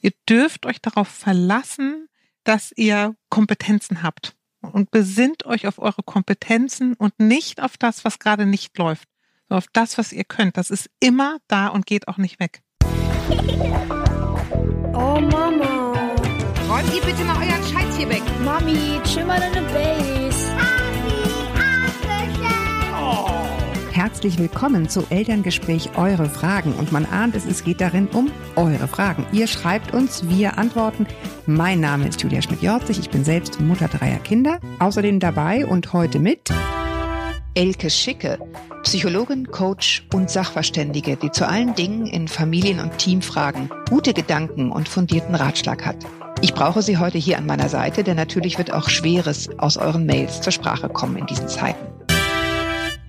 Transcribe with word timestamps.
Ihr 0.00 0.12
dürft 0.28 0.64
euch 0.66 0.80
darauf 0.80 1.08
verlassen, 1.08 2.08
dass 2.44 2.72
ihr 2.76 3.16
Kompetenzen 3.30 4.02
habt 4.02 4.36
und 4.60 4.90
besinnt 4.90 5.44
euch 5.44 5.66
auf 5.66 5.78
eure 5.78 6.02
Kompetenzen 6.02 6.94
und 6.94 7.18
nicht 7.18 7.60
auf 7.60 7.76
das, 7.76 8.04
was 8.04 8.18
gerade 8.18 8.46
nicht 8.46 8.76
läuft, 8.78 9.08
sondern 9.48 9.58
auf 9.58 9.68
das, 9.72 9.98
was 9.98 10.12
ihr 10.12 10.24
könnt. 10.24 10.56
Das 10.56 10.70
ist 10.70 10.88
immer 11.00 11.38
da 11.48 11.68
und 11.68 11.86
geht 11.86 12.08
auch 12.08 12.16
nicht 12.16 12.38
weg. 12.38 12.62
Oh 14.94 15.20
Mama. 15.20 15.92
Räumt 16.68 16.94
ihr 16.94 17.02
bitte 17.02 17.24
mal 17.24 17.36
euren 17.36 17.64
Scheiß 17.64 17.96
hier 17.96 18.08
weg. 18.08 18.22
Mami, 18.44 19.00
chill 19.04 19.24
mal 19.24 19.40
deine 19.40 19.62
Base. 19.68 20.87
Herzlich 24.10 24.38
willkommen 24.38 24.88
zu 24.88 25.04
Elterngespräch 25.10 25.90
Eure 25.98 26.30
Fragen. 26.30 26.72
Und 26.72 26.92
man 26.92 27.04
ahnt 27.04 27.36
es, 27.36 27.44
es 27.44 27.62
geht 27.62 27.82
darin 27.82 28.08
um 28.08 28.32
eure 28.56 28.88
Fragen. 28.88 29.26
Ihr 29.32 29.46
schreibt 29.46 29.92
uns, 29.92 30.26
wir 30.30 30.56
antworten. 30.56 31.06
Mein 31.44 31.80
Name 31.80 32.08
ist 32.08 32.22
Julia 32.22 32.40
Schmidt-Jorzig. 32.40 32.98
Ich 32.98 33.10
bin 33.10 33.22
selbst 33.22 33.60
Mutter 33.60 33.86
dreier 33.86 34.18
Kinder. 34.20 34.60
Außerdem 34.78 35.20
dabei 35.20 35.66
und 35.66 35.92
heute 35.92 36.20
mit 36.20 36.48
Elke 37.52 37.90
Schicke, 37.90 38.38
Psychologin, 38.82 39.50
Coach 39.50 40.06
und 40.14 40.30
Sachverständige, 40.30 41.16
die 41.16 41.30
zu 41.30 41.46
allen 41.46 41.74
Dingen 41.74 42.06
in 42.06 42.28
Familien- 42.28 42.80
und 42.80 42.96
Teamfragen 42.96 43.68
gute 43.90 44.14
Gedanken 44.14 44.72
und 44.72 44.88
fundierten 44.88 45.34
Ratschlag 45.34 45.84
hat. 45.84 45.98
Ich 46.40 46.54
brauche 46.54 46.80
Sie 46.80 46.96
heute 46.96 47.18
hier 47.18 47.36
an 47.36 47.44
meiner 47.44 47.68
Seite, 47.68 48.04
denn 48.04 48.16
natürlich 48.16 48.56
wird 48.56 48.72
auch 48.72 48.88
Schweres 48.88 49.50
aus 49.58 49.76
euren 49.76 50.06
Mails 50.06 50.40
zur 50.40 50.52
Sprache 50.52 50.88
kommen 50.88 51.18
in 51.18 51.26
diesen 51.26 51.48
Zeiten. 51.48 52.07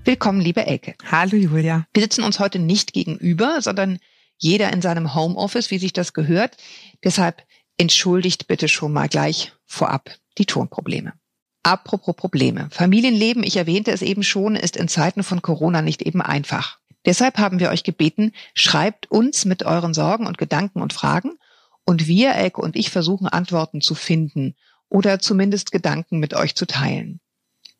Willkommen, 0.05 0.41
liebe 0.41 0.65
Elke. 0.65 0.95
Hallo 1.11 1.35
Julia. 1.37 1.85
Wir 1.93 2.01
sitzen 2.01 2.23
uns 2.23 2.39
heute 2.39 2.57
nicht 2.57 2.93
gegenüber, 2.93 3.61
sondern 3.61 3.99
jeder 4.37 4.71
in 4.71 4.81
seinem 4.81 5.13
Homeoffice, 5.13 5.71
wie 5.71 5.77
sich 5.77 5.93
das 5.93 6.13
gehört. 6.13 6.57
Deshalb 7.03 7.43
entschuldigt 7.77 8.47
bitte 8.47 8.67
schon 8.67 8.93
mal 8.93 9.07
gleich 9.07 9.51
vorab 9.65 10.09
die 10.37 10.45
Tonprobleme. 10.45 11.13
Apropos 11.63 12.15
Probleme. 12.15 12.69
Familienleben, 12.71 13.43
ich 13.43 13.57
erwähnte 13.57 13.91
es 13.91 14.01
eben 14.01 14.23
schon, 14.23 14.55
ist 14.55 14.77
in 14.77 14.87
Zeiten 14.87 15.23
von 15.23 15.41
Corona 15.41 15.81
nicht 15.81 16.01
eben 16.01 16.21
einfach. 16.21 16.79
Deshalb 17.05 17.37
haben 17.37 17.59
wir 17.59 17.69
euch 17.69 17.83
gebeten, 17.83 18.31
schreibt 18.53 19.11
uns 19.11 19.45
mit 19.45 19.63
euren 19.63 19.93
Sorgen 19.93 20.27
und 20.27 20.37
Gedanken 20.37 20.81
und 20.81 20.93
Fragen 20.93 21.37
und 21.85 22.07
wir, 22.07 22.33
Elke 22.35 22.61
und 22.61 22.75
ich, 22.75 22.89
versuchen 22.89 23.27
Antworten 23.27 23.81
zu 23.81 23.95
finden 23.95 24.55
oder 24.87 25.19
zumindest 25.19 25.71
Gedanken 25.71 26.19
mit 26.19 26.33
euch 26.33 26.55
zu 26.55 26.65
teilen. 26.65 27.19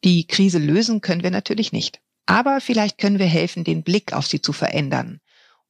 Die 0.04 0.28
Krise 0.28 0.60
lösen 0.60 1.02
können 1.02 1.24
wir 1.24 1.32
natürlich 1.32 1.72
nicht. 1.72 2.02
Aber 2.30 2.62
vielleicht 2.62 3.00
können 3.00 3.18
wir 3.18 3.26
helfen, 3.26 3.64
den 3.64 3.82
Blick 3.82 4.14
auf 4.14 4.28
sie 4.28 4.40
zu 4.40 4.54
verändern 4.54 5.20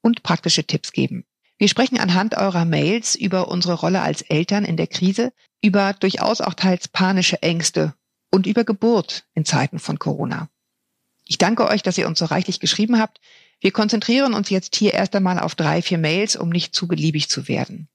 und 0.02 0.24
praktische 0.24 0.66
Tipps 0.66 0.92
geben. 0.92 1.24
Wir 1.58 1.70
sprechen 1.70 1.98
anhand 1.98 2.36
eurer 2.36 2.66
Mails 2.66 3.16
über 3.16 3.48
unsere 3.48 3.76
Rolle 3.76 4.02
als 4.02 4.24
Eltern 4.24 4.66
in 4.66 4.76
der 4.76 4.88
Krise, 4.88 5.32
über 5.64 5.94
durchaus 5.94 6.42
auch 6.42 6.54
teils 6.54 6.90
panische 6.90 7.42
Ängste 7.42 7.94
und 8.30 8.46
über 8.46 8.66
Geburt 8.66 9.24
in 9.36 9.46
Zeiten 9.46 9.80
von 9.80 10.00
Corona. 10.00 10.50
Ich 11.26 11.38
danke 11.38 11.66
euch, 11.66 11.82
dass 11.82 11.98
ihr 11.98 12.08
uns 12.08 12.20
so 12.20 12.26
reichlich 12.26 12.60
geschrieben 12.60 13.00
habt. 13.00 13.22
Wir 13.62 13.72
konzentrieren 13.72 14.34
uns 14.34 14.50
jetzt 14.50 14.76
hier 14.76 14.94
erst 14.94 15.16
einmal 15.16 15.40
auf 15.40 15.56
drei, 15.56 15.82
vier 15.82 15.98
Mails, 15.98 16.36
um 16.36 16.50
nicht 16.50 16.76
zu 16.76 16.90
beliebig 16.90 17.30
zu 17.30 17.48
werden. 17.48 17.88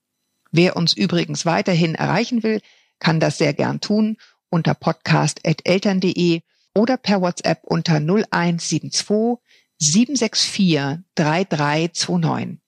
Wer 0.51 0.75
uns 0.75 0.93
übrigens 0.93 1.45
weiterhin 1.45 1.93
erreichen 1.93 2.41
will, 2.41 2.61
kann 2.97 3.19
das 3.19 3.37
sehr 3.37 3.53
gern 3.53 3.79
tun 3.79 4.17
unter 4.49 4.73
podcast.eltern.de 4.73 6.41
oder 6.75 6.97
per 6.97 7.21
WhatsApp 7.21 7.63
unter 7.63 7.95
0172 7.95 9.37
764 9.79 11.03
3329. 11.15 12.59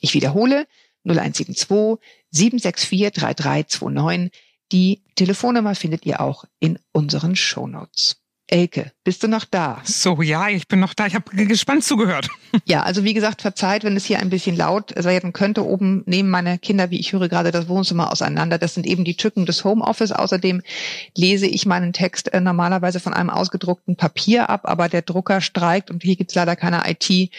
Ich 0.00 0.14
wiederhole 0.14 0.66
0172 1.04 1.98
764 2.30 3.10
3329. 3.12 4.30
Die 4.72 5.02
Telefonnummer 5.14 5.74
findet 5.74 6.06
ihr 6.06 6.20
auch 6.20 6.44
in 6.58 6.78
unseren 6.92 7.36
Shownotes. 7.36 8.23
Elke, 8.46 8.92
bist 9.04 9.22
du 9.22 9.28
noch 9.28 9.46
da? 9.46 9.80
So, 9.84 10.20
ja, 10.20 10.50
ich 10.50 10.68
bin 10.68 10.78
noch 10.78 10.92
da. 10.92 11.06
Ich 11.06 11.14
habe 11.14 11.34
gespannt 11.46 11.84
zugehört. 11.84 12.28
Ja, 12.66 12.84
also 12.84 13.02
wie 13.02 13.14
gesagt, 13.14 13.42
verzeiht, 13.42 13.82
wenn 13.82 13.96
es 13.96 14.04
hier 14.04 14.20
ein 14.20 14.30
bisschen 14.30 14.56
laut 14.56 14.94
sein 14.96 15.32
könnte. 15.32 15.66
Oben 15.66 16.04
nehmen 16.06 16.30
meine 16.30 16.56
Kinder, 16.56 16.88
wie 16.90 17.00
ich 17.00 17.12
höre, 17.12 17.28
gerade 17.28 17.50
das 17.50 17.66
Wohnzimmer 17.66 18.12
auseinander. 18.12 18.58
Das 18.58 18.74
sind 18.74 18.86
eben 18.86 19.04
die 19.04 19.16
Tücken 19.16 19.44
des 19.44 19.64
Homeoffice. 19.64 20.12
Außerdem 20.12 20.62
lese 21.16 21.48
ich 21.48 21.66
meinen 21.66 21.92
Text 21.92 22.32
äh, 22.32 22.40
normalerweise 22.40 23.00
von 23.00 23.12
einem 23.12 23.28
ausgedruckten 23.28 23.96
Papier 23.96 24.50
ab, 24.50 24.62
aber 24.64 24.88
der 24.88 25.02
Drucker 25.02 25.40
streikt 25.40 25.90
und 25.90 26.04
hier 26.04 26.14
gibt's 26.14 26.36
leider 26.36 26.54
keine 26.54 26.82
IT. 26.88 27.30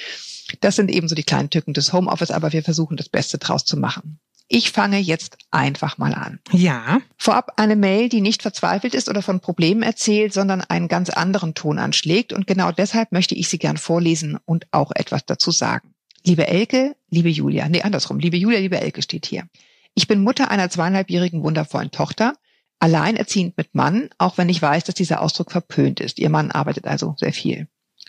Das 0.59 0.75
sind 0.75 0.91
eben 0.91 1.08
so 1.08 1.16
die 1.16 1.24
kleinen 1.24 1.50
Tücken 1.50 1.74
des 1.74 1.94
Homeoffice, 1.94 2.31
aber 2.31 2.52
wir 2.52 2.62
versuchen 2.62 2.97
das 2.97 3.08
Beste 3.08 3.38
draus 3.38 3.63
zu 3.63 3.78
machen. 3.78 4.19
Ich 4.47 4.72
fange 4.72 5.00
jetzt 5.00 5.38
einfach 5.50 5.97
mal 5.97 6.13
an. 6.13 6.39
Ja. 6.51 7.00
Vorab 7.17 7.53
eine 7.57 7.75
Mail, 7.75 8.09
die 8.09 8.22
nicht 8.22 8.44
verzweifelt 8.44 8.94
ist 8.94 9.09
oder 9.09 9.23
von 9.23 9.39
Problemen 9.39 9.81
erzählt, 9.81 10.33
sondern 10.33 10.61
einen 10.61 10.88
ganz 10.88 11.09
anderen 11.09 11.56
Ton 11.56 11.79
anschlägt. 11.79 12.31
Und 12.31 12.45
genau 12.45 12.72
deshalb 12.72 13.11
möchte 13.11 13.34
ich 13.34 13.50
sie 13.50 13.57
gern 13.57 13.78
vorlesen 13.78 14.38
und 14.45 14.67
auch 14.72 14.91
etwas 14.94 15.25
dazu 15.25 15.50
sagen. 15.50 15.95
Liebe 16.23 16.47
Elke, 16.47 16.95
liebe 17.09 17.29
Julia, 17.29 17.69
nee, 17.69 17.81
andersrum. 17.81 18.19
Liebe 18.19 18.38
Julia, 18.38 18.59
liebe 18.59 18.79
Elke 18.79 19.01
steht 19.01 19.25
hier. 19.25 19.47
Ich 19.95 20.07
bin 20.07 20.22
Mutter 20.23 20.51
einer 20.51 20.69
zweieinhalbjährigen 20.69 21.44
wundervollen 21.44 21.91
Tochter, 21.91 22.35
alleinerziehend 22.79 23.57
mit 23.57 23.73
Mann, 23.73 24.09
auch 24.17 24.38
wenn 24.38 24.50
ich 24.50 24.61
weiß, 24.61 24.84
dass 24.84 24.95
dieser 24.95 25.22
Ausdruck 25.22 25.51
verpönt 25.51 26.00
ist. 26.00 26.19
Ihr 26.19 26.29
Mann 26.29 26.51
arbeitet 26.51 26.85
also 26.85 27.16
sehr 27.17 27.34
viel. 27.34 27.67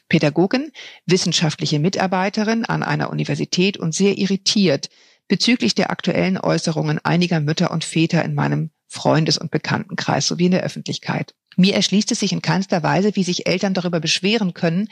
Pädagogin, 0.08 0.70
wissenschaftliche 1.06 1.78
Mitarbeiterin 1.78 2.64
an 2.64 2.82
einer 2.82 3.10
Universität 3.10 3.76
und 3.76 3.94
sehr 3.94 4.18
irritiert, 4.18 4.88
bezüglich 5.28 5.74
der 5.74 5.90
aktuellen 5.90 6.38
Äußerungen 6.38 7.00
einiger 7.04 7.40
Mütter 7.40 7.70
und 7.70 7.84
Väter 7.84 8.24
in 8.24 8.34
meinem 8.34 8.70
Freundes- 8.88 9.38
und 9.38 9.50
Bekanntenkreis 9.50 10.26
sowie 10.26 10.46
in 10.46 10.52
der 10.52 10.62
Öffentlichkeit. 10.62 11.34
Mir 11.56 11.74
erschließt 11.74 12.12
es 12.12 12.20
sich 12.20 12.32
in 12.32 12.42
keinster 12.42 12.82
Weise, 12.82 13.16
wie 13.16 13.24
sich 13.24 13.46
Eltern 13.46 13.74
darüber 13.74 14.00
beschweren 14.00 14.54
können, 14.54 14.88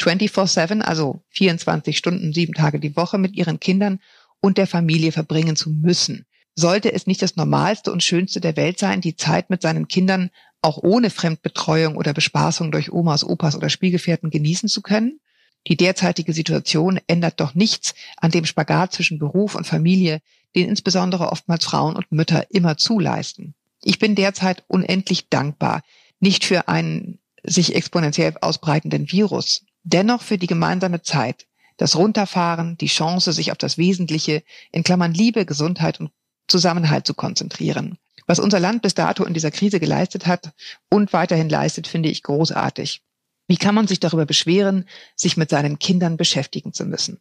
24-7, 0.00 0.80
also 0.80 1.22
24 1.30 1.96
Stunden, 1.96 2.32
sieben 2.32 2.54
Tage 2.54 2.80
die 2.80 2.96
Woche 2.96 3.18
mit 3.18 3.36
ihren 3.36 3.60
Kindern 3.60 4.00
und 4.40 4.58
der 4.58 4.66
Familie 4.66 5.12
verbringen 5.12 5.56
zu 5.56 5.70
müssen. 5.70 6.26
Sollte 6.54 6.92
es 6.92 7.06
nicht 7.06 7.22
das 7.22 7.36
Normalste 7.36 7.92
und 7.92 8.02
Schönste 8.02 8.40
der 8.40 8.56
Welt 8.56 8.78
sein, 8.78 9.00
die 9.00 9.16
Zeit 9.16 9.48
mit 9.48 9.62
seinen 9.62 9.86
Kindern 9.86 10.30
auch 10.60 10.78
ohne 10.78 11.10
Fremdbetreuung 11.10 11.96
oder 11.96 12.12
Bespaßung 12.12 12.72
durch 12.72 12.92
Omas, 12.92 13.22
Opas 13.22 13.54
oder 13.54 13.68
Spielgefährten 13.68 14.30
genießen 14.30 14.68
zu 14.68 14.82
können? 14.82 15.20
Die 15.68 15.76
derzeitige 15.76 16.32
Situation 16.32 16.98
ändert 17.06 17.40
doch 17.40 17.54
nichts 17.54 17.94
an 18.16 18.30
dem 18.30 18.46
Spagat 18.46 18.92
zwischen 18.92 19.18
Beruf 19.18 19.54
und 19.54 19.66
Familie, 19.66 20.20
den 20.56 20.68
insbesondere 20.68 21.30
oftmals 21.30 21.64
Frauen 21.64 21.94
und 21.94 22.10
Mütter 22.10 22.50
immer 22.50 22.78
zuleisten. 22.78 23.54
Ich 23.82 23.98
bin 23.98 24.14
derzeit 24.14 24.64
unendlich 24.66 25.28
dankbar, 25.28 25.82
nicht 26.20 26.44
für 26.44 26.68
einen 26.68 27.18
sich 27.44 27.74
exponentiell 27.74 28.34
ausbreitenden 28.40 29.12
Virus, 29.12 29.64
dennoch 29.84 30.22
für 30.22 30.38
die 30.38 30.46
gemeinsame 30.46 31.02
Zeit, 31.02 31.46
das 31.76 31.96
Runterfahren, 31.96 32.76
die 32.78 32.86
Chance, 32.86 33.32
sich 33.32 33.52
auf 33.52 33.58
das 33.58 33.78
Wesentliche, 33.78 34.42
in 34.72 34.82
Klammern 34.82 35.14
Liebe, 35.14 35.46
Gesundheit 35.46 36.00
und 36.00 36.10
Zusammenhalt 36.48 37.06
zu 37.06 37.14
konzentrieren. 37.14 37.98
Was 38.26 38.40
unser 38.40 38.58
Land 38.58 38.82
bis 38.82 38.94
dato 38.94 39.24
in 39.24 39.34
dieser 39.34 39.50
Krise 39.50 39.78
geleistet 39.80 40.26
hat 40.26 40.52
und 40.90 41.12
weiterhin 41.12 41.48
leistet, 41.48 41.86
finde 41.86 42.08
ich 42.08 42.22
großartig. 42.22 43.02
Wie 43.48 43.56
kann 43.56 43.74
man 43.74 43.86
sich 43.86 43.98
darüber 43.98 44.26
beschweren, 44.26 44.84
sich 45.16 45.36
mit 45.36 45.50
seinen 45.50 45.78
Kindern 45.78 46.16
beschäftigen 46.18 46.72
zu 46.72 46.84
müssen? 46.84 47.18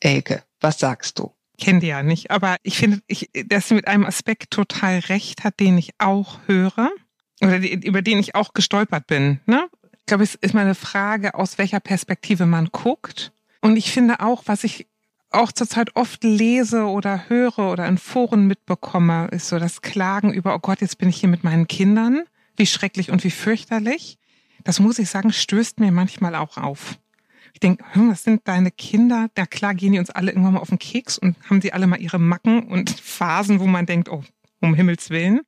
Elke, 0.00 0.42
was 0.60 0.78
sagst 0.80 1.18
du? 1.18 1.32
Kennt 1.58 1.82
ihr 1.84 1.90
ja 1.90 2.02
nicht, 2.02 2.30
aber 2.30 2.56
ich 2.64 2.76
finde, 2.76 3.00
ich, 3.06 3.30
dass 3.46 3.68
sie 3.68 3.74
mit 3.74 3.86
einem 3.86 4.04
Aspekt 4.04 4.50
total 4.50 4.98
recht 4.98 5.44
hat, 5.44 5.58
den 5.58 5.78
ich 5.78 5.92
auch 5.98 6.40
höre 6.46 6.90
oder 7.40 7.60
die, 7.60 7.72
über 7.72 8.02
den 8.02 8.18
ich 8.18 8.34
auch 8.34 8.52
gestolpert 8.52 9.06
bin. 9.06 9.40
Ne? 9.46 9.68
Ich 9.92 10.06
glaube, 10.06 10.24
es 10.24 10.34
ist 10.34 10.52
mal 10.52 10.62
eine 10.62 10.74
Frage, 10.74 11.34
aus 11.34 11.56
welcher 11.56 11.80
Perspektive 11.80 12.44
man 12.44 12.66
guckt. 12.66 13.32
Und 13.62 13.76
ich 13.76 13.90
finde 13.90 14.20
auch, 14.20 14.42
was 14.46 14.64
ich 14.64 14.86
auch 15.30 15.50
zurzeit 15.50 15.96
oft 15.96 16.24
lese 16.24 16.84
oder 16.84 17.28
höre 17.28 17.70
oder 17.70 17.86
in 17.86 17.98
Foren 17.98 18.46
mitbekomme, 18.46 19.28
ist 19.30 19.48
so 19.48 19.58
das 19.58 19.80
Klagen 19.80 20.32
über, 20.32 20.54
oh 20.54 20.58
Gott, 20.58 20.80
jetzt 20.80 20.98
bin 20.98 21.08
ich 21.08 21.16
hier 21.16 21.28
mit 21.28 21.42
meinen 21.42 21.68
Kindern, 21.68 22.22
wie 22.56 22.66
schrecklich 22.66 23.10
und 23.10 23.24
wie 23.24 23.30
fürchterlich 23.30 24.18
das 24.64 24.80
muss 24.80 24.98
ich 24.98 25.08
sagen, 25.08 25.32
stößt 25.32 25.80
mir 25.80 25.92
manchmal 25.92 26.34
auch 26.34 26.56
auf. 26.56 26.98
Ich 27.56 27.60
denke, 27.60 27.84
hm, 27.92 28.10
was 28.10 28.22
sind 28.22 28.46
deine 28.46 28.70
Kinder? 28.70 29.28
Na 29.34 29.46
klar 29.46 29.74
gehen 29.74 29.92
die 29.92 29.98
uns 29.98 30.10
alle 30.10 30.30
irgendwann 30.30 30.54
mal 30.54 30.60
auf 30.60 30.68
den 30.68 30.78
Keks 30.78 31.16
und 31.16 31.36
haben 31.48 31.62
sie 31.62 31.72
alle 31.72 31.86
mal 31.86 32.00
ihre 32.00 32.18
Macken 32.18 32.64
und 32.64 32.90
Phasen, 33.00 33.60
wo 33.60 33.66
man 33.66 33.86
denkt, 33.86 34.10
oh, 34.10 34.22
um 34.60 34.74
Himmels 34.74 35.08
Willen. 35.08 35.40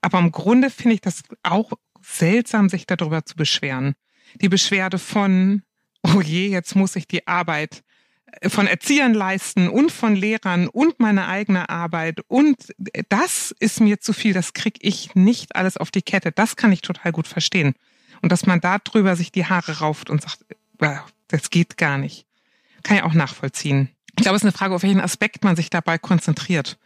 Aber 0.00 0.18
im 0.18 0.32
Grunde 0.32 0.68
finde 0.68 0.94
ich 0.94 1.00
das 1.00 1.22
auch 1.42 1.72
seltsam, 2.02 2.68
sich 2.68 2.86
darüber 2.86 3.24
zu 3.24 3.36
beschweren. 3.36 3.94
Die 4.40 4.48
Beschwerde 4.48 4.98
von, 4.98 5.62
oh 6.02 6.20
je, 6.20 6.48
jetzt 6.48 6.74
muss 6.74 6.96
ich 6.96 7.06
die 7.06 7.26
Arbeit 7.26 7.82
äh, 8.40 8.48
von 8.48 8.66
Erziehern 8.66 9.14
leisten 9.14 9.68
und 9.68 9.92
von 9.92 10.16
Lehrern 10.16 10.68
und 10.68 10.98
meine 10.98 11.28
eigene 11.28 11.68
Arbeit 11.68 12.20
und 12.26 12.74
das 13.08 13.54
ist 13.60 13.80
mir 13.80 14.00
zu 14.00 14.12
viel, 14.12 14.32
das 14.32 14.54
krieg 14.54 14.78
ich 14.80 15.14
nicht 15.14 15.54
alles 15.54 15.76
auf 15.76 15.90
die 15.90 16.02
Kette. 16.02 16.32
Das 16.32 16.56
kann 16.56 16.72
ich 16.72 16.80
total 16.80 17.12
gut 17.12 17.28
verstehen. 17.28 17.74
Und 18.24 18.32
dass 18.32 18.46
man 18.46 18.58
da 18.58 18.78
drüber 18.78 19.16
sich 19.16 19.32
die 19.32 19.44
Haare 19.44 19.80
rauft 19.80 20.08
und 20.08 20.22
sagt, 20.22 20.38
das 21.28 21.50
geht 21.50 21.76
gar 21.76 21.98
nicht. 21.98 22.24
Kann 22.82 22.96
ich 22.96 23.02
auch 23.02 23.12
nachvollziehen. 23.12 23.90
Ich 24.16 24.22
glaube, 24.22 24.36
es 24.36 24.40
ist 24.40 24.46
eine 24.46 24.52
Frage, 24.52 24.74
auf 24.74 24.82
welchen 24.82 25.02
Aspekt 25.02 25.44
man 25.44 25.56
sich 25.56 25.68
dabei 25.68 25.98
konzentriert. 25.98 26.78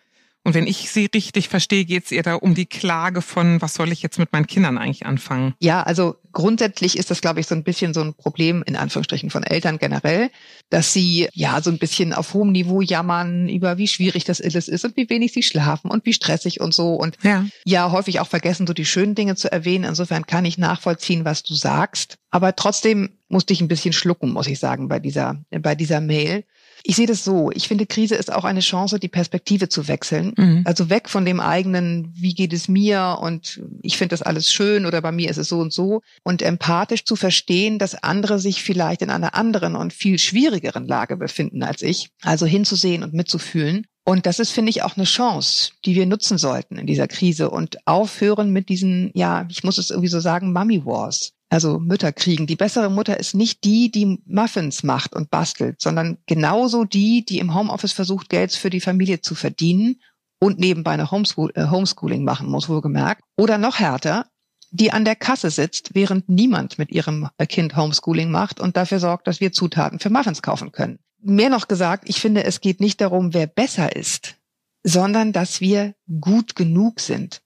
Und 0.48 0.54
wenn 0.54 0.66
ich 0.66 0.90
sie 0.90 1.10
richtig 1.14 1.50
verstehe, 1.50 1.84
geht 1.84 2.06
es 2.06 2.10
ihr 2.10 2.22
da 2.22 2.36
um 2.36 2.54
die 2.54 2.64
Klage 2.64 3.20
von, 3.20 3.60
was 3.60 3.74
soll 3.74 3.92
ich 3.92 4.00
jetzt 4.00 4.18
mit 4.18 4.32
meinen 4.32 4.46
Kindern 4.46 4.78
eigentlich 4.78 5.04
anfangen? 5.04 5.52
Ja, 5.60 5.82
also 5.82 6.16
grundsätzlich 6.32 6.96
ist 6.96 7.10
das, 7.10 7.20
glaube 7.20 7.40
ich, 7.40 7.46
so 7.46 7.54
ein 7.54 7.64
bisschen 7.64 7.92
so 7.92 8.00
ein 8.00 8.14
Problem 8.14 8.62
in 8.66 8.74
Anführungsstrichen 8.74 9.28
von 9.28 9.42
Eltern 9.42 9.76
generell, 9.76 10.30
dass 10.70 10.94
sie 10.94 11.28
ja 11.34 11.60
so 11.60 11.68
ein 11.70 11.76
bisschen 11.76 12.14
auf 12.14 12.32
hohem 12.32 12.52
Niveau 12.52 12.80
jammern 12.80 13.50
über 13.50 13.76
wie 13.76 13.88
schwierig 13.88 14.24
das 14.24 14.40
alles 14.40 14.68
ist 14.68 14.86
und 14.86 14.96
wie 14.96 15.10
wenig 15.10 15.34
sie 15.34 15.42
schlafen 15.42 15.90
und 15.90 16.06
wie 16.06 16.14
stressig 16.14 16.62
und 16.62 16.72
so 16.72 16.94
und 16.94 17.18
Ja. 17.22 17.44
ja 17.66 17.92
häufig 17.92 18.18
auch 18.20 18.28
vergessen, 18.28 18.66
so 18.66 18.72
die 18.72 18.86
schönen 18.86 19.14
Dinge 19.14 19.36
zu 19.36 19.52
erwähnen. 19.52 19.84
Insofern 19.84 20.24
kann 20.24 20.46
ich 20.46 20.56
nachvollziehen, 20.56 21.26
was 21.26 21.42
du 21.42 21.52
sagst. 21.52 22.16
Aber 22.30 22.56
trotzdem 22.56 23.10
musste 23.28 23.52
ich 23.52 23.60
ein 23.60 23.68
bisschen 23.68 23.92
schlucken, 23.92 24.32
muss 24.32 24.46
ich 24.46 24.58
sagen, 24.58 24.88
bei 24.88 24.98
dieser, 24.98 25.44
bei 25.50 25.74
dieser 25.74 26.00
Mail. 26.00 26.44
Ich 26.82 26.96
sehe 26.96 27.06
das 27.06 27.24
so. 27.24 27.50
Ich 27.52 27.68
finde, 27.68 27.86
Krise 27.86 28.14
ist 28.14 28.32
auch 28.32 28.44
eine 28.44 28.60
Chance, 28.60 28.98
die 28.98 29.08
Perspektive 29.08 29.68
zu 29.68 29.88
wechseln. 29.88 30.32
Mhm. 30.36 30.62
Also 30.64 30.90
weg 30.90 31.08
von 31.08 31.24
dem 31.24 31.40
eigenen, 31.40 32.12
wie 32.14 32.34
geht 32.34 32.52
es 32.52 32.68
mir 32.68 33.18
und 33.20 33.60
ich 33.82 33.96
finde 33.96 34.12
das 34.12 34.22
alles 34.22 34.52
schön 34.52 34.86
oder 34.86 35.00
bei 35.00 35.12
mir 35.12 35.30
ist 35.30 35.38
es 35.38 35.48
so 35.48 35.58
und 35.58 35.72
so. 35.72 36.02
Und 36.22 36.42
empathisch 36.42 37.04
zu 37.04 37.16
verstehen, 37.16 37.78
dass 37.78 38.02
andere 38.02 38.38
sich 38.38 38.62
vielleicht 38.62 39.02
in 39.02 39.10
einer 39.10 39.34
anderen 39.34 39.76
und 39.76 39.92
viel 39.92 40.18
schwierigeren 40.18 40.86
Lage 40.86 41.16
befinden 41.16 41.62
als 41.62 41.82
ich. 41.82 42.10
Also 42.22 42.46
hinzusehen 42.46 43.02
und 43.02 43.14
mitzufühlen. 43.14 43.86
Und 44.08 44.24
das 44.24 44.38
ist, 44.38 44.52
finde 44.52 44.70
ich, 44.70 44.82
auch 44.82 44.96
eine 44.96 45.04
Chance, 45.04 45.72
die 45.84 45.94
wir 45.94 46.06
nutzen 46.06 46.38
sollten 46.38 46.78
in 46.78 46.86
dieser 46.86 47.08
Krise 47.08 47.50
und 47.50 47.86
aufhören 47.86 48.50
mit 48.50 48.70
diesen, 48.70 49.10
ja, 49.12 49.46
ich 49.50 49.64
muss 49.64 49.76
es 49.76 49.90
irgendwie 49.90 50.08
so 50.08 50.18
sagen, 50.18 50.54
Mummy 50.54 50.86
Wars. 50.86 51.34
Also 51.50 51.78
Mütter 51.78 52.12
kriegen. 52.12 52.46
Die 52.46 52.56
bessere 52.56 52.90
Mutter 52.90 53.18
ist 53.18 53.34
nicht 53.34 53.64
die, 53.64 53.90
die 53.90 54.20
Muffins 54.26 54.82
macht 54.82 55.14
und 55.14 55.30
bastelt, 55.30 55.80
sondern 55.80 56.18
genauso 56.26 56.84
die, 56.84 57.24
die 57.24 57.38
im 57.38 57.54
Homeoffice 57.54 57.92
versucht, 57.92 58.28
Geld 58.28 58.52
für 58.52 58.70
die 58.70 58.80
Familie 58.80 59.22
zu 59.22 59.34
verdienen 59.34 60.00
und 60.40 60.58
nebenbei 60.58 60.92
eine 60.92 61.10
Homeschool 61.10 61.50
äh, 61.54 61.68
Homeschooling 61.68 62.22
machen 62.22 62.50
muss, 62.50 62.68
wohlgemerkt. 62.68 63.22
Oder 63.36 63.56
noch 63.56 63.78
härter, 63.78 64.26
die 64.70 64.92
an 64.92 65.06
der 65.06 65.16
Kasse 65.16 65.50
sitzt, 65.50 65.94
während 65.94 66.28
niemand 66.28 66.78
mit 66.78 66.90
ihrem 66.90 67.28
äh, 67.38 67.46
Kind 67.46 67.76
Homeschooling 67.76 68.30
macht 68.30 68.60
und 68.60 68.76
dafür 68.76 69.00
sorgt, 69.00 69.26
dass 69.26 69.40
wir 69.40 69.52
Zutaten 69.52 69.98
für 69.98 70.10
Muffins 70.10 70.42
kaufen 70.42 70.70
können. 70.70 70.98
Mehr 71.20 71.48
noch 71.50 71.66
gesagt, 71.66 72.08
ich 72.08 72.20
finde, 72.20 72.44
es 72.44 72.60
geht 72.60 72.80
nicht 72.80 73.00
darum, 73.00 73.32
wer 73.32 73.46
besser 73.46 73.96
ist, 73.96 74.36
sondern 74.84 75.32
dass 75.32 75.60
wir 75.60 75.94
gut 76.20 76.54
genug 76.54 77.00
sind 77.00 77.42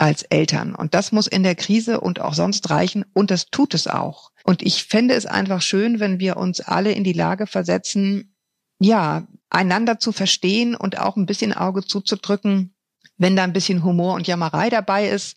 als 0.00 0.22
Eltern. 0.22 0.74
Und 0.74 0.94
das 0.94 1.12
muss 1.12 1.26
in 1.26 1.42
der 1.42 1.54
Krise 1.54 2.00
und 2.00 2.20
auch 2.20 2.32
sonst 2.32 2.70
reichen. 2.70 3.04
Und 3.12 3.30
das 3.30 3.50
tut 3.50 3.74
es 3.74 3.86
auch. 3.86 4.32
Und 4.44 4.62
ich 4.62 4.84
fände 4.84 5.14
es 5.14 5.26
einfach 5.26 5.60
schön, 5.60 6.00
wenn 6.00 6.18
wir 6.18 6.38
uns 6.38 6.60
alle 6.60 6.92
in 6.92 7.04
die 7.04 7.12
Lage 7.12 7.46
versetzen, 7.46 8.34
ja, 8.78 9.26
einander 9.50 9.98
zu 9.98 10.12
verstehen 10.12 10.74
und 10.74 10.98
auch 10.98 11.16
ein 11.16 11.26
bisschen 11.26 11.52
Auge 11.52 11.84
zuzudrücken, 11.84 12.72
wenn 13.18 13.36
da 13.36 13.44
ein 13.44 13.52
bisschen 13.52 13.84
Humor 13.84 14.14
und 14.14 14.26
Jammerei 14.26 14.70
dabei 14.70 15.06
ist. 15.08 15.36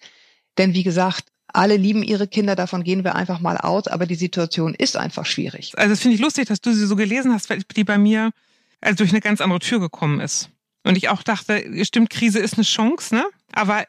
Denn 0.57 0.73
wie 0.73 0.83
gesagt, 0.83 1.25
alle 1.47 1.75
lieben 1.75 2.01
ihre 2.01 2.27
Kinder, 2.27 2.55
davon 2.55 2.85
gehen 2.85 3.03
wir 3.03 3.15
einfach 3.15 3.41
mal 3.41 3.57
aus, 3.57 3.87
aber 3.87 4.05
die 4.05 4.15
Situation 4.15 4.73
ist 4.75 4.95
einfach 4.95 5.25
schwierig. 5.25 5.73
Also 5.75 5.89
das 5.89 5.99
finde 5.99 6.15
ich 6.15 6.21
lustig, 6.21 6.47
dass 6.47 6.61
du 6.61 6.71
sie 6.71 6.85
so 6.85 6.95
gelesen 6.95 7.33
hast, 7.33 7.49
weil 7.49 7.63
die 7.75 7.83
bei 7.83 7.97
mir 7.97 8.31
also 8.79 8.97
durch 8.97 9.11
eine 9.11 9.21
ganz 9.21 9.41
andere 9.41 9.59
Tür 9.59 9.81
gekommen 9.81 10.21
ist. 10.21 10.49
Und 10.85 10.97
ich 10.97 11.09
auch 11.09 11.23
dachte, 11.23 11.63
stimmt, 11.85 12.09
Krise 12.09 12.39
ist 12.39 12.55
eine 12.55 12.63
Chance, 12.63 13.15
ne? 13.15 13.25
Aber 13.53 13.85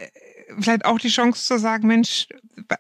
vielleicht 0.59 0.85
auch 0.85 0.99
die 0.99 1.09
Chance 1.09 1.45
zu 1.47 1.59
sagen, 1.59 1.87
Mensch, 1.87 2.27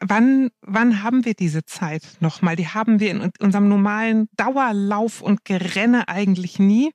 wann, 0.00 0.50
wann 0.62 1.02
haben 1.02 1.24
wir 1.24 1.34
diese 1.34 1.64
Zeit 1.64 2.02
nochmal? 2.20 2.56
Die 2.56 2.68
haben 2.68 3.00
wir 3.00 3.10
in 3.10 3.30
unserem 3.40 3.68
normalen 3.68 4.28
Dauerlauf 4.36 5.20
und 5.20 5.44
Gerenne 5.44 6.08
eigentlich 6.08 6.58
nie. 6.58 6.90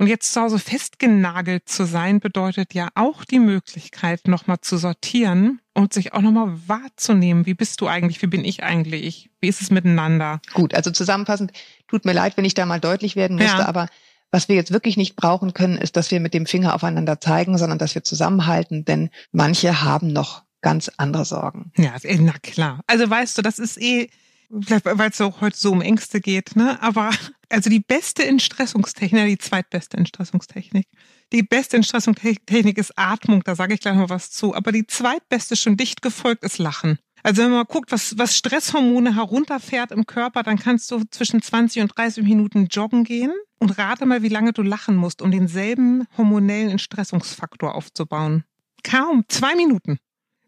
Und 0.00 0.08
jetzt 0.08 0.32
zu 0.32 0.40
Hause 0.40 0.58
festgenagelt 0.58 1.68
zu 1.68 1.84
sein, 1.84 2.18
bedeutet 2.18 2.74
ja 2.74 2.88
auch 2.96 3.24
die 3.24 3.38
Möglichkeit, 3.38 4.26
nochmal 4.26 4.58
zu 4.60 4.76
sortieren 4.76 5.60
und 5.72 5.92
sich 5.92 6.12
auch 6.12 6.20
nochmal 6.20 6.58
wahrzunehmen. 6.66 7.46
Wie 7.46 7.54
bist 7.54 7.80
du 7.80 7.86
eigentlich? 7.86 8.20
Wie 8.20 8.26
bin 8.26 8.44
ich 8.44 8.64
eigentlich? 8.64 9.30
Wie 9.40 9.46
ist 9.48 9.60
es 9.62 9.70
miteinander? 9.70 10.40
Gut, 10.52 10.74
also 10.74 10.90
zusammenfassend, 10.90 11.52
tut 11.86 12.04
mir 12.04 12.12
leid, 12.12 12.36
wenn 12.36 12.44
ich 12.44 12.54
da 12.54 12.66
mal 12.66 12.80
deutlich 12.80 13.14
werden 13.14 13.36
musste, 13.36 13.58
Ja. 13.58 13.66
aber 13.66 13.88
was 14.34 14.48
wir 14.48 14.56
jetzt 14.56 14.72
wirklich 14.72 14.96
nicht 14.96 15.14
brauchen 15.14 15.54
können, 15.54 15.78
ist, 15.78 15.94
dass 15.94 16.10
wir 16.10 16.18
mit 16.18 16.34
dem 16.34 16.44
Finger 16.44 16.74
aufeinander 16.74 17.20
zeigen, 17.20 17.56
sondern 17.56 17.78
dass 17.78 17.94
wir 17.94 18.02
zusammenhalten, 18.02 18.84
denn 18.84 19.10
manche 19.30 19.84
haben 19.84 20.08
noch 20.08 20.42
ganz 20.60 20.90
andere 20.96 21.24
Sorgen. 21.24 21.70
Ja, 21.76 21.94
eh, 22.02 22.18
na 22.18 22.32
klar. 22.42 22.80
Also 22.88 23.08
weißt 23.08 23.38
du, 23.38 23.42
das 23.42 23.60
ist 23.60 23.80
eh, 23.80 24.08
weil 24.48 25.10
es 25.10 25.20
auch 25.20 25.40
heute 25.40 25.56
so 25.56 25.70
um 25.70 25.80
Ängste 25.80 26.20
geht, 26.20 26.56
ne? 26.56 26.82
Aber 26.82 27.10
also 27.48 27.70
die 27.70 27.78
beste 27.78 28.26
Entstressungstechnik, 28.26 29.24
die 29.26 29.38
zweitbeste 29.38 29.98
Entstressungstechnik. 29.98 30.88
Die 31.32 31.44
beste 31.44 31.76
Entstressungstechnik 31.76 32.76
ist 32.76 32.98
Atmung, 32.98 33.44
da 33.44 33.54
sage 33.54 33.74
ich 33.74 33.80
gleich 33.80 33.94
noch 33.94 34.10
was 34.10 34.32
zu. 34.32 34.52
Aber 34.52 34.72
die 34.72 34.88
zweitbeste, 34.88 35.54
schon 35.54 35.76
dicht 35.76 36.02
gefolgt, 36.02 36.42
ist 36.42 36.58
Lachen. 36.58 36.98
Also 37.24 37.40
wenn 37.42 37.50
man 37.50 37.60
mal 37.60 37.64
guckt, 37.64 37.90
was, 37.90 38.18
was 38.18 38.36
Stresshormone 38.36 39.16
herunterfährt 39.16 39.92
im 39.92 40.04
Körper, 40.04 40.42
dann 40.42 40.58
kannst 40.58 40.90
du 40.90 41.04
zwischen 41.10 41.40
20 41.40 41.80
und 41.80 41.88
30 41.96 42.22
Minuten 42.22 42.66
joggen 42.66 43.02
gehen 43.02 43.32
und 43.58 43.78
rate 43.78 44.04
mal, 44.04 44.22
wie 44.22 44.28
lange 44.28 44.52
du 44.52 44.60
lachen 44.60 44.94
musst, 44.94 45.22
um 45.22 45.30
denselben 45.30 46.06
hormonellen 46.18 46.70
Entstressungsfaktor 46.70 47.74
aufzubauen. 47.74 48.44
Kaum 48.82 49.24
zwei 49.28 49.54
Minuten. 49.56 49.96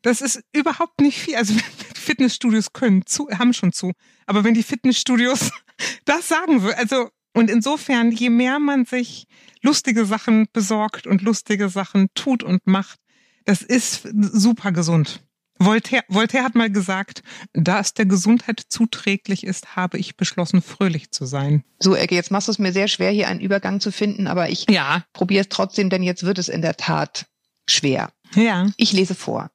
Das 0.03 0.21
ist 0.21 0.43
überhaupt 0.53 1.01
nicht 1.01 1.19
viel. 1.19 1.37
Also 1.37 1.55
Fitnessstudios 1.97 2.75
können 2.75 3.07
zu, 3.07 3.31
haben 3.31 3.55
schon 3.55 3.73
zu. 3.73 3.93
Aber 4.27 4.45
wenn 4.45 4.53
die 4.53 4.63
Fitnessstudios 4.63 5.51
das 6.05 6.29
sagen 6.29 6.63
will, 6.63 6.75
also 6.75 7.09
und 7.33 7.51
insofern, 7.51 8.13
je 8.13 8.29
mehr 8.29 8.59
man 8.59 8.85
sich 8.85 9.27
lustige 9.63 10.05
Sachen 10.05 10.47
besorgt 10.53 11.07
und 11.07 11.23
lustige 11.23 11.71
Sachen 11.71 12.09
tut 12.15 12.43
und 12.43 12.67
macht, 12.67 12.99
das 13.47 13.63
ist 13.63 14.09
super 14.13 14.73
gesund. 14.73 15.26
Voltaire, 15.59 16.05
Voltaire 16.09 16.45
hat 16.45 16.55
mal 16.55 16.71
gesagt, 16.71 17.23
da 17.55 17.81
es 17.81 17.95
der 17.95 18.07
Gesundheit 18.07 18.63
zuträglich 18.69 19.45
ist, 19.45 19.75
habe 19.77 19.99
ich 19.99 20.17
beschlossen, 20.17 20.61
fröhlich 20.63 21.11
zu 21.13 21.25
sein. 21.25 21.65
So, 21.79 21.95
Ecke, 21.95 22.15
jetzt 22.15 22.31
machst 22.31 22.49
du 22.49 22.53
es 22.53 22.59
mir 22.59 22.73
sehr 22.73 22.89
schwer, 22.89 23.11
hier 23.11 23.29
einen 23.29 23.41
Übergang 23.41 23.81
zu 23.81 23.91
finden, 23.91 24.27
aber 24.27 24.51
ich 24.51 24.67
Ja, 24.69 25.05
probiere 25.13 25.43
es 25.43 25.49
trotzdem, 25.49 25.89
denn 25.91 26.03
jetzt 26.03 26.25
wird 26.25 26.39
es 26.39 26.49
in 26.49 26.63
der 26.63 26.77
Tat 26.77 27.27
schwer. 27.67 28.13
ja. 28.35 28.67
Ich 28.77 28.93
lese 28.93 29.15
vor. 29.15 29.51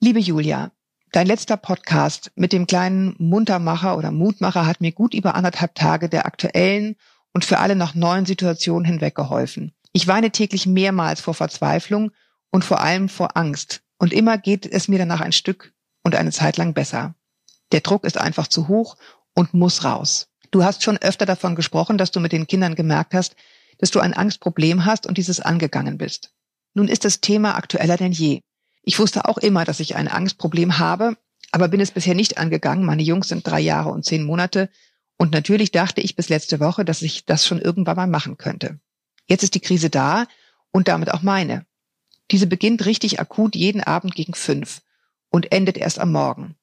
Liebe 0.00 0.20
Julia, 0.20 0.70
dein 1.12 1.26
letzter 1.26 1.56
Podcast 1.56 2.30
mit 2.36 2.52
dem 2.52 2.66
kleinen 2.66 3.14
Muntermacher 3.18 3.96
oder 3.98 4.10
Mutmacher 4.12 4.64
hat 4.66 4.80
mir 4.80 4.92
gut 4.92 5.12
über 5.14 5.34
anderthalb 5.34 5.74
Tage 5.74 6.08
der 6.08 6.24
aktuellen 6.26 6.96
und 7.32 7.44
für 7.44 7.58
alle 7.58 7.76
noch 7.76 7.94
neuen 7.94 8.26
Situationen 8.26 8.84
hinweg 8.84 9.14
geholfen. 9.14 9.72
Ich 9.92 10.06
weine 10.06 10.30
täglich 10.30 10.66
mehrmals 10.66 11.20
vor 11.20 11.34
Verzweiflung 11.34 12.12
und 12.50 12.64
vor 12.64 12.80
allem 12.80 13.08
vor 13.08 13.36
Angst. 13.36 13.82
Und 14.00 14.14
immer 14.14 14.38
geht 14.38 14.64
es 14.64 14.88
mir 14.88 14.98
danach 14.98 15.20
ein 15.20 15.32
Stück 15.32 15.74
und 16.02 16.14
eine 16.14 16.32
Zeit 16.32 16.56
lang 16.56 16.72
besser. 16.72 17.14
Der 17.70 17.82
Druck 17.82 18.04
ist 18.04 18.16
einfach 18.16 18.48
zu 18.48 18.66
hoch 18.66 18.96
und 19.34 19.52
muss 19.52 19.84
raus. 19.84 20.28
Du 20.50 20.64
hast 20.64 20.82
schon 20.82 20.96
öfter 20.96 21.26
davon 21.26 21.54
gesprochen, 21.54 21.98
dass 21.98 22.10
du 22.10 22.18
mit 22.18 22.32
den 22.32 22.46
Kindern 22.46 22.74
gemerkt 22.74 23.12
hast, 23.12 23.36
dass 23.76 23.90
du 23.90 24.00
ein 24.00 24.14
Angstproblem 24.14 24.86
hast 24.86 25.06
und 25.06 25.18
dieses 25.18 25.40
angegangen 25.40 25.98
bist. 25.98 26.32
Nun 26.72 26.88
ist 26.88 27.04
das 27.04 27.20
Thema 27.20 27.56
aktueller 27.56 27.98
denn 27.98 28.12
je. 28.12 28.40
Ich 28.82 28.98
wusste 28.98 29.26
auch 29.26 29.36
immer, 29.36 29.66
dass 29.66 29.80
ich 29.80 29.96
ein 29.96 30.08
Angstproblem 30.08 30.78
habe, 30.78 31.18
aber 31.52 31.68
bin 31.68 31.82
es 31.82 31.90
bisher 31.90 32.14
nicht 32.14 32.38
angegangen. 32.38 32.86
Meine 32.86 33.02
Jungs 33.02 33.28
sind 33.28 33.46
drei 33.46 33.60
Jahre 33.60 33.90
und 33.90 34.06
zehn 34.06 34.24
Monate. 34.24 34.70
Und 35.18 35.30
natürlich 35.32 35.72
dachte 35.72 36.00
ich 36.00 36.16
bis 36.16 36.30
letzte 36.30 36.58
Woche, 36.58 36.86
dass 36.86 37.02
ich 37.02 37.26
das 37.26 37.46
schon 37.46 37.60
irgendwann 37.60 37.96
mal 37.96 38.06
machen 38.06 38.38
könnte. 38.38 38.80
Jetzt 39.26 39.42
ist 39.42 39.54
die 39.54 39.60
Krise 39.60 39.90
da 39.90 40.26
und 40.70 40.88
damit 40.88 41.12
auch 41.12 41.20
meine. 41.20 41.66
Diese 42.30 42.46
beginnt 42.46 42.86
richtig 42.86 43.18
akut 43.18 43.56
jeden 43.56 43.82
Abend 43.82 44.14
gegen 44.14 44.34
fünf 44.34 44.82
und 45.30 45.52
endet 45.52 45.76
erst 45.76 45.98
am 45.98 46.12
Morgen. 46.12 46.54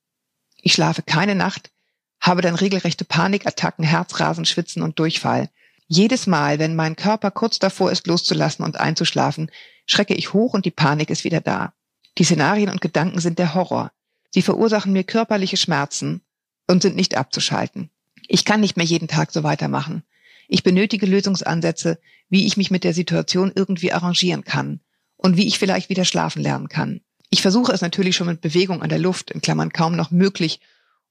Ich 0.62 0.74
schlafe 0.74 1.02
keine 1.02 1.36
Nacht, 1.36 1.72
habe 2.20 2.42
dann 2.42 2.56
regelrechte 2.56 3.06
Panikattacken, 3.06 3.84
Herzrasen, 3.84 4.46
Schwitzen 4.46 4.82
und 4.82 4.98
Durchfall. 5.00 5.50
Jedes 5.88 6.28
Mal, 6.28 6.60
wenn 6.60 6.76
mein 6.76 6.96
Körper 6.96 7.32
kurz 7.32 7.60
davor 7.60 7.92
ist, 7.92 8.08
loszulassen 8.08 8.66
und 8.66 8.80
einzuschlafen, 8.80 9.52
schrecke 9.86 10.14
ich 10.14 10.34
hoch 10.34 10.54
und 10.54 10.66
die 10.66 10.72
Panik 10.72 11.10
ist 11.10 11.24
wieder 11.24 11.42
da. 11.42 11.74
Die 12.18 12.24
Szenarien 12.24 12.70
und 12.70 12.82
Gedanken 12.82 13.20
sind 13.20 13.40
der 13.40 13.54
Horror. 13.54 13.92
Sie 14.32 14.42
verursachen 14.42 14.92
mir 14.92 15.04
körperliche 15.04 15.58
Schmerzen 15.58 16.22
und 16.68 16.82
sind 16.82 16.96
nicht 16.96 17.16
abzuschalten. 17.16 17.90
Ich 18.28 18.44
kann 18.44 18.60
nicht 18.60 18.76
mehr 18.76 18.86
jeden 18.86 19.08
Tag 19.08 19.32
so 19.32 19.44
weitermachen. 19.44 20.04
Ich 20.50 20.64
benötige 20.64 21.06
Lösungsansätze, 21.06 22.00
wie 22.30 22.46
ich 22.46 22.58
mich 22.58 22.72
mit 22.72 22.84
der 22.84 22.94
Situation 22.94 23.52
irgendwie 23.54 23.94
arrangieren 23.94 24.44
kann 24.44 24.82
und 25.18 25.38
wie 25.38 25.48
ich 25.48 25.60
vielleicht 25.60 25.90
wieder 25.90 26.06
schlafen 26.06 26.42
lernen 26.42 26.70
kann. 26.70 27.02
Ich 27.30 27.42
versuche 27.42 27.74
es 27.74 27.82
natürlich 27.82 28.16
schon 28.16 28.28
mit 28.28 28.42
Bewegung 28.42 28.82
an 28.82 28.90
der 28.90 29.00
Luft, 29.00 29.32
in 29.32 29.42
Klammern 29.42 29.74
kaum 29.74 29.96
noch 29.96 30.12
möglich, 30.12 30.62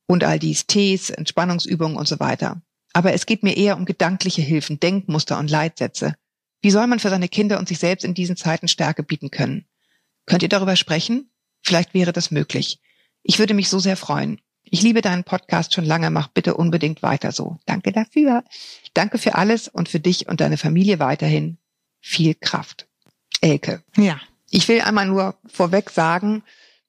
und 0.06 0.24
all 0.24 0.38
dies 0.38 0.66
Tees, 0.66 1.10
Entspannungsübungen 1.10 1.96
und 1.96 2.08
so 2.08 2.20
weiter. 2.20 2.62
Aber 2.92 3.12
es 3.12 3.26
geht 3.26 3.42
mir 3.42 3.56
eher 3.56 3.76
um 3.76 3.84
gedankliche 3.84 4.40
Hilfen, 4.40 4.80
Denkmuster 4.80 5.38
und 5.38 5.50
Leitsätze. 5.50 6.14
Wie 6.62 6.70
soll 6.70 6.86
man 6.86 6.98
für 6.98 7.10
seine 7.10 7.28
Kinder 7.28 7.58
und 7.58 7.68
sich 7.68 7.78
selbst 7.78 8.04
in 8.04 8.14
diesen 8.14 8.36
Zeiten 8.36 8.68
Stärke 8.68 9.02
bieten 9.02 9.30
können? 9.30 9.66
Könnt 10.24 10.42
ihr 10.42 10.48
darüber 10.48 10.76
sprechen? 10.76 11.30
Vielleicht 11.62 11.92
wäre 11.92 12.12
das 12.12 12.30
möglich. 12.30 12.80
Ich 13.22 13.38
würde 13.38 13.54
mich 13.54 13.68
so 13.68 13.78
sehr 13.78 13.96
freuen. 13.96 14.40
Ich 14.62 14.82
liebe 14.82 15.00
deinen 15.00 15.24
Podcast 15.24 15.74
schon 15.74 15.84
lange, 15.84 16.10
mach 16.10 16.28
bitte 16.28 16.54
unbedingt 16.54 17.02
weiter 17.02 17.32
so. 17.32 17.58
Danke 17.66 17.92
dafür. 17.92 18.44
Danke 18.94 19.18
für 19.18 19.34
alles 19.34 19.68
und 19.68 19.88
für 19.88 20.00
dich 20.00 20.28
und 20.28 20.40
deine 20.40 20.56
Familie 20.56 20.98
weiterhin 20.98 21.58
viel 22.00 22.34
Kraft. 22.34 22.88
Elke. 23.40 23.82
Ja. 23.96 24.20
Ich 24.50 24.68
will 24.68 24.80
einmal 24.80 25.06
nur 25.06 25.36
vorweg 25.46 25.90
sagen, 25.90 26.42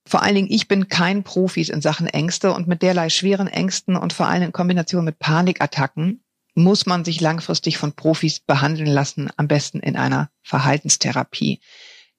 vor 0.05 0.21
allen 0.23 0.35
Dingen, 0.35 0.51
ich 0.51 0.67
bin 0.67 0.87
kein 0.87 1.23
Profis 1.23 1.69
in 1.69 1.81
Sachen 1.81 2.07
Ängste 2.07 2.53
und 2.53 2.67
mit 2.67 2.81
derlei 2.81 3.09
schweren 3.09 3.47
Ängsten 3.47 3.97
und 3.97 4.13
vor 4.13 4.27
allem 4.27 4.43
in 4.43 4.51
Kombination 4.53 5.03
mit 5.03 5.19
Panikattacken 5.19 6.23
muss 6.55 6.85
man 6.85 7.05
sich 7.05 7.21
langfristig 7.21 7.77
von 7.77 7.93
Profis 7.93 8.39
behandeln 8.39 8.87
lassen, 8.87 9.29
am 9.37 9.47
besten 9.47 9.79
in 9.79 9.95
einer 9.95 10.31
Verhaltenstherapie. 10.43 11.59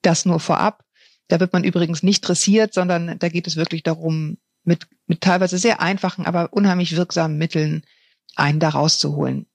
Das 0.03 0.27
nur 0.27 0.39
vorab. 0.39 0.85
Da 1.29 1.41
wird 1.41 1.53
man 1.53 1.65
übrigens 1.65 2.03
nicht 2.03 2.21
dressiert, 2.21 2.73
sondern 2.73 3.19
da 3.19 3.29
geht 3.29 3.47
es 3.47 3.57
wirklich 3.57 3.83
darum, 3.83 4.39
mit, 4.65 4.87
mit 5.07 5.23
teilweise 5.23 5.59
sehr 5.59 5.81
einfachen, 5.81 6.27
aber 6.27 6.53
unheimlich 6.53 6.97
wirksamen 6.97 7.37
Mitteln 7.37 7.83
einen 8.37 8.61
da 8.61 8.69
rauszuholen. 8.69 9.47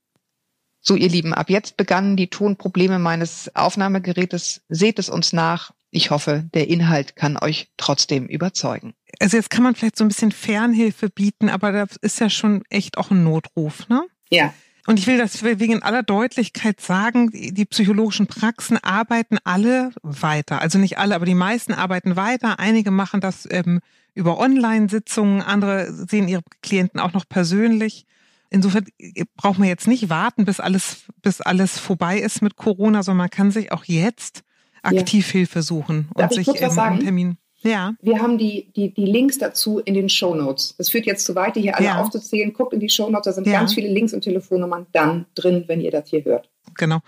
So, 0.85 0.95
ihr 0.95 1.07
Lieben, 1.07 1.33
ab 1.33 1.49
jetzt 1.49 1.77
begannen 1.77 2.17
die 2.17 2.27
Tonprobleme 2.27 2.99
meines 2.99 3.49
Aufnahmegerätes. 3.55 4.63
Seht 4.67 4.99
es 4.99 5.07
uns 5.07 5.31
nach. 5.31 5.71
Ich 5.91 6.11
hoffe, 6.11 6.43
der 6.53 6.67
Inhalt 6.67 7.15
kann 7.15 7.37
euch 7.37 7.69
trotzdem 7.77 8.27
überzeugen. 8.27 8.93
Also 9.19 9.37
jetzt 9.37 9.49
kann 9.49 9.63
man 9.63 9.75
vielleicht 9.75 9.95
so 9.95 10.03
ein 10.03 10.09
bisschen 10.09 10.33
Fernhilfe 10.33 11.09
bieten, 11.09 11.47
aber 11.47 11.71
das 11.71 11.95
ist 12.01 12.19
ja 12.19 12.29
schon 12.29 12.63
echt 12.69 12.97
auch 12.97 13.11
ein 13.11 13.23
Notruf, 13.23 13.87
ne? 13.87 14.03
Ja. 14.29 14.53
Und 14.85 14.99
ich 14.99 15.07
will 15.07 15.17
das 15.17 15.41
wegen 15.43 15.81
aller 15.81 16.03
Deutlichkeit 16.03 16.81
sagen, 16.81 17.29
die 17.31 17.65
psychologischen 17.65 18.27
Praxen 18.27 18.77
arbeiten 18.83 19.37
alle 19.45 19.91
weiter. 20.01 20.59
Also 20.59 20.79
nicht 20.79 20.97
alle, 20.97 21.15
aber 21.15 21.25
die 21.25 21.35
meisten 21.35 21.73
arbeiten 21.73 22.17
weiter. 22.17 22.59
Einige 22.59 22.91
machen 22.91 23.21
das 23.21 23.47
ähm, 23.49 23.79
über 24.13 24.37
Online-Sitzungen, 24.37 25.41
andere 25.41 25.93
sehen 25.93 26.27
ihre 26.27 26.43
Klienten 26.61 26.99
auch 26.99 27.13
noch 27.13 27.29
persönlich. 27.29 28.05
Insofern 28.53 28.85
äh, 28.99 29.25
braucht 29.35 29.57
man 29.57 29.67
jetzt 29.67 29.87
nicht 29.87 30.09
warten, 30.09 30.45
bis 30.45 30.59
alles, 30.59 31.05
bis 31.21 31.41
alles 31.41 31.79
vorbei 31.79 32.19
ist 32.19 32.41
mit 32.41 32.55
Corona, 32.55 33.01
sondern 33.01 33.23
man 33.25 33.29
kann 33.29 33.51
sich 33.51 33.71
auch 33.71 33.83
jetzt 33.85 34.43
aktiv 34.83 35.27
ja. 35.27 35.31
Hilfe 35.33 35.63
suchen 35.63 36.07
Darf 36.15 36.31
und 36.31 36.45
sich 36.45 36.71
sagen? 36.71 36.99
Termin. 36.99 37.37
Ja. 37.63 37.93
Wir 38.01 38.21
haben 38.21 38.37
die, 38.37 38.71
die, 38.75 38.93
die 38.93 39.05
Links 39.05 39.37
dazu 39.37 39.79
in 39.79 39.93
den 39.93 40.09
Show 40.09 40.35
Notes. 40.35 40.75
Das 40.77 40.89
führt 40.89 41.05
jetzt 41.05 41.25
zu 41.25 41.33
weit, 41.33 41.55
die 41.55 41.61
hier 41.61 41.77
alle 41.77 41.87
ja. 41.87 42.01
aufzuzählen. 42.01 42.53
Guckt 42.53 42.73
in 42.73 42.79
die 42.79 42.89
Show 42.89 43.09
Notes, 43.09 43.25
da 43.25 43.33
sind 43.33 43.47
ja. 43.47 43.53
ganz 43.53 43.73
viele 43.73 43.87
Links 43.87 44.13
und 44.13 44.21
Telefonnummern 44.21 44.85
dann 44.91 45.25
drin, 45.33 45.63
wenn 45.67 45.81
ihr 45.81 45.91
das 45.91 46.09
hier 46.09 46.23
hört. 46.25 46.49
Genau. 46.75 46.99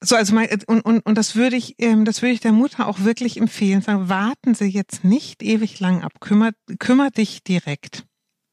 So, 0.00 0.16
also 0.16 0.34
mein, 0.34 0.48
und, 0.66 0.80
und, 0.80 1.04
und 1.04 1.18
das 1.18 1.36
würde 1.36 1.56
ich, 1.56 1.74
ähm, 1.78 2.04
das 2.04 2.22
würde 2.22 2.32
ich 2.32 2.40
der 2.40 2.52
Mutter 2.52 2.88
auch 2.88 3.00
wirklich 3.00 3.36
empfehlen. 3.36 3.82
Sagen, 3.82 4.08
warten 4.08 4.54
Sie 4.54 4.66
jetzt 4.66 5.04
nicht 5.04 5.42
ewig 5.42 5.78
lang 5.80 6.02
ab. 6.02 6.12
Kümmer, 6.20 6.50
kümmer 6.78 7.10
dich 7.10 7.42
direkt. 7.42 8.04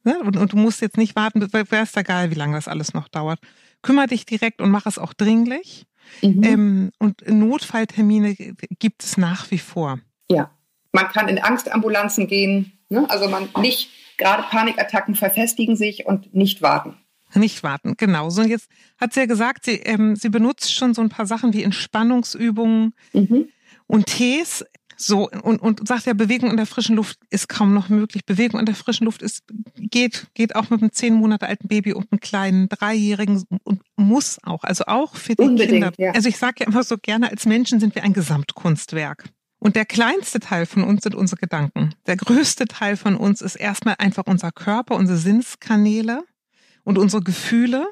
Ne? 0.03 0.20
Und, 0.20 0.38
und 0.38 0.53
du 0.53 0.58
musst 0.58 0.82
jetzt 0.82 0.98
nicht 0.98 1.15
warten, 1.15 1.41
wäre 1.53 1.84
es 1.84 1.96
egal, 1.96 2.32
wie 2.32 2.36
lange 2.36 2.56
das 2.56 2.68
alles 2.68 2.94
noch 2.94 3.08
dauert. 3.08 3.39
Kümmer 3.82 4.08
dich 4.08 4.25
direkt 4.25 4.62
und 4.62 4.72
mach 4.72 4.86
es 4.86 4.98
auch 4.98 5.13
dringlich. 5.13 5.86
Mhm. 6.22 6.44
Ähm, 6.44 6.91
und 7.00 7.27
Notfalltermine 7.27 8.36
gibt 8.79 9.03
es 9.03 9.18
nach 9.18 9.51
wie 9.51 9.58
vor. 9.58 10.00
Ja, 10.29 10.51
man 10.91 11.08
kann 11.10 11.27
in 11.27 11.39
Angstambulanzen 11.39 12.27
gehen. 12.27 12.74
Ne? 12.89 13.06
Also 13.10 13.29
man 13.29 13.50
nicht, 13.60 13.89
gerade 14.18 14.44
Panikattacken 14.44 15.15
verfestigen 15.15 15.75
sich 15.75 16.06
und 16.06 16.34
nicht 16.34 16.62
warten. 16.62 16.98
Nicht 17.36 17.62
warten, 17.62 17.96
genau. 17.96 18.32
So, 18.32 18.41
und 18.41 18.50
jetzt 18.50 18.70
hat 19.00 19.13
sie 19.13 19.20
ja 19.22 19.25
gesagt, 19.27 19.65
sie, 19.65 19.75
ähm, 19.75 20.15
sie 20.15 20.29
benutzt 20.29 20.74
schon 20.74 20.96
so 20.96 21.01
ein 21.01 21.10
paar 21.10 21.27
Sachen 21.27 21.53
wie 21.53 21.63
Entspannungsübungen 21.63 22.96
mhm. 23.13 23.50
und 23.86 24.08
Tees. 24.08 24.65
So, 25.01 25.29
und, 25.29 25.62
und 25.62 25.88
sagt 25.88 26.08
ja, 26.08 26.13
Bewegung 26.13 26.51
in 26.51 26.58
der 26.58 26.65
frischen 26.65 26.98
Luft 26.98 27.20
ist 27.29 27.48
kaum 27.48 27.74
noch 27.74 27.88
möglich. 27.88 28.25
Bewegung 28.25 28.60
in 28.60 28.65
der 28.65 28.75
frischen 28.75 29.06
Luft 29.06 29.22
ist, 29.22 29.44
geht, 29.77 30.27
geht 30.34 30.56
auch 30.56 30.70
mit 30.70 30.82
einem 30.82 30.91
zehn 30.91 31.13
Monate 31.13 31.48
alten 31.48 31.70
Baby 31.70 31.94
und 31.94 32.12
einem 32.12 32.20
kleinen 32.20 32.68
Dreijährigen 32.68 33.46
und 33.63 33.82
muss 33.96 34.39
auch. 34.44 34.65
Also 34.65 34.86
auch 34.88 35.15
für 35.15 35.36
die 35.36 35.44
Unbedingt, 35.44 35.72
Kinder. 35.72 35.91
Ja. 35.98 36.12
Also 36.12 36.27
ich 36.27 36.38
sage 36.38 36.58
ja 36.60 36.68
immer 36.68 36.84
so 36.84 36.98
gerne, 36.98 37.29
als 37.32 37.46
Menschen 37.46 37.79
sind 37.79 37.96
wir 37.96 38.03
ein 38.03 38.12
Gesamtkunstwerk. 38.12 39.29
Und 39.60 39.77
der 39.77 39.86
kleinste 39.86 40.41
Teil 40.41 40.65
von 40.65 40.84
uns 40.84 41.03
sind 41.03 41.15
unsere 41.15 41.39
Gedanken. 41.39 41.96
Der 42.06 42.18
größte 42.18 42.65
Teil 42.65 42.98
von 42.98 43.15
uns 43.15 43.41
ist 43.41 43.56
erstmal 43.56 43.96
einfach 44.00 44.24
unser 44.25 44.51
Körper, 44.51 44.96
unsere 44.96 45.18
Sinnskanäle 45.18 46.24
und 46.84 46.98
unsere 46.98 47.24
Gefühle. 47.24 47.88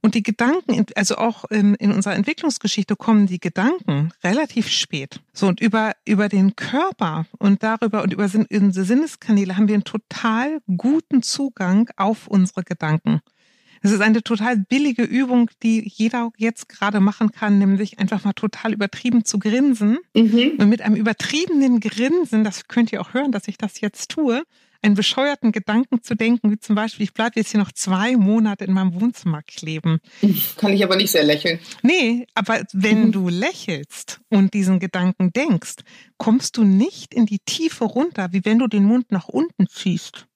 Und 0.00 0.14
die 0.14 0.22
Gedanken, 0.22 0.86
also 0.94 1.16
auch 1.16 1.44
in, 1.46 1.74
in 1.74 1.92
unserer 1.92 2.14
Entwicklungsgeschichte 2.14 2.96
kommen 2.96 3.26
die 3.26 3.40
Gedanken 3.40 4.12
relativ 4.22 4.68
spät. 4.68 5.20
So, 5.32 5.48
und 5.48 5.60
über, 5.60 5.92
über 6.04 6.28
den 6.28 6.56
Körper 6.56 7.26
und 7.38 7.62
darüber 7.62 8.02
und 8.02 8.12
über 8.12 8.24
unsere 8.24 8.84
Sinneskanäle 8.84 9.56
haben 9.56 9.68
wir 9.68 9.74
einen 9.74 9.84
total 9.84 10.60
guten 10.76 11.22
Zugang 11.22 11.90
auf 11.96 12.28
unsere 12.28 12.62
Gedanken. 12.62 13.20
Es 13.80 13.92
ist 13.92 14.00
eine 14.00 14.22
total 14.22 14.56
billige 14.56 15.04
Übung, 15.04 15.50
die 15.62 15.88
jeder 15.88 16.30
jetzt 16.36 16.68
gerade 16.68 17.00
machen 17.00 17.30
kann, 17.30 17.58
nämlich 17.58 17.98
einfach 17.98 18.24
mal 18.24 18.32
total 18.32 18.72
übertrieben 18.72 19.24
zu 19.24 19.38
grinsen. 19.38 19.98
Mhm. 20.14 20.54
Und 20.58 20.68
mit 20.68 20.82
einem 20.82 20.96
übertriebenen 20.96 21.80
Grinsen, 21.80 22.44
das 22.44 22.66
könnt 22.68 22.92
ihr 22.92 23.00
auch 23.00 23.14
hören, 23.14 23.32
dass 23.32 23.46
ich 23.46 23.56
das 23.56 23.80
jetzt 23.80 24.10
tue, 24.10 24.42
einen 24.82 24.94
bescheuerten 24.94 25.52
Gedanken 25.52 26.02
zu 26.02 26.14
denken, 26.14 26.50
wie 26.50 26.58
zum 26.58 26.74
Beispiel, 26.76 27.04
ich 27.04 27.14
bleibe 27.14 27.32
jetzt 27.36 27.50
hier 27.50 27.60
noch 27.60 27.72
zwei 27.72 28.16
Monate 28.16 28.64
in 28.64 28.72
meinem 28.72 29.00
Wohnzimmer 29.00 29.42
kleben. 29.42 29.98
Kann 30.56 30.72
ich 30.72 30.84
aber 30.84 30.96
nicht 30.96 31.10
sehr 31.10 31.24
lächeln. 31.24 31.58
Nee, 31.82 32.26
aber 32.34 32.62
wenn 32.72 33.06
mhm. 33.06 33.12
du 33.12 33.28
lächelst 33.28 34.20
und 34.28 34.54
diesen 34.54 34.78
Gedanken 34.78 35.32
denkst, 35.32 35.76
kommst 36.16 36.56
du 36.56 36.64
nicht 36.64 37.14
in 37.14 37.26
die 37.26 37.40
Tiefe 37.44 37.84
runter, 37.84 38.28
wie 38.32 38.44
wenn 38.44 38.58
du 38.58 38.68
den 38.68 38.84
Mund 38.84 39.10
nach 39.10 39.28
unten 39.28 39.68
ziehst. 39.68 40.26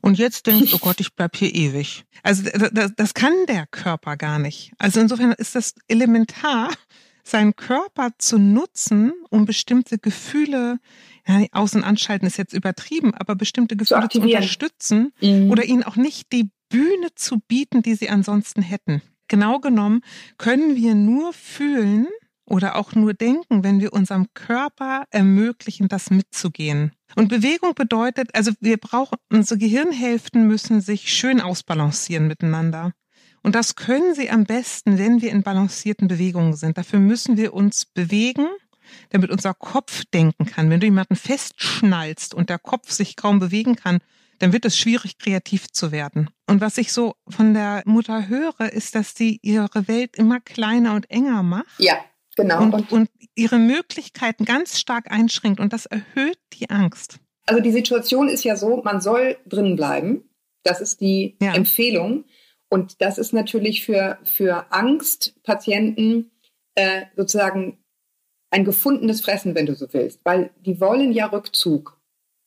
Und 0.00 0.18
jetzt 0.18 0.46
denkst, 0.46 0.74
oh 0.74 0.78
Gott, 0.78 1.00
ich 1.00 1.14
bleib 1.14 1.36
hier 1.36 1.54
ewig. 1.54 2.04
Also 2.22 2.42
das, 2.42 2.92
das 2.96 3.14
kann 3.14 3.32
der 3.48 3.66
Körper 3.66 4.16
gar 4.16 4.38
nicht. 4.38 4.72
Also 4.78 5.00
insofern 5.00 5.32
ist 5.32 5.54
das 5.54 5.74
elementar, 5.86 6.70
seinen 7.22 7.54
Körper 7.54 8.10
zu 8.18 8.38
nutzen, 8.38 9.12
um 9.30 9.44
bestimmte 9.44 9.98
Gefühle, 9.98 10.78
ja, 11.26 11.44
außen 11.52 11.84
anschalten 11.84 12.26
ist 12.26 12.38
jetzt 12.38 12.52
übertrieben, 12.52 13.14
aber 13.14 13.34
bestimmte 13.34 13.76
Gefühle 13.76 14.08
zu, 14.08 14.20
zu 14.20 14.26
unterstützen 14.26 15.12
mhm. 15.20 15.50
oder 15.50 15.64
ihnen 15.64 15.82
auch 15.82 15.96
nicht 15.96 16.32
die 16.32 16.50
Bühne 16.68 17.14
zu 17.14 17.40
bieten, 17.40 17.82
die 17.82 17.94
sie 17.94 18.10
ansonsten 18.10 18.62
hätten. 18.62 19.02
Genau 19.28 19.58
genommen 19.58 20.00
können 20.38 20.76
wir 20.76 20.94
nur 20.94 21.32
fühlen 21.32 22.06
oder 22.50 22.74
auch 22.76 22.94
nur 22.94 23.14
denken, 23.14 23.62
wenn 23.62 23.80
wir 23.80 23.92
unserem 23.92 24.26
Körper 24.34 25.04
ermöglichen, 25.10 25.88
das 25.88 26.10
mitzugehen. 26.10 26.92
Und 27.14 27.28
Bewegung 27.28 27.74
bedeutet, 27.74 28.34
also 28.34 28.52
wir 28.60 28.76
brauchen, 28.76 29.18
unsere 29.30 29.58
Gehirnhälften 29.58 30.46
müssen 30.46 30.80
sich 30.80 31.12
schön 31.12 31.40
ausbalancieren 31.40 32.26
miteinander. 32.26 32.92
Und 33.42 33.54
das 33.54 33.76
können 33.76 34.14
sie 34.14 34.30
am 34.30 34.44
besten, 34.44 34.98
wenn 34.98 35.22
wir 35.22 35.30
in 35.30 35.42
balancierten 35.42 36.08
Bewegungen 36.08 36.54
sind. 36.54 36.76
Dafür 36.76 36.98
müssen 36.98 37.36
wir 37.36 37.54
uns 37.54 37.86
bewegen, 37.86 38.46
damit 39.10 39.30
unser 39.30 39.54
Kopf 39.54 40.04
denken 40.12 40.46
kann. 40.46 40.70
Wenn 40.70 40.80
du 40.80 40.86
jemanden 40.86 41.16
festschnallst 41.16 42.34
und 42.34 42.50
der 42.50 42.58
Kopf 42.58 42.90
sich 42.90 43.16
kaum 43.16 43.38
bewegen 43.38 43.76
kann, 43.76 43.98
dann 44.38 44.52
wird 44.52 44.64
es 44.64 44.76
schwierig, 44.76 45.18
kreativ 45.18 45.70
zu 45.70 45.92
werden. 45.92 46.30
Und 46.46 46.60
was 46.60 46.78
ich 46.78 46.92
so 46.92 47.14
von 47.28 47.54
der 47.54 47.82
Mutter 47.84 48.28
höre, 48.28 48.72
ist, 48.72 48.94
dass 48.94 49.14
sie 49.14 49.38
ihre 49.42 49.86
Welt 49.86 50.16
immer 50.16 50.40
kleiner 50.40 50.94
und 50.94 51.10
enger 51.10 51.42
macht. 51.42 51.78
Ja. 51.78 51.94
Genau. 52.36 52.62
Und, 52.62 52.72
und, 52.72 52.92
und 52.92 53.10
ihre 53.34 53.58
Möglichkeiten 53.58 54.44
ganz 54.44 54.78
stark 54.78 55.10
einschränkt 55.10 55.60
und 55.60 55.72
das 55.72 55.86
erhöht 55.86 56.38
die 56.54 56.70
Angst. 56.70 57.18
Also 57.46 57.60
die 57.60 57.72
Situation 57.72 58.28
ist 58.28 58.44
ja 58.44 58.56
so, 58.56 58.82
man 58.82 59.00
soll 59.00 59.36
drinnen 59.46 59.76
bleiben. 59.76 60.30
Das 60.62 60.80
ist 60.80 61.00
die 61.00 61.36
ja. 61.42 61.54
Empfehlung. 61.54 62.24
Und 62.68 63.02
das 63.02 63.18
ist 63.18 63.32
natürlich 63.32 63.84
für, 63.84 64.18
für 64.22 64.72
Angstpatienten 64.72 66.30
äh, 66.76 67.02
sozusagen 67.16 67.78
ein 68.50 68.64
gefundenes 68.64 69.20
Fressen, 69.20 69.54
wenn 69.54 69.66
du 69.66 69.74
so 69.74 69.86
willst, 69.92 70.20
weil 70.24 70.50
die 70.64 70.80
wollen 70.80 71.12
ja 71.12 71.26
Rückzug. 71.26 71.98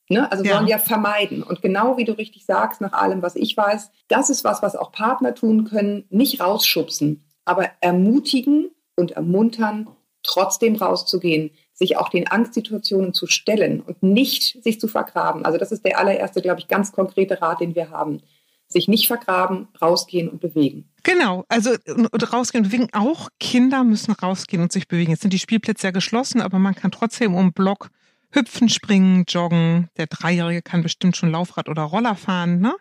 Ne? 0.08 0.30
Also 0.30 0.44
ja. 0.44 0.56
wollen 0.56 0.66
ja 0.66 0.78
vermeiden. 0.78 1.42
Und 1.42 1.62
genau 1.62 1.96
wie 1.96 2.04
du 2.04 2.12
richtig 2.12 2.44
sagst, 2.44 2.80
nach 2.80 2.92
allem, 2.92 3.22
was 3.22 3.36
ich 3.36 3.56
weiß, 3.56 3.90
das 4.08 4.28
ist 4.28 4.44
was, 4.44 4.62
was 4.62 4.76
auch 4.76 4.92
Partner 4.92 5.34
tun 5.34 5.64
können, 5.64 6.04
nicht 6.10 6.40
rausschubsen, 6.40 7.24
aber 7.44 7.70
ermutigen 7.80 8.70
und 8.96 9.12
ermuntern, 9.12 9.88
trotzdem 10.22 10.76
rauszugehen, 10.76 11.50
sich 11.72 11.96
auch 11.96 12.08
den 12.08 12.30
Angstsituationen 12.30 13.14
zu 13.14 13.26
stellen 13.26 13.80
und 13.80 14.02
nicht 14.02 14.62
sich 14.62 14.78
zu 14.78 14.88
vergraben. 14.88 15.44
Also 15.44 15.58
das 15.58 15.72
ist 15.72 15.84
der 15.84 15.98
allererste, 15.98 16.40
glaube 16.40 16.60
ich, 16.60 16.68
ganz 16.68 16.92
konkrete 16.92 17.40
Rat, 17.40 17.60
den 17.60 17.74
wir 17.74 17.90
haben. 17.90 18.22
Sich 18.74 18.88
nicht 18.88 19.06
vergraben, 19.06 19.68
rausgehen 19.80 20.28
und 20.28 20.40
bewegen. 20.40 20.88
Genau, 21.04 21.44
also 21.48 21.70
und 21.86 22.32
rausgehen 22.32 22.64
und 22.64 22.70
bewegen. 22.70 22.88
Auch 22.92 23.28
Kinder 23.38 23.84
müssen 23.84 24.10
rausgehen 24.10 24.60
und 24.60 24.72
sich 24.72 24.88
bewegen. 24.88 25.12
Jetzt 25.12 25.22
sind 25.22 25.32
die 25.32 25.38
Spielplätze 25.38 25.86
ja 25.86 25.90
geschlossen, 25.92 26.40
aber 26.40 26.58
man 26.58 26.74
kann 26.74 26.90
trotzdem 26.90 27.36
um 27.36 27.52
Block 27.52 27.90
hüpfen, 28.32 28.68
springen, 28.68 29.26
joggen. 29.28 29.90
Der 29.96 30.08
Dreijährige 30.08 30.60
kann 30.60 30.82
bestimmt 30.82 31.16
schon 31.16 31.30
Laufrad 31.30 31.68
oder 31.68 31.82
Roller 31.82 32.16
fahren. 32.16 32.58
Ne? 32.58 32.74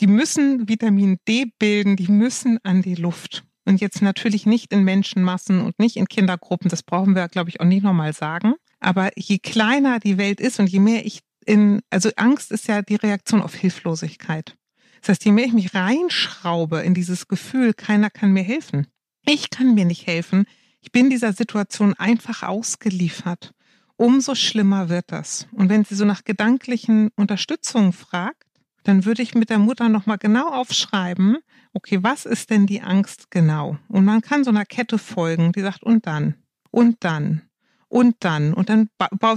Die 0.00 0.06
müssen 0.06 0.70
Vitamin 0.70 1.18
D 1.28 1.52
bilden, 1.58 1.96
die 1.96 2.10
müssen 2.10 2.58
an 2.62 2.80
die 2.80 2.94
Luft. 2.94 3.44
Und 3.66 3.82
jetzt 3.82 4.00
natürlich 4.00 4.46
nicht 4.46 4.72
in 4.72 4.84
Menschenmassen 4.84 5.60
und 5.60 5.78
nicht 5.78 5.98
in 5.98 6.06
Kindergruppen. 6.06 6.70
Das 6.70 6.82
brauchen 6.82 7.14
wir, 7.14 7.28
glaube 7.28 7.50
ich, 7.50 7.60
auch 7.60 7.66
nicht 7.66 7.82
nochmal 7.82 8.14
sagen. 8.14 8.54
Aber 8.80 9.10
je 9.16 9.38
kleiner 9.38 9.98
die 9.98 10.16
Welt 10.16 10.40
ist 10.40 10.60
und 10.60 10.70
je 10.70 10.80
mehr 10.80 11.04
ich 11.04 11.20
in, 11.44 11.82
also 11.90 12.10
Angst 12.16 12.52
ist 12.52 12.68
ja 12.68 12.80
die 12.80 12.96
Reaktion 12.96 13.42
auf 13.42 13.54
Hilflosigkeit. 13.54 14.56
Das 15.06 15.14
heißt, 15.14 15.24
je 15.24 15.30
mehr 15.30 15.44
ich 15.44 15.52
mich 15.52 15.72
reinschraube 15.72 16.80
in 16.80 16.92
dieses 16.92 17.28
Gefühl, 17.28 17.74
keiner 17.74 18.10
kann 18.10 18.32
mir 18.32 18.42
helfen. 18.42 18.88
Ich 19.24 19.50
kann 19.50 19.72
mir 19.72 19.84
nicht 19.84 20.08
helfen. 20.08 20.46
Ich 20.80 20.90
bin 20.90 21.10
dieser 21.10 21.32
Situation 21.32 21.94
einfach 21.94 22.42
ausgeliefert. 22.42 23.52
Umso 23.94 24.34
schlimmer 24.34 24.88
wird 24.88 25.12
das. 25.12 25.46
Und 25.52 25.68
wenn 25.68 25.84
sie 25.84 25.94
so 25.94 26.04
nach 26.04 26.24
gedanklichen 26.24 27.10
Unterstützung 27.14 27.92
fragt, 27.92 28.42
dann 28.82 29.04
würde 29.04 29.22
ich 29.22 29.36
mit 29.36 29.48
der 29.48 29.60
Mutter 29.60 29.88
nochmal 29.88 30.18
genau 30.18 30.48
aufschreiben, 30.48 31.38
okay, 31.72 32.02
was 32.02 32.26
ist 32.26 32.50
denn 32.50 32.66
die 32.66 32.82
Angst 32.82 33.30
genau? 33.30 33.78
Und 33.86 34.04
man 34.04 34.22
kann 34.22 34.42
so 34.42 34.50
einer 34.50 34.66
Kette 34.66 34.98
folgen, 34.98 35.52
die 35.52 35.60
sagt, 35.60 35.84
und 35.84 36.06
dann, 36.06 36.34
und 36.72 36.96
dann, 37.04 37.42
und 37.88 38.16
dann, 38.20 38.52
und 38.52 38.68
dann, 38.68 38.88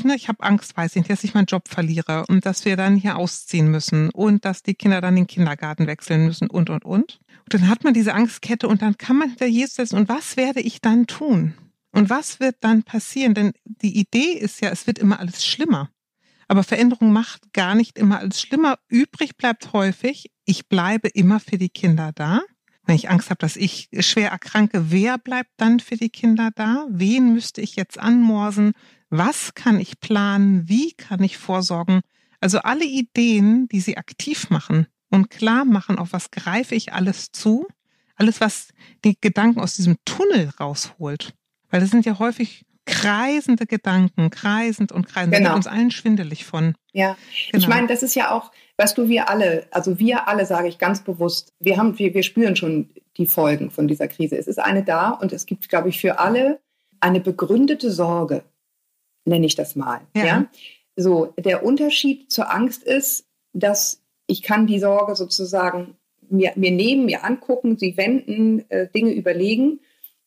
ne, 0.03 0.15
ich 0.15 0.27
habe 0.27 0.43
Angst, 0.43 0.75
weiß 0.75 0.91
ich 0.91 1.01
nicht, 1.01 1.11
dass 1.11 1.23
ich 1.23 1.33
meinen 1.33 1.45
Job 1.45 1.67
verliere 1.67 2.25
und 2.27 2.45
dass 2.45 2.65
wir 2.65 2.75
dann 2.75 2.95
hier 2.95 3.17
ausziehen 3.17 3.69
müssen 3.69 4.09
und 4.09 4.43
dass 4.43 4.63
die 4.63 4.73
Kinder 4.73 5.01
dann 5.01 5.15
den 5.15 5.27
Kindergarten 5.27 5.87
wechseln 5.87 6.25
müssen 6.25 6.49
und, 6.49 6.69
und, 6.69 6.83
und. 6.83 7.19
Und 7.43 7.53
dann 7.53 7.67
hat 7.67 7.83
man 7.83 7.93
diese 7.93 8.13
Angstkette 8.13 8.67
und 8.67 8.81
dann 8.81 8.97
kann 8.97 9.17
man 9.17 9.29
hinter 9.29 9.45
Jesus 9.45 9.75
setzen 9.75 9.97
und 9.97 10.09
was 10.09 10.35
werde 10.35 10.61
ich 10.61 10.81
dann 10.81 11.05
tun? 11.05 11.53
Und 11.91 12.09
was 12.09 12.39
wird 12.39 12.57
dann 12.61 12.83
passieren? 12.83 13.33
Denn 13.33 13.51
die 13.65 13.97
Idee 13.99 14.33
ist 14.33 14.61
ja, 14.61 14.69
es 14.69 14.87
wird 14.87 14.99
immer 14.99 15.19
alles 15.19 15.45
schlimmer. 15.45 15.89
Aber 16.47 16.63
Veränderung 16.63 17.11
macht 17.11 17.53
gar 17.53 17.75
nicht 17.75 17.97
immer 17.97 18.19
alles 18.19 18.41
schlimmer. 18.41 18.79
Übrig 18.87 19.37
bleibt 19.37 19.73
häufig, 19.73 20.31
ich 20.45 20.67
bleibe 20.67 21.07
immer 21.09 21.39
für 21.39 21.57
die 21.57 21.69
Kinder 21.69 22.11
da. 22.13 22.41
Wenn 22.85 22.95
ich 22.95 23.09
Angst 23.09 23.29
habe, 23.29 23.39
dass 23.39 23.55
ich 23.55 23.89
schwer 23.99 24.31
erkranke, 24.31 24.91
wer 24.91 25.17
bleibt 25.17 25.51
dann 25.57 25.79
für 25.79 25.95
die 25.95 26.09
Kinder 26.09 26.49
da? 26.55 26.87
Wen 26.89 27.33
müsste 27.33 27.61
ich 27.61 27.75
jetzt 27.75 27.99
anmorsen? 27.99 28.73
Was 29.09 29.53
kann 29.53 29.79
ich 29.79 29.99
planen? 29.99 30.67
Wie 30.67 30.93
kann 30.93 31.21
ich 31.21 31.37
vorsorgen? 31.37 32.01
Also 32.41 32.59
alle 32.59 32.85
Ideen, 32.85 33.67
die 33.67 33.81
sie 33.81 33.97
aktiv 33.97 34.49
machen 34.49 34.87
und 35.09 35.29
klar 35.29 35.65
machen, 35.65 35.97
auf 35.97 36.13
was 36.13 36.31
greife 36.31 36.75
ich 36.75 36.93
alles 36.93 37.31
zu, 37.31 37.67
alles, 38.15 38.41
was 38.41 38.69
die 39.03 39.17
Gedanken 39.19 39.59
aus 39.59 39.75
diesem 39.75 39.97
Tunnel 40.05 40.51
rausholt. 40.59 41.33
Weil 41.69 41.81
das 41.81 41.89
sind 41.89 42.05
ja 42.05 42.19
häufig 42.19 42.65
kreisende 42.89 43.65
Gedanken, 43.65 44.29
kreisend 44.29 44.91
und 44.91 45.07
kreisend. 45.07 45.35
Genau. 45.35 45.49
Da 45.49 45.55
uns 45.55 45.67
allen 45.67 45.91
schwindelig 45.91 46.45
von. 46.45 46.75
Ja, 46.91 47.17
genau. 47.51 47.61
ich 47.61 47.67
meine, 47.67 47.87
das 47.87 48.03
ist 48.03 48.15
ja 48.15 48.31
auch, 48.31 48.51
weißt 48.77 48.97
du, 48.97 49.07
wir 49.07 49.29
alle, 49.29 49.67
also 49.71 49.99
wir 49.99 50.27
alle 50.27 50.45
sage 50.45 50.67
ich 50.67 50.77
ganz 50.77 51.01
bewusst, 51.01 51.53
wir 51.59 51.77
haben, 51.77 51.97
wir, 51.99 52.13
wir 52.13 52.23
spüren 52.23 52.55
schon 52.55 52.89
die 53.17 53.27
Folgen 53.27 53.71
von 53.71 53.87
dieser 53.87 54.07
Krise. 54.07 54.37
Es 54.37 54.47
ist 54.47 54.59
eine 54.59 54.83
da 54.83 55.09
und 55.11 55.33
es 55.33 55.45
gibt, 55.45 55.69
glaube 55.69 55.89
ich, 55.89 55.99
für 55.99 56.19
alle 56.19 56.59
eine 56.99 57.19
begründete 57.19 57.91
Sorge, 57.91 58.43
nenne 59.25 59.45
ich 59.45 59.55
das 59.55 59.75
mal. 59.75 60.01
Ja. 60.15 60.25
ja. 60.25 60.45
So, 60.95 61.33
der 61.37 61.63
Unterschied 61.63 62.31
zur 62.31 62.51
Angst 62.53 62.83
ist, 62.83 63.25
dass 63.53 64.01
ich 64.27 64.43
kann 64.43 64.67
die 64.67 64.79
Sorge 64.79 65.15
sozusagen 65.15 65.95
mir, 66.29 66.53
mir 66.55 66.71
nehmen, 66.71 67.05
mir 67.05 67.23
angucken, 67.23 67.77
sie 67.77 67.97
wenden, 67.97 68.69
äh, 68.69 68.87
Dinge 68.87 69.11
überlegen 69.11 69.79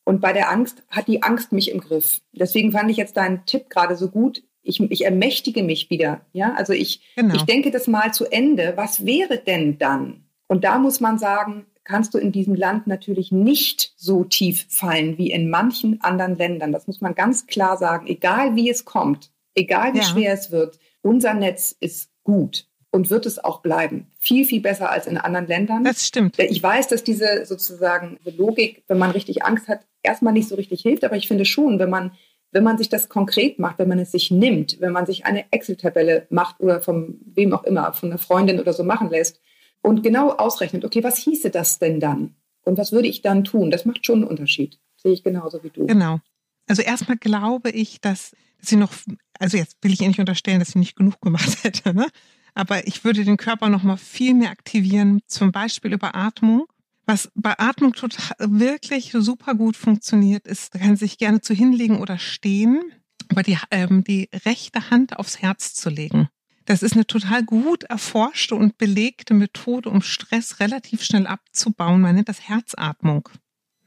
und 0.04 0.20
bei 0.20 0.32
der 0.32 0.50
Angst 0.50 0.82
hat 0.88 1.08
die 1.08 1.22
Angst 1.22 1.52
mich 1.52 1.70
im 1.70 1.80
Griff. 1.80 2.20
Deswegen 2.32 2.72
fand 2.72 2.90
ich 2.90 2.96
jetzt 2.96 3.16
deinen 3.16 3.46
Tipp 3.46 3.70
gerade 3.70 3.96
so 3.96 4.08
gut. 4.08 4.42
Ich, 4.62 4.80
ich 4.80 5.04
ermächtige 5.04 5.62
mich 5.62 5.90
wieder. 5.90 6.22
Ja, 6.32 6.54
also 6.54 6.72
ich, 6.72 7.14
genau. 7.16 7.34
ich 7.34 7.42
denke 7.42 7.70
das 7.70 7.86
mal 7.86 8.12
zu 8.12 8.26
Ende. 8.26 8.74
Was 8.76 9.06
wäre 9.06 9.38
denn 9.38 9.78
dann? 9.78 10.24
Und 10.46 10.64
da 10.64 10.78
muss 10.78 11.00
man 11.00 11.18
sagen, 11.18 11.66
kannst 11.84 12.14
du 12.14 12.18
in 12.18 12.32
diesem 12.32 12.54
Land 12.54 12.86
natürlich 12.86 13.32
nicht 13.32 13.92
so 13.96 14.24
tief 14.24 14.66
fallen 14.68 15.18
wie 15.18 15.30
in 15.30 15.50
manchen 15.50 16.00
anderen 16.00 16.36
Ländern. 16.36 16.72
Das 16.72 16.86
muss 16.86 17.00
man 17.00 17.14
ganz 17.14 17.46
klar 17.46 17.76
sagen. 17.76 18.06
Egal 18.06 18.54
wie 18.54 18.70
es 18.70 18.84
kommt, 18.84 19.30
egal 19.54 19.94
wie 19.94 19.98
ja. 19.98 20.04
schwer 20.04 20.34
es 20.34 20.50
wird, 20.50 20.78
unser 21.02 21.34
Netz 21.34 21.74
ist 21.78 22.10
gut 22.22 22.66
und 22.92 23.10
wird 23.10 23.26
es 23.26 23.42
auch 23.42 23.60
bleiben. 23.60 24.06
Viel, 24.20 24.44
viel 24.44 24.60
besser 24.60 24.90
als 24.90 25.06
in 25.06 25.16
anderen 25.16 25.46
Ländern. 25.48 25.82
Das 25.82 26.06
stimmt. 26.06 26.38
Ich 26.38 26.62
weiß, 26.62 26.88
dass 26.88 27.02
diese 27.02 27.46
sozusagen 27.46 28.18
Logik, 28.24 28.84
wenn 28.86 28.98
man 28.98 29.10
richtig 29.10 29.44
Angst 29.44 29.66
hat, 29.66 29.80
erstmal 30.02 30.34
nicht 30.34 30.48
so 30.48 30.54
richtig 30.54 30.82
hilft, 30.82 31.02
aber 31.02 31.16
ich 31.16 31.26
finde 31.26 31.46
schon, 31.46 31.78
wenn 31.78 31.90
man, 31.90 32.12
wenn 32.52 32.62
man 32.62 32.76
sich 32.76 32.90
das 32.90 33.08
konkret 33.08 33.58
macht, 33.58 33.78
wenn 33.78 33.88
man 33.88 33.98
es 33.98 34.12
sich 34.12 34.30
nimmt, 34.30 34.78
wenn 34.80 34.92
man 34.92 35.06
sich 35.06 35.24
eine 35.24 35.50
Excel-Tabelle 35.50 36.26
macht 36.28 36.60
oder 36.60 36.82
von 36.82 37.18
wem 37.24 37.54
auch 37.54 37.64
immer, 37.64 37.94
von 37.94 38.10
einer 38.10 38.18
Freundin 38.18 38.60
oder 38.60 38.74
so 38.74 38.84
machen 38.84 39.10
lässt 39.10 39.40
und 39.80 40.02
genau 40.02 40.30
ausrechnet, 40.30 40.84
okay, 40.84 41.02
was 41.02 41.16
hieße 41.16 41.50
das 41.50 41.78
denn 41.78 41.98
dann? 41.98 42.34
Und 42.64 42.78
was 42.78 42.92
würde 42.92 43.08
ich 43.08 43.22
dann 43.22 43.42
tun? 43.42 43.70
Das 43.70 43.86
macht 43.86 44.04
schon 44.04 44.20
einen 44.20 44.28
Unterschied. 44.28 44.78
Sehe 44.96 45.12
ich 45.12 45.24
genauso 45.24 45.64
wie 45.64 45.70
du. 45.70 45.86
Genau. 45.86 46.20
Also 46.68 46.82
erstmal 46.82 47.16
glaube 47.16 47.70
ich, 47.70 48.00
dass 48.00 48.36
sie 48.60 48.76
noch, 48.76 48.92
also 49.38 49.56
jetzt 49.56 49.78
will 49.82 49.92
ich 49.92 50.00
ihr 50.00 50.08
nicht 50.08 50.20
unterstellen, 50.20 50.60
dass 50.60 50.72
sie 50.72 50.78
nicht 50.78 50.94
genug 50.94 51.20
gemacht 51.20 51.58
hätte, 51.64 51.94
ne? 51.94 52.06
Aber 52.54 52.86
ich 52.86 53.04
würde 53.04 53.24
den 53.24 53.36
Körper 53.36 53.68
noch 53.68 53.82
mal 53.82 53.96
viel 53.96 54.34
mehr 54.34 54.50
aktivieren, 54.50 55.20
zum 55.26 55.52
Beispiel 55.52 55.92
über 55.92 56.14
Atmung. 56.14 56.66
Was 57.06 57.30
bei 57.34 57.58
Atmung 57.58 57.94
total, 57.94 58.36
wirklich 58.38 59.12
super 59.12 59.54
gut 59.54 59.76
funktioniert, 59.76 60.46
ist, 60.46 60.74
da 60.74 60.78
kann 60.78 60.96
sich 60.96 61.18
gerne 61.18 61.40
zu 61.40 61.54
hinlegen 61.54 62.00
oder 62.00 62.18
stehen, 62.18 62.80
aber 63.28 63.42
die, 63.42 63.58
ähm, 63.70 64.04
die 64.04 64.28
rechte 64.44 64.90
Hand 64.90 65.18
aufs 65.18 65.40
Herz 65.42 65.74
zu 65.74 65.90
legen. 65.90 66.28
Das 66.64 66.82
ist 66.82 66.94
eine 66.94 67.06
total 67.06 67.42
gut 67.42 67.84
erforschte 67.84 68.54
und 68.54 68.78
belegte 68.78 69.34
Methode, 69.34 69.90
um 69.90 70.00
Stress 70.00 70.60
relativ 70.60 71.02
schnell 71.02 71.26
abzubauen. 71.26 72.00
Man 72.00 72.14
nennt 72.14 72.28
das 72.28 72.48
Herzatmung. 72.48 73.28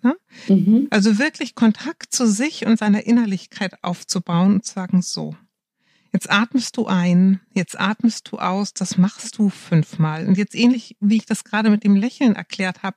Ne? 0.01 0.15
Mhm. 0.49 0.88
Also 0.91 1.17
wirklich 1.17 1.56
Kontakt 1.56 2.13
zu 2.13 2.28
sich 2.28 2.65
und 2.65 2.78
seiner 2.78 3.06
Innerlichkeit 3.06 3.82
aufzubauen 3.84 4.56
und 4.56 4.65
zu 4.65 4.73
sagen, 4.73 5.01
so, 5.01 5.36
Jetzt 6.15 6.32
atmest 6.32 6.78
du 6.78 6.86
ein, 6.86 7.41
jetzt 7.54 7.78
atmest 7.78 8.32
du 8.32 8.38
aus, 8.38 8.73
das 8.73 8.97
machst 8.97 9.38
du 9.38 9.49
fünfmal. 9.49 10.25
Und 10.30 10.38
jetzt 10.38 10.56
ähnlich, 10.56 10.95
wie 11.01 11.17
ich 11.17 11.25
das 11.25 11.43
gerade 11.43 11.69
mit 11.69 11.84
dem 11.84 11.97
Lächeln 11.97 12.38
erklärt 12.38 12.84
habe, 12.84 12.95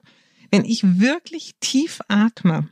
wenn 0.53 0.65
ich 0.65 1.01
wirklich 1.01 1.57
tief 1.59 1.99
atme, 2.07 2.69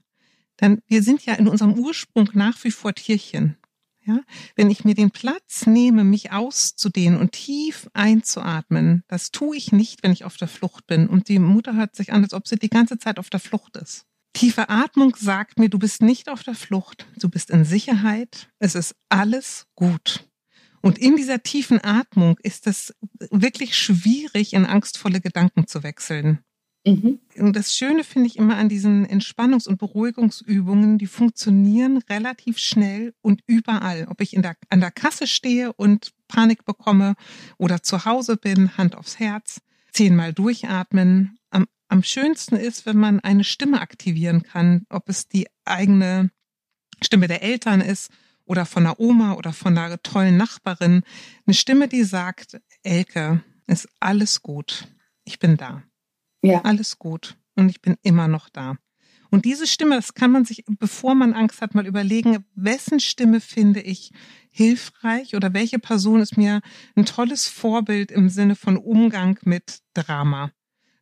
dann, 0.57 0.83
wir 0.87 1.03
sind 1.03 1.27
ja 1.27 1.35
in 1.35 1.49
unserem 1.49 1.77
Ursprung 1.77 2.31
nach 2.35 2.63
wie 2.63 2.71
vor 2.71 2.95
Tierchen. 2.95 3.57
Ja, 4.05 4.21
wenn 4.55 4.71
ich 4.71 4.85
mir 4.85 4.95
den 4.95 5.11
Platz 5.11 5.67
nehme, 5.67 6.05
mich 6.05 6.31
auszudehnen 6.31 7.19
und 7.19 7.33
tief 7.33 7.91
einzuatmen, 7.93 9.03
das 9.09 9.33
tue 9.33 9.57
ich 9.57 9.73
nicht, 9.73 10.05
wenn 10.05 10.13
ich 10.13 10.25
auf 10.25 10.37
der 10.37 10.47
Flucht 10.47 10.87
bin. 10.87 11.09
Und 11.09 11.29
die 11.29 11.41
Mutter 11.41 11.75
hört 11.75 11.97
sich 11.97 12.13
an, 12.13 12.23
als 12.23 12.35
ob 12.35 12.47
sie 12.47 12.55
die 12.55 12.71
ganze 12.71 12.99
Zeit 12.99 13.19
auf 13.19 13.31
der 13.31 13.41
Flucht 13.41 13.77
ist. 13.79 14.07
Tiefe 14.33 14.69
Atmung 14.69 15.17
sagt 15.19 15.59
mir, 15.59 15.69
du 15.69 15.81
bist 15.81 16.03
nicht 16.03 16.29
auf 16.29 16.45
der 16.45 16.55
Flucht, 16.55 17.09
du 17.17 17.29
bist 17.29 17.51
in 17.51 17.65
Sicherheit, 17.65 18.49
es 18.61 18.77
ist 18.77 18.95
alles 19.09 19.67
gut. 19.75 20.25
Und 20.87 20.99
in 20.99 21.17
dieser 21.17 21.43
tiefen 21.43 21.83
Atmung 21.83 22.39
ist 22.45 22.69
es 22.69 22.95
wirklich 23.33 23.77
schwierig, 23.77 24.53
in 24.53 24.65
angstvolle 24.65 25.21
Gedanken 25.21 25.67
zu 25.67 25.83
wechseln. 25.83 26.39
Mhm. 26.87 27.19
Und 27.37 27.57
das 27.57 27.75
Schöne 27.75 28.05
finde 28.05 28.29
ich 28.29 28.37
immer 28.37 28.57
an 28.57 28.69
diesen 28.69 29.05
Entspannungs- 29.05 29.67
und 29.67 29.79
Beruhigungsübungen, 29.79 30.99
die 30.99 31.09
funktionieren 31.09 31.99
relativ 32.09 32.59
schnell 32.59 33.15
und 33.21 33.43
überall. 33.49 34.07
Ob 34.09 34.21
ich 34.21 34.33
in 34.33 34.43
der, 34.43 34.55
an 34.69 34.79
der 34.79 34.93
Kasse 34.93 35.27
stehe 35.27 35.73
und 35.73 36.13
Panik 36.29 36.65
bekomme 36.65 37.17
oder 37.59 37.83
zu 37.83 38.05
Hause 38.05 38.37
bin, 38.37 38.77
Hand 38.77 38.95
aufs 38.95 39.19
Herz, 39.19 39.61
zehnmal 39.93 40.33
durchatmen. 40.33 41.37
Am, 41.51 41.67
am 41.89 42.05
schönsten 42.05 42.55
ist, 42.55 42.87
wenn 42.87 42.97
man 42.97 43.19
eine 43.19 43.43
Stimme 43.43 43.81
aktivieren 43.81 44.45
kann, 44.45 44.87
ob 44.89 45.09
es 45.09 45.27
die 45.27 45.49
eigene 45.65 46.31
Stimme 47.03 47.27
der 47.27 47.43
Eltern 47.43 47.81
ist 47.81 48.09
oder 48.47 48.65
von 48.65 48.85
der 48.85 48.99
Oma 49.01 49.35
oder 49.35 49.53
von 49.53 49.77
einer 49.77 50.03
tollen 50.03 50.37
Nachbarin. 50.37 51.03
Eine 51.47 51.55
Stimme, 51.55 51.89
die 51.89 52.05
sagt, 52.05 52.61
Elke, 52.83 53.43
ist 53.67 53.89
alles 54.01 54.43
gut. 54.43 54.89
Ich 55.25 55.39
bin 55.39 55.57
da. 55.57 55.83
Ja. 56.43 56.63
Alles 56.63 56.99
gut. 56.99 57.37
Und 57.57 57.69
ich 57.69 57.83
bin 57.83 57.97
immer 58.03 58.29
noch 58.29 58.49
da. 58.49 58.77
Und 59.31 59.45
diese 59.45 59.67
Stimme, 59.67 59.97
das 59.97 60.15
kann 60.15 60.31
man 60.31 60.45
sich, 60.45 60.65
bevor 60.79 61.15
man 61.15 61.35
Angst 61.35 61.61
hat, 61.61 61.75
mal 61.75 61.87
überlegen, 61.87 62.45
wessen 62.55 63.01
Stimme 63.01 63.41
finde 63.41 63.81
ich 63.81 64.13
hilfreich 64.51 65.35
oder 65.35 65.53
welche 65.53 65.79
Person 65.79 66.21
ist 66.21 66.37
mir 66.37 66.61
ein 66.95 67.07
tolles 67.07 67.49
Vorbild 67.49 68.13
im 68.13 68.29
Sinne 68.29 68.55
von 68.55 68.77
Umgang 68.77 69.39
mit 69.43 69.81
Drama 69.95 70.53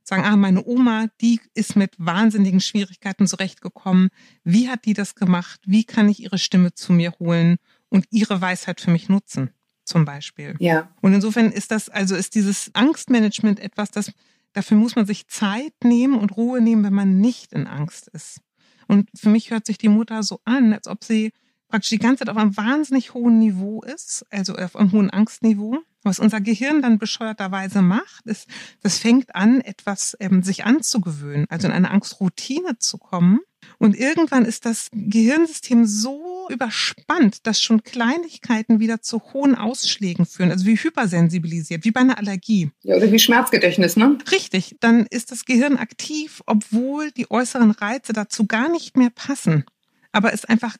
sagen, 0.04 0.24
ah, 0.24 0.36
meine 0.36 0.64
Oma, 0.64 1.06
die 1.20 1.40
ist 1.54 1.76
mit 1.76 1.94
wahnsinnigen 1.98 2.60
Schwierigkeiten 2.60 3.26
zurechtgekommen. 3.26 4.10
Wie 4.44 4.68
hat 4.68 4.84
die 4.84 4.94
das 4.94 5.14
gemacht? 5.14 5.60
Wie 5.64 5.84
kann 5.84 6.08
ich 6.08 6.22
ihre 6.22 6.38
Stimme 6.38 6.74
zu 6.74 6.92
mir 6.92 7.12
holen 7.18 7.56
und 7.88 8.06
ihre 8.10 8.40
Weisheit 8.40 8.80
für 8.80 8.90
mich 8.90 9.08
nutzen? 9.08 9.50
Zum 9.84 10.04
Beispiel. 10.04 10.56
Ja. 10.60 10.90
Und 11.02 11.12
insofern 11.12 11.50
ist 11.50 11.70
das, 11.70 11.88
also 11.90 12.14
ist 12.14 12.34
dieses 12.34 12.70
Angstmanagement 12.74 13.60
etwas, 13.60 13.90
das, 13.90 14.12
dafür 14.54 14.78
muss 14.78 14.96
man 14.96 15.04
sich 15.04 15.28
Zeit 15.28 15.74
nehmen 15.82 16.18
und 16.18 16.36
Ruhe 16.36 16.60
nehmen, 16.60 16.84
wenn 16.84 16.94
man 16.94 17.20
nicht 17.20 17.52
in 17.52 17.66
Angst 17.66 18.08
ist. 18.08 18.40
Und 18.88 19.10
für 19.14 19.28
mich 19.28 19.50
hört 19.50 19.66
sich 19.66 19.76
die 19.76 19.88
Mutter 19.88 20.22
so 20.22 20.40
an, 20.44 20.72
als 20.72 20.86
ob 20.86 21.04
sie 21.04 21.32
praktisch 21.68 21.90
die 21.90 21.98
ganze 21.98 22.24
Zeit 22.24 22.30
auf 22.30 22.36
einem 22.36 22.56
wahnsinnig 22.56 23.14
hohen 23.14 23.38
Niveau 23.38 23.82
ist, 23.82 24.24
also 24.30 24.54
auf 24.54 24.76
einem 24.76 24.92
hohen 24.92 25.10
Angstniveau 25.10 25.78
was 26.04 26.18
unser 26.18 26.40
Gehirn 26.40 26.82
dann 26.82 26.98
bescheuerterweise 26.98 27.82
macht, 27.82 28.26
ist, 28.26 28.46
das 28.82 28.98
fängt 28.98 29.34
an, 29.34 29.60
etwas 29.60 30.16
ähm, 30.20 30.42
sich 30.42 30.64
anzugewöhnen, 30.64 31.46
also 31.48 31.66
in 31.66 31.72
eine 31.72 31.90
Angstroutine 31.90 32.78
zu 32.78 32.98
kommen. 32.98 33.40
Und 33.78 33.96
irgendwann 33.96 34.44
ist 34.44 34.66
das 34.66 34.88
Gehirnsystem 34.92 35.86
so 35.86 36.48
überspannt, 36.50 37.46
dass 37.46 37.62
schon 37.62 37.82
Kleinigkeiten 37.82 38.80
wieder 38.80 39.00
zu 39.00 39.20
hohen 39.32 39.54
Ausschlägen 39.54 40.26
führen, 40.26 40.50
also 40.50 40.66
wie 40.66 40.76
hypersensibilisiert, 40.76 41.84
wie 41.84 41.90
bei 41.90 42.00
einer 42.00 42.18
Allergie. 42.18 42.70
Ja, 42.82 42.96
oder 42.96 43.10
wie 43.10 43.18
Schmerzgedächtnis, 43.18 43.96
ne? 43.96 44.18
Richtig, 44.30 44.76
dann 44.80 45.06
ist 45.06 45.32
das 45.32 45.44
Gehirn 45.44 45.76
aktiv, 45.76 46.42
obwohl 46.46 47.10
die 47.12 47.30
äußeren 47.30 47.70
Reize 47.70 48.12
dazu 48.12 48.46
gar 48.46 48.68
nicht 48.68 48.96
mehr 48.96 49.10
passen. 49.10 49.64
Aber 50.14 50.32
ist 50.32 50.48
einfach, 50.48 50.76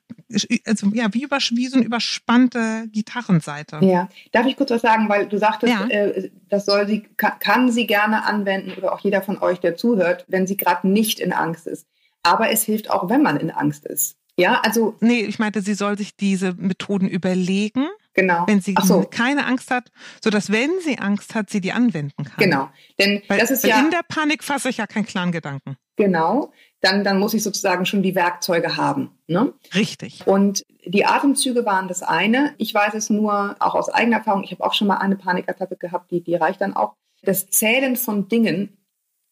also 0.64 0.88
ja, 0.94 1.12
wie, 1.12 1.24
über, 1.24 1.38
wie 1.38 1.66
so 1.66 1.76
eine 1.76 1.84
überspannte 1.84 2.86
Gitarrenseite. 2.92 3.80
Ja, 3.82 4.08
darf 4.32 4.46
ich 4.46 4.56
kurz 4.56 4.70
was 4.70 4.82
sagen, 4.82 5.08
weil 5.08 5.26
du 5.26 5.38
sagtest, 5.38 5.72
ja. 5.72 5.86
äh, 5.88 6.30
das 6.48 6.66
soll 6.66 6.86
sie, 6.86 7.02
kann, 7.16 7.38
kann 7.40 7.72
sie 7.72 7.86
gerne 7.86 8.24
anwenden 8.24 8.72
oder 8.76 8.92
auch 8.92 9.00
jeder 9.00 9.22
von 9.22 9.38
euch, 9.38 9.58
der 9.58 9.76
zuhört, 9.76 10.24
wenn 10.28 10.46
sie 10.46 10.56
gerade 10.56 10.88
nicht 10.88 11.18
in 11.18 11.32
Angst 11.32 11.66
ist. 11.66 11.86
Aber 12.22 12.50
es 12.50 12.62
hilft 12.62 12.90
auch, 12.90 13.08
wenn 13.10 13.22
man 13.22 13.36
in 13.36 13.50
Angst 13.50 13.84
ist. 13.84 14.16
Ja, 14.36 14.60
also. 14.64 14.96
Nee, 15.00 15.20
ich 15.20 15.38
meinte, 15.38 15.60
sie 15.60 15.74
soll 15.74 15.96
sich 15.96 16.16
diese 16.16 16.54
Methoden 16.54 17.08
überlegen. 17.08 17.86
Genau. 18.14 18.44
Wenn 18.46 18.60
sie 18.60 18.74
so. 18.82 19.02
keine 19.02 19.46
Angst 19.46 19.70
hat, 19.70 19.90
so 20.22 20.30
dass 20.30 20.52
wenn 20.52 20.70
sie 20.80 20.98
Angst 20.98 21.34
hat, 21.34 21.50
sie 21.50 21.60
die 21.60 21.72
anwenden 21.72 22.24
kann. 22.24 22.36
Genau. 22.38 22.68
Denn 22.98 23.22
weil, 23.28 23.40
das 23.40 23.50
ist 23.50 23.64
ja. 23.64 23.80
In 23.80 23.90
der 23.90 24.02
Panik 24.06 24.44
fasse 24.44 24.68
ich 24.68 24.76
ja 24.76 24.86
keinen 24.86 25.06
klaren 25.06 25.32
Gedanken. 25.32 25.76
Genau. 25.96 26.52
Dann, 26.84 27.02
dann 27.02 27.18
muss 27.18 27.32
ich 27.32 27.42
sozusagen 27.42 27.86
schon 27.86 28.02
die 28.02 28.14
Werkzeuge 28.14 28.76
haben. 28.76 29.10
Ne? 29.26 29.54
Richtig. 29.74 30.26
Und 30.26 30.64
die 30.84 31.06
Atemzüge 31.06 31.64
waren 31.64 31.88
das 31.88 32.02
eine. 32.02 32.54
Ich 32.58 32.74
weiß 32.74 32.92
es 32.92 33.08
nur 33.08 33.56
auch 33.58 33.74
aus 33.74 33.88
eigener 33.88 34.18
Erfahrung. 34.18 34.44
Ich 34.44 34.52
habe 34.52 34.62
auch 34.62 34.74
schon 34.74 34.88
mal 34.88 34.98
eine 34.98 35.16
Panikattacke 35.16 35.76
gehabt, 35.76 36.10
die, 36.10 36.22
die 36.22 36.34
reicht 36.34 36.60
dann 36.60 36.76
auch. 36.76 36.92
Das 37.22 37.48
Zählen 37.48 37.96
von 37.96 38.28
Dingen, 38.28 38.76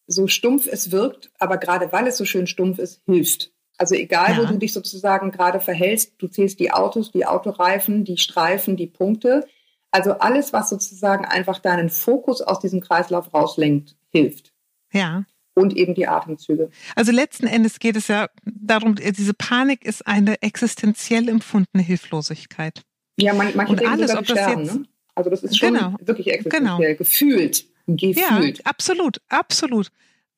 so 0.07 0.29
stumpf 0.29 0.67
es 0.67 0.93
wirkt, 0.93 1.31
aber 1.39 1.59
gerade 1.59 1.93
weil 1.93 2.07
es 2.07 2.17
so 2.17 2.25
schön 2.25 2.47
stumpf 2.47 2.79
ist, 2.79 3.03
hilft. 3.05 3.53
Also 3.77 3.97
egal, 3.97 4.33
ja. 4.33 4.39
wo 4.39 4.47
du 4.47 4.57
dich 4.57 4.73
sozusagen 4.73 5.31
gerade 5.31 5.61
verhältst, 5.61 6.15
du 6.19 6.29
zählst 6.29 6.59
die 6.59 6.73
Autos, 6.73 7.13
die 7.13 7.27
Autoreifen, 7.27 8.05
die 8.05 8.17
Streifen, 8.17 8.79
die 8.79 8.87
Punkte. 8.87 9.47
Also 9.91 10.13
alles, 10.13 10.55
was 10.55 10.71
sozusagen 10.71 11.27
einfach 11.27 11.59
deinen 11.59 11.91
Fokus 11.91 12.41
aus 12.41 12.61
diesem 12.61 12.81
Kreislauf 12.81 13.35
rauslenkt, 13.35 13.95
hilft. 14.09 14.55
Ja. 14.91 15.25
Und 15.55 15.77
eben 15.77 15.95
die 15.95 16.09
Atemzüge. 16.09 16.71
Also 16.97 17.13
letzten 17.13 17.47
Endes 17.47 17.79
geht 17.79 17.97
es 17.97 18.09
ja 18.09 18.29
darum, 18.45 18.95
diese 18.95 19.35
Panik 19.35 19.85
ist 19.85 20.07
eine 20.07 20.41
existenziell 20.43 21.29
empfundene 21.29 21.83
Hilflosigkeit. 21.83 22.83
Ja, 23.19 23.35
man, 23.35 23.53
manche 23.55 23.73
Und 23.73 23.87
alles, 23.87 24.15
ob 24.15 24.27
das 24.27 24.39
sterben, 24.39 24.65
jetzt, 24.65 24.75
ne? 24.75 24.85
Also 25.15 25.29
das 25.29 25.43
ist 25.43 25.59
schon 25.59 25.75
genau, 25.75 25.97
wirklich 26.01 26.29
existenziell, 26.29 26.95
genau. 26.95 26.99
gefühlt. 26.99 27.67
Gefühlt. 27.87 28.59
Ja, 28.59 28.65
absolut, 28.65 29.21
absolut. 29.29 29.89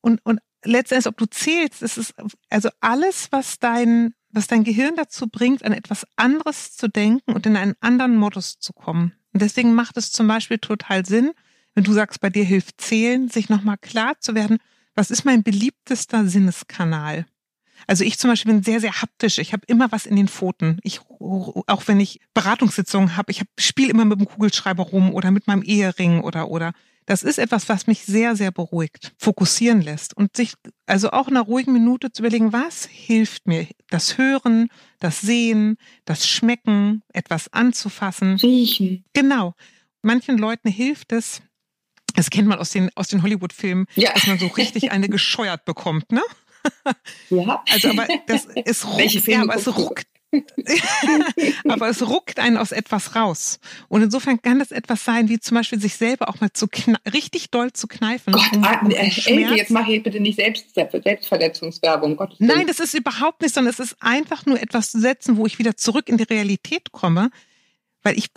Und, 0.00 0.20
und 0.24 0.40
letztendlich, 0.64 1.07
ob 1.07 1.16
du 1.16 1.27
zählst, 1.27 1.83
ist 1.83 1.96
es 1.96 2.14
also 2.50 2.70
alles, 2.81 3.29
was 3.31 3.59
dein, 3.59 4.14
was 4.31 4.46
dein 4.46 4.64
Gehirn 4.64 4.96
dazu 4.96 5.29
bringt, 5.29 5.64
an 5.64 5.72
etwas 5.72 6.07
anderes 6.16 6.77
zu 6.77 6.88
denken 6.88 7.33
und 7.33 7.46
in 7.46 7.57
einen 7.57 7.74
anderen 7.81 8.16
Modus 8.16 8.59
zu 8.59 8.72
kommen. 8.72 9.12
Und 9.33 9.42
deswegen 9.42 9.74
macht 9.74 9.96
es 9.96 10.11
zum 10.11 10.27
Beispiel 10.27 10.59
total 10.59 11.07
Sinn, 11.07 11.33
wenn 11.74 11.85
du 11.85 11.92
sagst, 11.92 12.20
bei 12.20 12.31
dir 12.31 12.44
hilft 12.44 12.81
Zählen, 12.81 13.29
sich 13.29 13.48
nochmal 13.48 13.79
klar 13.79 14.14
zu 14.20 14.35
werden, 14.35 14.59
was 14.94 15.11
ist 15.11 15.24
mein 15.24 15.42
beliebtester 15.42 16.26
Sinneskanal? 16.26 17.26
Also 17.87 18.04
ich 18.04 18.18
zum 18.18 18.30
Beispiel 18.30 18.52
bin 18.52 18.62
sehr, 18.62 18.80
sehr 18.80 19.02
haptisch. 19.02 19.38
Ich 19.38 19.52
habe 19.52 19.64
immer 19.66 19.92
was 19.92 20.07
in 20.07 20.16
den 20.16 20.28
Pfoten. 20.28 20.78
Ich, 20.83 21.00
auch 21.11 21.83
wenn 21.87 22.00
ich 22.00 22.20
Beratungssitzungen 22.33 23.16
habe, 23.16 23.30
ich 23.30 23.42
spiele 23.59 23.90
immer 23.90 24.04
mit 24.04 24.18
dem 24.18 24.26
Kugelschreiber 24.26 24.85
rum 24.85 25.12
oder 25.12 25.30
mit 25.30 25.46
meinem 25.46 25.62
Ehering 25.62 26.20
oder 26.20 26.48
oder. 26.48 26.72
Das 27.07 27.22
ist 27.22 27.38
etwas, 27.38 27.68
was 27.68 27.87
mich 27.87 28.04
sehr, 28.04 28.35
sehr 28.35 28.50
beruhigt, 28.50 29.12
fokussieren 29.18 29.83
lässt 29.83 30.16
und 30.16 30.35
sich 30.35 30.54
also 30.87 31.11
auch 31.11 31.28
in 31.28 31.37
einer 31.37 31.44
ruhigen 31.44 31.74
Minute 31.74 32.11
zu 32.11 32.22
überlegen, 32.22 32.54
was 32.54 32.87
hilft 32.87 33.46
mir? 33.46 33.66
Das 33.90 34.16
Hören, 34.16 34.68
das 35.00 35.20
Sehen, 35.20 35.76
das 36.07 36.26
Schmecken, 36.26 37.02
etwas 37.12 37.52
anzufassen. 37.52 38.37
Riechen. 38.37 39.04
Genau. 39.12 39.54
Manchen 40.00 40.38
Leuten 40.38 40.70
hilft 40.70 41.12
es, 41.12 41.42
das 42.14 42.31
kennt 42.31 42.48
man 42.48 42.59
aus 42.59 42.70
den, 42.70 42.90
aus 42.94 43.09
den 43.09 43.22
Hollywood-Filmen, 43.22 43.87
ja. 43.94 44.12
dass 44.12 44.27
man 44.27 44.38
so 44.38 44.46
richtig 44.46 44.92
eine 44.92 45.09
gescheuert 45.09 45.64
bekommt, 45.64 46.11
ne? 46.12 46.22
Ja. 47.31 47.62
Also, 47.70 47.90
aber 47.90 48.07
das 48.27 48.46
ist 48.46 48.85
ruckt, 48.87 49.27
ja, 49.27 49.42
aber 49.42 49.57
es 49.57 49.68
ruckt 49.77 50.07
aber 51.68 51.88
es 51.88 52.07
ruckt 52.09 52.38
einen 52.38 52.57
aus 52.57 52.72
etwas 52.72 53.14
raus. 53.14 53.61
Und 53.88 54.03
insofern 54.03 54.40
kann 54.42 54.59
das 54.59 54.72
etwas 54.72 55.05
sein, 55.05 55.29
wie 55.29 55.38
zum 55.38 55.57
Beispiel 55.57 55.81
sich 55.81 55.94
selber 55.94 56.29
auch 56.29 56.40
mal 56.40 56.53
zu 56.53 56.66
richtig 57.12 57.50
doll 57.50 57.72
zu 57.72 57.87
kneifen. 57.87 58.33
Gott, 58.33 58.53
um, 58.53 58.64
um 58.64 58.90
äh, 58.90 59.11
Elke, 59.27 59.55
jetzt 59.55 59.70
mache 59.70 59.92
ich 59.92 60.03
bitte 60.03 60.20
nicht 60.20 60.37
Selbst, 60.37 60.74
Selbstverletzungswerbung. 60.74 62.16
Gottes 62.16 62.40
Nein, 62.40 62.66
das 62.66 62.81
ist 62.81 62.94
überhaupt 62.94 63.42
nicht, 63.42 63.55
sondern 63.55 63.72
es 63.72 63.81
ist 63.81 63.96
einfach 64.00 64.46
nur 64.46 64.61
etwas 64.61 64.90
zu 64.90 65.00
setzen, 65.00 65.37
wo 65.37 65.46
ich 65.46 65.59
wieder 65.59 65.77
zurück 65.77 66.09
in 66.09 66.16
die 66.16 66.24
Realität 66.24 66.92
komme. 66.92 67.31
Weil 68.04 68.16
ich, 68.16 68.28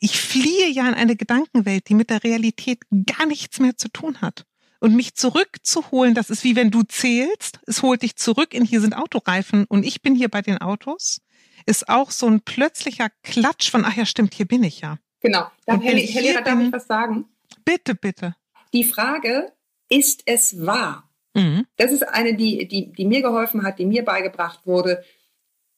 ich 0.00 0.20
fliehe 0.20 0.68
ja 0.68 0.88
in 0.88 0.94
eine 0.94 1.16
Gedankenwelt, 1.16 1.88
die 1.88 1.94
mit 1.94 2.10
der 2.10 2.22
Realität 2.22 2.80
gar 3.06 3.26
nichts 3.26 3.58
mehr 3.58 3.76
zu 3.76 3.88
tun 3.88 4.20
hat. 4.20 4.44
Und 4.80 4.94
mich 4.94 5.14
zurückzuholen, 5.14 6.14
das 6.14 6.30
ist 6.30 6.44
wie 6.44 6.56
wenn 6.56 6.70
du 6.70 6.82
zählst, 6.82 7.58
es 7.66 7.82
holt 7.82 8.02
dich 8.02 8.16
zurück 8.16 8.54
in 8.54 8.64
hier 8.64 8.82
sind 8.82 8.94
Autoreifen 8.94 9.64
und 9.64 9.84
ich 9.84 10.02
bin 10.02 10.14
hier 10.14 10.28
bei 10.28 10.42
den 10.42 10.58
Autos 10.58 11.22
ist 11.66 11.88
auch 11.88 12.10
so 12.10 12.26
ein 12.26 12.40
plötzlicher 12.40 13.08
Klatsch 13.22 13.70
von, 13.70 13.84
ach 13.84 13.96
ja, 13.96 14.06
stimmt, 14.06 14.34
hier 14.34 14.46
bin 14.46 14.62
ich 14.62 14.80
ja. 14.80 14.98
Genau. 15.20 15.46
Darf, 15.66 15.82
Herr 15.82 15.94
Lehrer, 15.94 16.42
darf 16.42 16.60
ich 16.60 16.72
was 16.72 16.86
sagen? 16.86 17.26
Bitte, 17.64 17.94
bitte. 17.94 18.36
Die 18.72 18.84
Frage, 18.84 19.52
ist 19.88 20.22
es 20.26 20.64
wahr? 20.64 21.08
Mhm. 21.34 21.66
Das 21.76 21.92
ist 21.92 22.02
eine, 22.02 22.34
die, 22.34 22.68
die, 22.68 22.92
die 22.92 23.06
mir 23.06 23.22
geholfen 23.22 23.62
hat, 23.62 23.78
die 23.78 23.86
mir 23.86 24.04
beigebracht 24.04 24.66
wurde. 24.66 25.02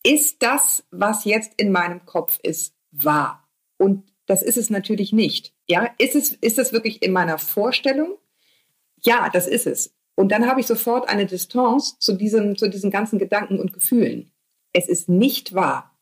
Ist 0.02 0.42
das, 0.42 0.84
was 0.90 1.24
jetzt 1.24 1.52
in 1.56 1.72
meinem 1.72 2.04
Kopf 2.04 2.38
ist, 2.42 2.74
wahr? 3.04 3.48
Und 3.78 4.04
das 4.26 4.42
ist 4.42 4.56
es 4.56 4.70
natürlich 4.70 5.12
nicht. 5.12 5.52
Ja, 5.68 5.90
ist 5.98 6.14
es, 6.14 6.32
ist 6.32 6.58
es 6.58 6.72
wirklich 6.72 7.02
in 7.02 7.12
meiner 7.12 7.38
Vorstellung? 7.38 8.16
Ja, 9.02 9.30
das 9.32 9.46
ist 9.46 9.66
es. 9.66 9.94
Und 10.14 10.32
dann 10.32 10.46
habe 10.46 10.60
ich 10.60 10.66
sofort 10.66 11.08
eine 11.08 11.26
Distanz 11.26 11.98
zu 11.98 12.14
diesem, 12.14 12.56
zu 12.56 12.68
diesen 12.68 12.90
ganzen 12.90 13.18
Gedanken 13.18 13.58
und 13.58 13.72
Gefühlen 13.72 14.32
es 14.76 14.88
ist 14.88 15.08
nicht 15.08 15.54
wahr. 15.54 15.98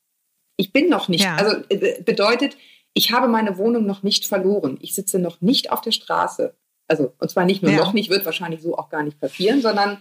Ich 0.57 0.73
bin 0.73 0.89
noch 0.89 1.09
nicht, 1.09 1.25
ja. 1.25 1.37
also 1.37 1.65
äh, 1.69 2.03
bedeutet, 2.03 2.57
ich 2.93 3.13
habe 3.13 3.29
meine 3.29 3.57
Wohnung 3.57 3.87
noch 3.87 4.03
nicht 4.03 4.27
verloren. 4.27 4.79
Ich 4.81 4.95
sitze 4.95 5.19
noch 5.19 5.41
nicht 5.41 5.73
auf 5.73 5.81
der 5.81 5.93
Straße. 5.93 6.57
Also, 6.87 7.13
und 7.19 7.31
zwar 7.31 7.45
nicht 7.45 7.63
nur 7.63 7.73
ja. 7.73 7.79
noch 7.79 7.93
nicht, 7.93 8.11
wird 8.11 8.25
wahrscheinlich 8.25 8.63
so 8.63 8.77
auch 8.77 8.89
gar 8.89 9.03
nicht 9.03 9.19
passieren, 9.19 9.63
sondern 9.63 9.99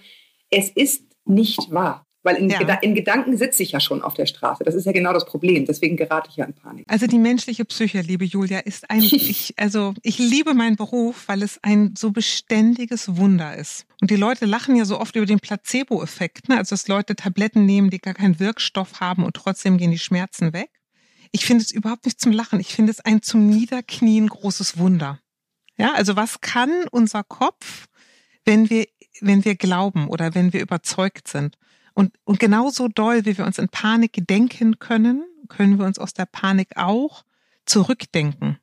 es 0.50 0.70
ist 0.70 1.04
nicht 1.26 1.72
wahr. 1.72 2.06
Weil 2.24 2.38
in, 2.38 2.50
ja. 2.50 2.58
Geda 2.58 2.76
in, 2.76 2.96
Gedanken 2.96 3.38
sitze 3.38 3.64
ich 3.64 3.74
ja 3.74 3.82
schon 3.82 4.02
auf 4.02 4.14
der 4.14 4.26
Straße. 4.26 4.64
Das 4.64 4.76
ist 4.76 4.86
ja 4.86 4.94
genau 4.94 5.12
das 5.12 5.26
Problem. 5.26 5.66
Deswegen 5.66 5.98
gerate 5.98 6.30
ich 6.30 6.38
ja 6.38 6.46
in 6.46 6.54
Panik. 6.54 6.86
Also 6.88 7.06
die 7.06 7.18
menschliche 7.18 7.66
Psyche, 7.66 8.00
liebe 8.00 8.24
Julia, 8.24 8.60
ist 8.60 8.90
ein, 8.90 9.02
ich, 9.04 9.54
also 9.58 9.94
ich 10.02 10.18
liebe 10.20 10.54
meinen 10.54 10.78
Beruf, 10.78 11.28
weil 11.28 11.44
es 11.44 11.60
ein 11.62 11.96
so 11.98 12.12
beständiges 12.12 13.18
Wunder 13.18 13.56
ist. 13.56 13.86
Und 14.02 14.10
die 14.10 14.16
Leute 14.16 14.46
lachen 14.46 14.76
ja 14.76 14.86
so 14.86 15.00
oft 15.00 15.16
über 15.18 15.26
den 15.26 15.40
Placebo-Effekt, 15.40 16.48
ne? 16.48 16.58
also 16.58 16.74
dass 16.74 16.88
Leute 16.88 17.16
Tabletten 17.16 17.66
nehmen, 17.66 17.90
die 17.90 18.00
gar 18.00 18.14
keinen 18.14 18.40
Wirkstoff 18.40 19.02
haben 19.02 19.26
und 19.26 19.36
trotzdem 19.36 19.78
gehen 19.78 19.92
die 19.92 20.00
Schmerzen 20.00 20.54
weg. 20.54 20.70
Ich 21.32 21.46
finde 21.46 21.64
es 21.64 21.72
überhaupt 21.72 22.06
nicht 22.06 22.22
zum 22.22 22.32
Lachen. 22.32 22.60
Ich 22.60 22.74
finde 22.74 22.92
es 22.92 23.02
ein 23.02 23.22
zum 23.22 23.48
Niederknien 23.48 24.28
großes 24.28 24.78
Wunder. 24.78 25.20
Ja, 25.78 25.94
also 25.94 26.16
was 26.16 26.42
kann 26.42 26.86
unser 26.92 27.24
Kopf, 27.24 27.88
wenn 28.46 28.70
wir, 28.70 28.86
wenn 29.20 29.44
wir 29.44 29.56
glauben 29.56 30.08
oder 30.08 30.36
wenn 30.36 30.54
wir 30.54 30.62
überzeugt 30.62 31.28
sind? 31.28 31.58
Und, 31.94 32.14
und 32.24 32.40
genauso 32.40 32.88
doll, 32.88 33.26
wie 33.26 33.38
wir 33.38 33.46
uns 33.46 33.60
in 33.60 33.70
Panik 33.70 34.26
denken 34.28 34.80
können, 34.80 35.24
können 35.48 35.78
wir 35.78 35.86
uns 35.86 36.00
aus 36.00 36.14
der 36.14 36.26
Panik 36.26 36.76
auch 36.76 37.24
zurückdenken. 37.66 38.58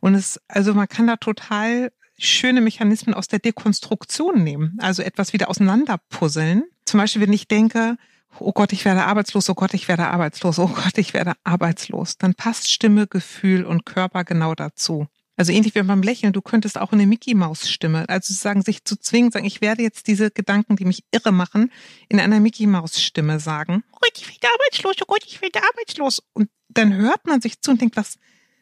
Und 0.00 0.14
es, 0.14 0.40
also 0.48 0.74
man 0.74 0.88
kann 0.88 1.06
da 1.06 1.16
total 1.16 1.92
schöne 2.18 2.60
Mechanismen 2.60 3.14
aus 3.14 3.28
der 3.28 3.38
Dekonstruktion 3.38 4.42
nehmen, 4.42 4.76
also 4.80 5.02
etwas 5.02 5.32
wieder 5.32 5.48
auseinanderpuzzeln. 5.48 6.64
Zum 6.84 6.98
Beispiel, 6.98 7.22
wenn 7.22 7.32
ich 7.32 7.48
denke, 7.48 7.96
oh 8.38 8.52
Gott, 8.52 8.72
ich 8.72 8.84
werde 8.84 9.04
arbeitslos, 9.04 9.48
oh 9.50 9.54
Gott, 9.54 9.74
ich 9.74 9.88
werde 9.88 10.08
arbeitslos, 10.08 10.58
oh 10.58 10.68
Gott, 10.68 10.98
ich 10.98 11.14
werde 11.14 11.32
arbeitslos, 11.44 12.18
dann 12.18 12.34
passt 12.34 12.70
Stimme, 12.70 13.06
Gefühl 13.06 13.64
und 13.64 13.86
Körper 13.86 14.24
genau 14.24 14.54
dazu. 14.54 15.06
Also 15.36 15.52
ähnlich 15.52 15.74
wie 15.74 15.82
beim 15.82 16.02
Lächeln, 16.02 16.32
du 16.32 16.42
könntest 16.42 16.78
auch 16.78 16.92
eine 16.92 17.06
Mickey-Maus-Stimme, 17.06 18.08
also 18.08 18.34
sagen, 18.34 18.62
sich 18.62 18.84
zu 18.84 18.96
zwingen, 18.96 19.30
sagen, 19.30 19.46
ich 19.46 19.62
werde 19.62 19.82
jetzt 19.82 20.06
diese 20.06 20.30
Gedanken, 20.30 20.76
die 20.76 20.84
mich 20.84 21.04
irre 21.10 21.32
machen, 21.32 21.72
in 22.08 22.20
einer 22.20 22.38
Mickey-Maus-Stimme 22.38 23.40
sagen. 23.40 23.82
Oh 23.92 23.98
Gott, 24.02 24.12
ich 24.16 24.28
werde 24.28 24.48
arbeitslos, 24.54 24.96
oh 25.00 25.04
Gott, 25.06 25.24
ich 25.26 25.40
werde 25.40 25.60
arbeitslos. 25.62 26.22
Und 26.34 26.50
dann 26.68 26.94
hört 26.94 27.26
man 27.26 27.40
sich 27.40 27.60
zu 27.60 27.70
und 27.70 27.80
denkt, 27.80 27.96
was, 27.96 28.18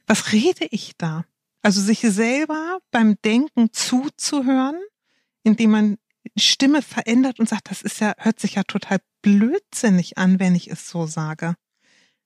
was 0.07 0.33
rede 0.33 0.67
ich 0.71 0.93
da? 0.97 1.25
Also 1.63 1.81
sich 1.81 2.01
selber 2.01 2.79
beim 2.91 3.17
Denken 3.25 3.73
zuzuhören, 3.73 4.81
indem 5.43 5.71
man 5.73 5.99
Stimme 6.37 6.83
verändert 6.83 7.41
und 7.41 7.49
sagt, 7.49 7.71
das 7.71 7.83
ist 7.83 8.01
ja, 8.01 8.15
hört 8.19 8.39
sich 8.39 8.55
ja 8.55 8.63
total 8.63 8.99
blödsinnig 9.23 10.19
an, 10.19 10.39
wenn 10.39 10.55
ich 10.55 10.71
es 10.71 10.89
so 10.89 11.07
sage. 11.07 11.57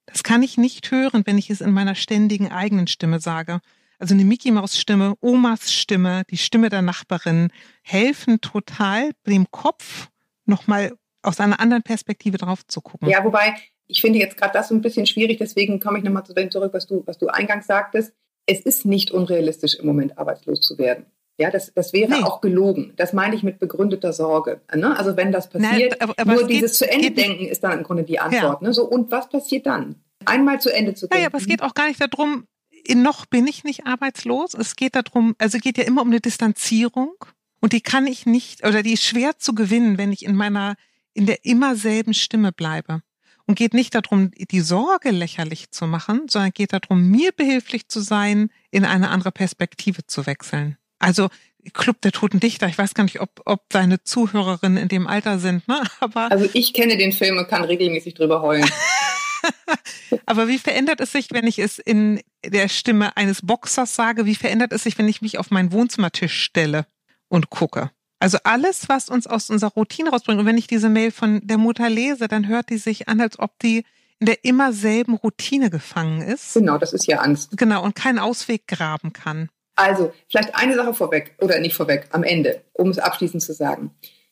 Das 0.07 0.23
kann 0.23 0.43
ich 0.43 0.59
nicht 0.59 0.91
hören, 0.91 1.23
wenn 1.25 1.39
ich 1.39 1.49
es 1.49 1.63
in 1.63 1.73
meiner 1.73 1.95
ständigen 1.95 2.53
eigenen 2.53 2.87
Stimme 2.87 3.21
sage 3.21 3.61
also 3.99 4.15
eine 4.15 4.25
Mickey 4.25 4.51
Maus 4.51 4.79
Stimme, 4.79 5.15
Omas 5.21 5.73
Stimme, 5.73 6.23
die 6.31 6.37
Stimme 6.37 6.69
der 6.69 6.83
Nachbarin 6.83 7.51
helfen 7.83 8.41
total 8.41 9.13
dem 9.27 9.51
Kopf 9.51 10.09
nochmal 10.47 10.93
aus 11.23 11.41
einer 11.41 11.61
anderen 11.61 11.83
Perspektive 11.83 12.39
drauf 12.39 12.67
zu 12.67 12.81
gucken. 12.81 13.09
Ja, 13.09 13.25
wobei 13.25 13.55
ich 13.87 14.01
finde 14.01 14.19
jetzt 14.19 14.37
gerade 14.37 14.53
das 14.53 14.69
so 14.69 14.75
ein 14.75 14.83
bisschen 14.83 15.07
schwierig, 15.07 15.39
deswegen 15.39 15.81
komme 15.81 15.99
ich 15.99 16.05
nochmal 16.05 16.25
zu 16.25 16.35
dem 16.35 16.51
zurück, 16.51 16.73
was 16.73 16.87
du, 16.87 17.03
was 17.07 17.19
du 17.19 17.29
eingangs 17.29 17.67
sagtest. 17.67 18.13
Es 18.47 18.61
ist 18.61 18.85
nicht 18.85 19.11
unrealistisch, 19.11 19.75
im 19.77 19.87
Moment 19.87 20.19
arbeitslos 20.19 20.61
zu 20.61 20.77
werden. 20.79 21.07
Ja, 21.37 21.51
das, 21.51 21.73
das 21.75 21.93
wäre 21.93 22.11
nee. 22.11 22.23
auch 22.23 22.41
gelogen. 22.41 22.93
Das 22.97 23.13
meine 23.13 23.35
ich 23.35 23.43
mit 23.43 23.59
begründeter 23.59 24.13
Sorge. 24.13 24.61
Ne? 24.73 24.97
Also 24.97 25.17
wenn 25.17 25.33
das 25.33 25.49
passiert, 25.49 25.99
Nein, 25.99 26.01
aber, 26.01 26.15
aber 26.17 26.35
nur 26.35 26.47
dieses 26.47 26.79
geht, 26.79 26.79
zu 26.79 26.91
Ende 26.91 27.11
denken 27.11 27.47
ist 27.47 27.65
dann 27.65 27.79
im 27.79 27.83
Grunde 27.83 28.05
die 28.05 28.21
Antwort. 28.21 28.61
Ja. 28.63 28.69
Ne? 28.69 28.73
So, 28.73 28.85
und 28.85 29.11
was 29.11 29.29
passiert 29.29 29.67
dann? 29.67 29.97
Einmal 30.27 30.61
zu 30.61 30.73
Ende 30.73 30.95
zu 30.95 31.09
denken. 31.09 31.23
Ja, 31.23 31.29
aber 31.29 31.39
es 31.39 31.47
geht 31.47 31.63
auch 31.63 31.75
gar 31.75 31.89
nicht 31.89 32.01
darum, 32.01 32.47
noch 32.95 33.27
bin 33.27 33.47
ich 33.47 33.65
nicht 33.65 33.87
arbeitslos. 33.87 34.55
Es 34.55 34.77
geht 34.77 34.95
darum, 34.95 35.35
also 35.39 35.59
geht 35.59 35.79
ja 35.79 35.85
immer 35.85 36.03
um 36.03 36.09
eine 36.09 36.21
Distanzierung. 36.21 37.15
Und 37.61 37.73
die 37.73 37.81
kann 37.81 38.07
ich 38.07 38.27
nicht, 38.27 38.67
oder 38.67 38.83
die 38.83 38.93
ist 38.93 39.05
schwer 39.05 39.39
zu 39.39 39.55
gewinnen, 39.55 39.97
wenn 39.97 40.13
ich 40.13 40.25
in 40.25 40.37
meiner, 40.37 40.77
in 41.15 41.27
der 41.27 41.45
immer 41.45 41.77
selben 41.77 42.13
Stimme 42.13 42.53
bleibe. 42.53 43.03
Und 43.47 43.57
geht 43.57 43.75
nicht 43.75 43.95
darum, 43.95 44.31
die 44.33 44.61
Sorge 44.61 45.11
lächerlich 45.11 45.71
zu 45.71 45.87
machen, 45.87 46.23
sondern 46.29 46.53
geht 46.53 46.73
darum, 46.73 47.11
mir 47.11 47.33
behilflich 47.33 47.89
zu 47.89 48.01
sein, 48.01 48.51
in 48.71 48.85
eine 48.85 49.11
andere 49.11 49.33
Perspektive 49.33 50.07
zu 50.07 50.27
wechseln. 50.27 50.79
Also 50.99 51.29
Club 51.73 52.01
der 52.03 52.13
Toten 52.13 52.41
Dichter, 52.41 52.69
ich 52.69 52.77
weiß 52.77 52.95
gar 52.95 53.05
nicht, 53.05 53.21
ob, 53.21 53.41
ob 53.45 53.69
deine 53.71 54.03
Zuhörerinnen 54.03 54.83
in 54.83 54.89
dem 54.89 55.07
Alter 55.07 55.39
sind, 55.39 55.67
ne? 55.69 55.83
Aber 56.01 56.31
also 56.31 56.49
ich 56.53 56.75
kenne 56.75 56.97
den 56.97 57.13
Film 57.13 57.39
und 57.39 57.49
kann 57.49 57.65
regelmäßig 57.65 58.15
drüber 58.15 58.43
heulen. 58.43 58.69
Aber 60.27 60.49
wie 60.49 60.59
verändert 60.59 61.01
es 61.01 61.13
sich, 61.13 61.29
wenn 61.31 61.47
ich 61.47 61.59
es 61.59 61.79
in 61.79 62.21
der 62.45 62.69
Stimme 62.69 63.17
eines 63.17 63.43
Boxers 63.43 63.95
sage? 63.95 64.27
Wie 64.27 64.35
verändert 64.35 64.73
es 64.73 64.85
sich, 64.85 64.99
wenn 64.99 65.09
ich 65.09 65.23
mich 65.23 65.39
auf 65.39 65.51
meinen 65.51 65.73
Wohnzimmertisch 65.73 66.43
stelle 66.43 66.87
und 67.29 67.51
gucke? 67.51 67.91
Also 68.21 68.39
alles, 68.45 68.89
was 68.89 69.09
uns 69.09 69.27
aus 69.27 69.51
unserer 69.51 69.73
Routine 69.73 70.11
rausbringt. 70.11 70.41
Und 70.41 70.47
wenn 70.47 70.59
ich 70.59 70.67
diese 70.67 70.89
Mail 70.89 71.11
von 71.11 71.41
der 71.47 71.59
Mutter 71.59 71.91
lese, 71.91 72.29
dann 72.29 72.49
hört 72.49 72.71
die 72.71 72.79
sich 72.79 73.09
an, 73.09 73.21
als 73.21 73.39
ob 73.39 73.59
die 73.59 73.85
in 74.21 74.27
der 74.27 74.45
immer 74.45 74.73
selben 74.73 75.15
Routine 75.15 75.71
gefangen 75.71 76.23
ist. 76.23 76.55
Genau, 76.55 76.79
das 76.79 76.93
ist 76.93 77.07
ja 77.07 77.19
Angst. 77.19 77.57
Genau, 77.57 77.85
und 77.85 77.95
keinen 77.95 78.19
Ausweg 78.19 78.67
graben 78.67 79.13
kann. 79.13 79.51
Also, 79.77 80.13
vielleicht 80.29 80.55
eine 80.55 80.75
Sache 80.77 80.95
vorweg, 80.95 81.35
oder 81.41 81.59
nicht 81.59 81.75
vorweg, 81.75 82.07
am 82.13 82.23
Ende, 82.23 82.63
um 82.73 82.91
es 82.91 82.99
abschließend 82.99 83.43
zu 83.43 83.53
sagen. 83.53 83.91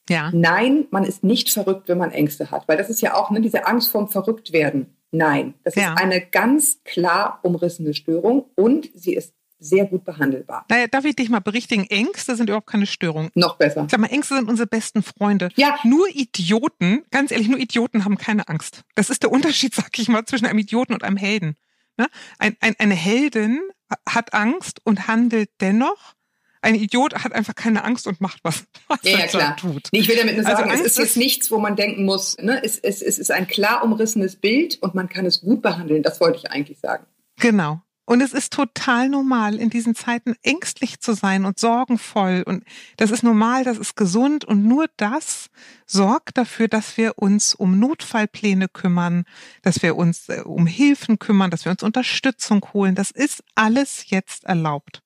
Ja. 0.08 0.30
Nein, 0.32 0.86
man 0.90 1.04
ist 1.04 1.24
nicht 1.24 1.50
verrückt, 1.50 1.88
wenn 1.88 1.98
man 1.98 2.12
Ängste 2.12 2.50
hat, 2.50 2.66
weil 2.68 2.76
das 2.76 2.90
ist 2.90 3.00
ja 3.02 3.14
auch 3.14 3.30
ne, 3.30 3.40
diese 3.40 3.66
Angst 3.66 3.90
vorm 3.90 4.08
Verrücktwerden. 4.08 4.96
Nein, 5.12 5.54
das 5.62 5.74
ja. 5.74 5.92
ist 5.92 6.00
eine 6.00 6.20
ganz 6.20 6.80
klar 6.84 7.38
umrissene 7.42 7.94
Störung 7.94 8.46
und 8.56 8.90
sie 8.94 9.14
ist 9.14 9.34
sehr 9.62 9.84
gut 9.84 10.04
behandelbar. 10.04 10.64
Naja, 10.68 10.86
darf 10.88 11.04
ich 11.04 11.14
dich 11.14 11.28
mal 11.28 11.40
berichtigen? 11.40 11.84
Ängste 11.84 12.34
sind 12.34 12.48
überhaupt 12.48 12.66
keine 12.66 12.86
Störung. 12.86 13.30
Noch 13.34 13.56
besser. 13.56 13.86
Sag 13.88 14.00
mal, 14.00 14.08
Ängste 14.08 14.34
sind 14.34 14.48
unsere 14.48 14.66
besten 14.66 15.02
Freunde. 15.02 15.50
Ja. 15.54 15.78
Nur 15.84 16.08
Idioten, 16.08 17.04
ganz 17.10 17.30
ehrlich, 17.30 17.48
nur 17.48 17.60
Idioten 17.60 18.04
haben 18.04 18.18
keine 18.18 18.48
Angst. 18.48 18.82
Das 18.96 19.08
ist 19.08 19.22
der 19.22 19.30
Unterschied, 19.30 19.74
sag 19.74 19.96
ich 19.98 20.08
mal, 20.08 20.24
zwischen 20.24 20.46
einem 20.46 20.58
Idioten 20.58 20.94
und 20.94 21.04
einem 21.04 21.16
Helden. 21.16 21.56
Ne? 21.96 22.08
Ein, 22.38 22.56
ein, 22.60 22.74
eine 22.78 22.94
Heldin 22.94 23.60
hat 24.08 24.34
Angst 24.34 24.80
und 24.84 25.06
handelt 25.06 25.50
dennoch. 25.60 26.14
Ein 26.62 26.76
Idiot 26.76 27.24
hat 27.24 27.32
einfach 27.32 27.54
keine 27.54 27.84
Angst 27.84 28.06
und 28.06 28.20
macht 28.20 28.38
was, 28.42 28.64
was 28.88 29.00
ja, 29.02 29.18
ja, 29.18 29.26
klar. 29.26 29.56
tut. 29.56 29.88
Nee, 29.92 29.98
ich 29.98 30.08
will 30.08 30.16
damit 30.16 30.36
nur 30.36 30.46
also 30.46 30.58
sagen, 30.58 30.70
also 30.70 30.84
es 30.84 30.92
ist 30.92 30.98
jetzt 30.98 31.16
nichts, 31.16 31.50
wo 31.50 31.58
man 31.58 31.76
denken 31.76 32.04
muss, 32.04 32.38
ne? 32.38 32.62
es, 32.64 32.78
es, 32.78 33.02
es 33.02 33.18
ist 33.18 33.30
ein 33.30 33.46
klar 33.46 33.84
umrissenes 33.84 34.36
Bild 34.36 34.78
und 34.80 34.94
man 34.94 35.08
kann 35.08 35.26
es 35.26 35.40
gut 35.40 35.60
behandeln. 35.60 36.02
Das 36.02 36.20
wollte 36.20 36.38
ich 36.38 36.50
eigentlich 36.50 36.78
sagen. 36.78 37.04
Genau. 37.38 37.82
Und 38.04 38.20
es 38.20 38.32
ist 38.32 38.52
total 38.52 39.08
normal, 39.08 39.54
in 39.54 39.70
diesen 39.70 39.94
Zeiten 39.94 40.34
ängstlich 40.42 41.00
zu 41.00 41.14
sein 41.14 41.44
und 41.44 41.58
sorgenvoll. 41.58 42.42
Und 42.44 42.64
das 42.96 43.12
ist 43.12 43.22
normal, 43.22 43.62
das 43.62 43.78
ist 43.78 43.96
gesund. 43.96 44.44
Und 44.44 44.64
nur 44.64 44.86
das 44.96 45.46
sorgt 45.86 46.36
dafür, 46.36 46.66
dass 46.66 46.96
wir 46.96 47.18
uns 47.18 47.54
um 47.54 47.78
Notfallpläne 47.78 48.68
kümmern, 48.68 49.24
dass 49.62 49.82
wir 49.82 49.96
uns 49.96 50.28
äh, 50.28 50.42
um 50.44 50.66
Hilfen 50.66 51.20
kümmern, 51.20 51.50
dass 51.50 51.64
wir 51.64 51.70
uns 51.70 51.82
Unterstützung 51.82 52.66
holen. 52.72 52.96
Das 52.96 53.12
ist 53.12 53.44
alles 53.54 54.10
jetzt 54.10 54.44
erlaubt. 54.44 55.02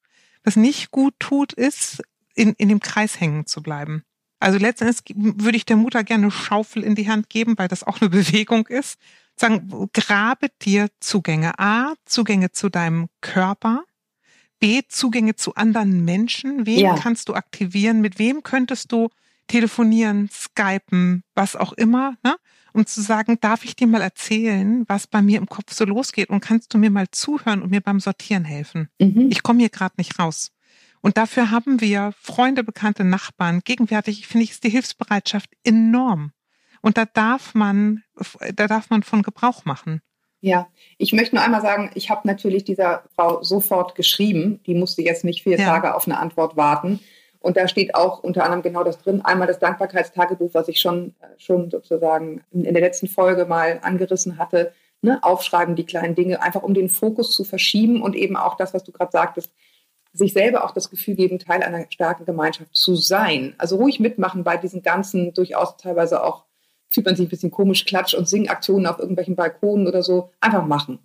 Was 0.47 0.57
nicht 0.57 0.91
gut 0.91 1.13
tut, 1.19 1.53
ist, 1.53 2.03
in, 2.35 2.55
in 2.55 2.71
dem 2.71 2.81
Kreis 2.81 3.21
hängen 3.21 3.45
zu 3.45 3.63
bleiben. 3.63 4.03
Also 4.41 4.59
letztendlich 4.59 5.01
würde 5.17 5.57
ich 5.57 5.67
der 5.67 5.77
Mutter 5.77 6.05
gerne 6.05 6.31
Schaufel 6.31 6.83
in 6.83 6.95
die 6.95 7.09
Hand 7.09 7.29
geben, 7.29 7.59
weil 7.59 7.69
das 7.69 7.83
auch 7.83 8.01
eine 8.01 8.09
Bewegung 8.11 8.67
ist 8.69 8.99
sagen, 9.39 9.91
grabe 9.93 10.49
dir 10.63 10.89
Zugänge. 11.01 11.59
A, 11.59 11.95
Zugänge 12.05 12.53
zu 12.53 12.69
deinem 12.69 13.09
Körper. 13.21 13.85
B, 14.59 14.83
Zugänge 14.89 15.37
zu 15.37 15.55
anderen 15.55 16.05
Menschen. 16.05 16.67
Wen 16.67 16.81
ja. 16.81 16.97
kannst 16.97 17.29
du 17.29 17.35
aktivieren? 17.35 18.01
Mit 18.01 18.19
wem 18.19 18.43
könntest 18.43 18.91
du 18.91 19.11
telefonieren, 19.49 20.29
skypen, 20.33 21.23
was 21.35 21.55
auch 21.55 21.73
immer, 21.75 22.17
ne? 22.25 22.37
Um 22.77 22.85
zu 22.85 23.01
sagen, 23.01 23.39
darf 23.41 23.65
ich 23.65 23.75
dir 23.75 23.87
mal 23.87 24.03
erzählen, 24.03 24.85
was 24.87 25.07
bei 25.07 25.23
mir 25.23 25.39
im 25.39 25.47
Kopf 25.47 25.73
so 25.73 25.87
losgeht 25.87 26.29
und 26.29 26.41
kannst 26.41 26.75
du 26.75 26.79
mir 26.79 26.91
mal 26.91 27.07
zuhören 27.11 27.63
und 27.63 27.71
mir 27.71 27.81
beim 27.81 28.01
Sortieren 28.01 28.45
helfen? 28.45 28.91
Mhm. 29.01 29.31
Ich 29.31 29.43
komme 29.43 29.61
hier 29.61 29.71
gerade 29.71 29.95
nicht 29.97 30.19
raus. 30.19 30.53
Und 31.01 31.17
dafür 31.17 31.51
haben 31.51 31.81
wir 31.81 32.13
Freunde, 32.21 32.63
bekannte 32.63 33.03
Nachbarn. 33.03 33.63
Gegenwärtig 33.65 34.27
finde 34.27 34.45
ich 34.45 34.51
ist 34.51 34.65
die 34.65 34.69
Hilfsbereitschaft 34.69 35.49
enorm. 35.65 36.33
Und 36.83 36.99
da 36.99 37.07
darf 37.07 37.55
man, 37.55 38.03
da 38.55 38.67
darf 38.67 38.91
man 38.91 39.03
von 39.03 39.23
Gebrauch 39.23 39.65
machen. 39.65 40.03
Ja, 40.43 40.69
ich 40.99 41.15
möchte 41.15 41.35
nur 41.35 41.45
einmal 41.45 41.63
sagen, 41.63 41.91
ich 41.95 42.11
habe 42.11 42.29
natürlich 42.29 42.65
dieser 42.65 43.05
Frau 43.15 43.43
sofort 43.43 43.95
geschrieben. 43.95 44.61
Die 44.67 44.75
musste 44.75 45.01
jetzt 45.01 45.25
nicht 45.25 45.43
vier 45.43 45.59
ja. 45.59 45.65
Tage 45.65 45.95
auf 45.95 46.07
eine 46.07 46.19
Antwort 46.19 46.59
warten. 46.59 47.01
Und 47.47 47.57
da 47.57 47.69
steht 47.69 47.95
auch 47.95 48.25
unter 48.25 48.43
anderem 48.43 48.63
genau 48.63 48.83
das 48.83 48.99
drin. 48.99 49.25
Einmal 49.25 49.47
das 49.47 49.61
Dankbarkeitstagebuch, 49.61 50.53
was 50.53 50.67
ich 50.67 50.81
schon, 50.81 51.15
schon 51.39 51.71
sozusagen 51.71 52.43
in 52.51 52.65
der 52.65 52.83
letzten 52.83 53.07
Folge 53.07 53.45
mal 53.45 53.79
angerissen 53.83 54.37
hatte. 54.37 54.73
Ne? 55.01 55.23
Aufschreiben, 55.23 55.77
die 55.77 55.87
kleinen 55.87 56.17
Dinge, 56.17 56.43
einfach 56.43 56.65
um 56.65 56.75
den 56.75 56.89
Fokus 56.89 57.31
zu 57.31 57.45
verschieben 57.45 58.03
und 58.03 58.17
eben 58.17 58.37
auch 58.37 58.57
das, 58.57 58.75
was 58.75 58.83
du 58.83 58.91
gerade 58.91 59.13
sagtest, 59.13 59.53
sich 60.13 60.33
selber 60.33 60.65
auch 60.65 60.73
das 60.73 60.91
Gefühl 60.91 61.15
geben, 61.15 61.39
Teil 61.39 61.63
einer 61.63 61.87
starken 61.89 62.25
Gemeinschaft 62.25 62.75
zu 62.75 62.97
sein. 62.97 63.55
Also 63.59 63.77
ruhig 63.77 64.01
mitmachen 64.01 64.43
bei 64.43 64.57
diesen 64.57 64.83
ganzen 64.83 65.33
durchaus 65.33 65.77
teilweise 65.77 66.25
auch 66.25 66.47
fühlt 66.93 67.07
man 67.07 67.15
sich 67.15 67.27
ein 67.27 67.31
bisschen 67.31 67.53
komisch, 67.53 67.85
Klatsch- 67.85 68.17
und 68.17 68.29
Singaktionen 68.29 68.89
auf 68.89 68.99
irgendwelchen 68.99 69.37
Balkonen 69.37 69.87
oder 69.87 70.03
so, 70.03 70.33
einfach 70.41 70.67
machen. 70.67 70.99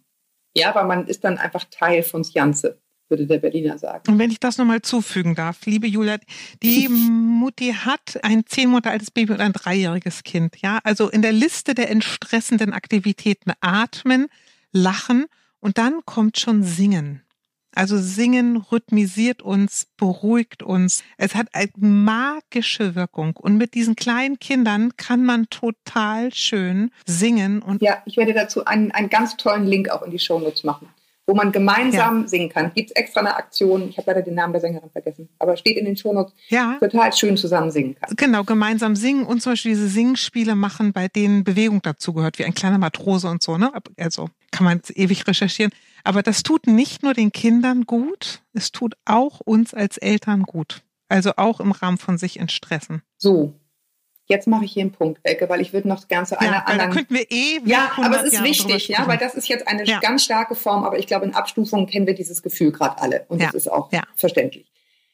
Ja, 0.55 0.69
aber 0.69 0.85
man 0.85 1.05
ist 1.05 1.23
dann 1.23 1.37
einfach 1.37 1.65
Teil 1.69 2.01
von 2.01 2.23
Janze, 2.23 2.80
würde 3.11 3.27
der 3.27 3.37
Berliner 3.37 3.77
sagen. 3.77 4.11
Und 4.11 4.17
wenn 4.17 4.31
ich 4.31 4.39
das 4.39 4.57
nochmal 4.57 4.81
zufügen 4.81 5.35
darf, 5.35 5.65
liebe 5.65 5.85
Julia, 5.85 6.17
die 6.63 6.87
Mutti 6.89 7.73
hat 7.73 8.19
ein 8.23 8.45
zehn 8.47 8.69
Monate 8.69 8.89
altes 8.89 9.11
Baby 9.11 9.33
und 9.33 9.41
ein 9.41 9.53
dreijähriges 9.53 10.23
Kind. 10.23 10.55
Ja, 10.61 10.79
also 10.83 11.09
in 11.09 11.21
der 11.21 11.33
Liste 11.33 11.75
der 11.75 11.91
entstressenden 11.91 12.73
Aktivitäten 12.73 13.51
atmen, 13.61 14.27
lachen 14.71 15.25
und 15.59 15.77
dann 15.77 16.01
kommt 16.05 16.39
schon 16.39 16.63
Singen. 16.63 17.21
Also 17.73 17.97
Singen 17.97 18.57
rhythmisiert 18.57 19.41
uns, 19.41 19.87
beruhigt 19.95 20.61
uns. 20.61 21.03
Es 21.17 21.35
hat 21.35 21.47
eine 21.53 21.69
magische 21.77 22.95
Wirkung. 22.95 23.37
Und 23.37 23.55
mit 23.57 23.75
diesen 23.75 23.95
kleinen 23.95 24.39
Kindern 24.39 24.97
kann 24.97 25.23
man 25.23 25.49
total 25.49 26.33
schön 26.33 26.91
singen. 27.05 27.61
Und 27.61 27.81
ja, 27.81 28.01
ich 28.05 28.17
werde 28.17 28.33
dazu 28.33 28.65
einen, 28.65 28.91
einen 28.91 29.09
ganz 29.09 29.37
tollen 29.37 29.65
Link 29.65 29.89
auch 29.89 30.01
in 30.01 30.11
die 30.11 30.19
Shownotes 30.19 30.65
machen, 30.65 30.89
wo 31.31 31.35
man 31.35 31.53
gemeinsam 31.53 32.23
ja. 32.23 32.27
singen 32.27 32.49
kann. 32.49 32.73
Gibt 32.73 32.89
es 32.89 32.95
extra 32.97 33.21
eine 33.21 33.37
Aktion, 33.37 33.87
ich 33.87 33.97
habe 33.97 34.11
leider 34.11 34.21
den 34.21 34.35
Namen 34.35 34.51
der 34.51 34.59
Sängerin 34.59 34.89
vergessen, 34.89 35.29
aber 35.39 35.55
steht 35.55 35.77
in 35.77 35.85
den 35.85 35.95
Shownotes, 35.95 36.33
ja. 36.49 36.75
total 36.77 37.13
schön 37.13 37.37
zusammen 37.37 37.71
singen 37.71 37.95
kann. 37.95 38.13
Genau, 38.17 38.43
gemeinsam 38.43 38.97
singen 38.97 39.25
und 39.25 39.41
zum 39.41 39.53
Beispiel 39.53 39.71
diese 39.71 39.87
Singspiele 39.87 40.55
machen, 40.55 40.91
bei 40.91 41.07
denen 41.07 41.45
Bewegung 41.45 41.81
dazugehört, 41.81 42.37
wie 42.37 42.43
ein 42.43 42.53
kleiner 42.53 42.79
Matrose 42.79 43.29
und 43.29 43.41
so. 43.41 43.57
Ne? 43.57 43.71
Also 43.97 44.29
kann 44.51 44.65
man 44.65 44.81
ewig 44.93 45.25
recherchieren. 45.25 45.71
Aber 46.03 46.21
das 46.21 46.43
tut 46.43 46.67
nicht 46.67 47.01
nur 47.01 47.13
den 47.13 47.31
Kindern 47.31 47.85
gut, 47.85 48.41
es 48.51 48.73
tut 48.73 48.95
auch 49.05 49.39
uns 49.39 49.73
als 49.73 49.97
Eltern 49.97 50.43
gut. 50.43 50.81
Also 51.07 51.31
auch 51.37 51.61
im 51.61 51.71
Rahmen 51.71 51.97
von 51.97 52.17
sich 52.17 52.41
entstressen. 52.41 53.03
So, 53.17 53.53
jetzt 54.25 54.47
mache 54.47 54.65
ich 54.65 54.71
hier 54.73 54.81
einen 54.81 54.91
Punkt, 54.91 55.19
Elke, 55.23 55.49
weil 55.49 55.61
ich 55.61 55.73
würde 55.73 55.87
noch 55.87 56.07
gern 56.07 56.25
zu 56.25 56.39
einer 56.39 56.51
ja, 56.51 56.63
anderen. 56.65 56.89
Da 56.89 56.95
könnten 56.95 57.13
wir 57.13 57.31
eh. 57.31 57.59
Ja, 57.65 57.91
aber 57.97 58.17
es 58.17 58.23
ist 58.27 58.33
Jahre 58.33 58.45
wichtig, 58.45 58.87
ja, 58.87 59.07
weil 59.07 59.17
das 59.17 59.35
ist 59.35 59.47
jetzt 59.47 59.67
eine 59.67 59.85
ja. 59.85 59.99
ganz 59.99 60.23
starke 60.23 60.55
Form, 60.55 60.83
aber 60.83 60.99
ich 60.99 61.07
glaube, 61.07 61.25
in 61.25 61.33
Abstufungen 61.33 61.87
kennen 61.87 62.07
wir 62.07 62.15
dieses 62.15 62.41
Gefühl 62.41 62.71
gerade 62.71 63.01
alle 63.01 63.25
und 63.27 63.39
ja. 63.39 63.47
das 63.47 63.55
ist 63.55 63.71
auch 63.71 63.89
verständlich. 64.15 64.71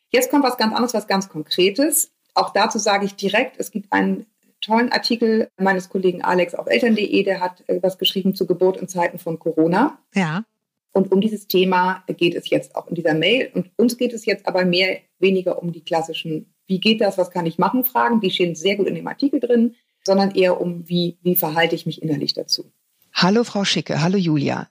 Jetzt 0.10 0.30
kommt 0.30 0.43
was 0.43 0.58
ganz 0.58 0.74
anderes, 0.74 0.93
was 0.93 1.08
ganz 1.08 1.30
Konkretes. 1.30 2.12
Auch 2.34 2.52
dazu 2.52 2.80
sage 2.80 3.06
ich 3.06 3.15
direkt, 3.15 3.60
es 3.60 3.72
gibt 3.72 3.91
einen 3.91 4.26
tollen 4.62 4.91
Artikel 4.91 5.50
meines 5.58 5.89
Kollegen 5.89 6.24
Alex 6.24 6.56
auf 6.56 6.67
eltern.de, 6.67 7.24
der 7.24 7.39
hat 7.39 7.63
was 7.82 7.98
geschrieben 7.98 8.36
zu 8.36 8.48
Geburt 8.48 8.78
in 8.78 8.88
Zeiten 8.88 9.20
von 9.20 9.39
Corona. 9.39 10.00
Ja. 10.13 10.43
Und 10.91 11.12
um 11.12 11.22
dieses 11.22 11.48
Thema 11.48 12.04
geht 12.08 12.34
es 12.36 12.50
jetzt 12.50 12.76
auch 12.76 12.88
in 12.88 12.96
dieser 12.96 13.13
Mail. 13.13 13.52
Und 13.54 13.70
uns 13.78 13.98
geht 13.98 14.13
es 14.13 14.26
jetzt 14.26 14.48
aber 14.48 14.65
mehr, 14.65 14.98
weniger 15.20 15.62
um 15.62 15.72
die 15.72 15.84
klassischen, 15.84 16.54
wie 16.68 16.80
geht 16.80 17.02
das, 17.02 17.18
was 17.18 17.32
kann 17.32 17.46
ich 17.46 17.58
machen, 17.58 17.84
Fragen. 17.84 18.22
Die 18.22 18.32
stehen 18.32 18.56
sehr 18.56 18.76
gut 18.76 18.88
in 18.88 18.96
dem 18.96 19.08
Artikel 19.08 19.40
drin, 19.40 19.76
sondern 20.06 20.32
eher 20.32 20.62
um, 20.62 20.88
wie, 20.88 21.18
wie 21.22 21.36
verhalte 21.36 21.76
ich 21.76 21.86
mich 21.86 22.02
innerlich 22.02 22.34
dazu. 22.34 22.72
Hallo 23.14 23.44
Frau 23.44 23.66
Schicke, 23.66 24.02
hallo 24.02 24.18
Julia. 24.18 24.70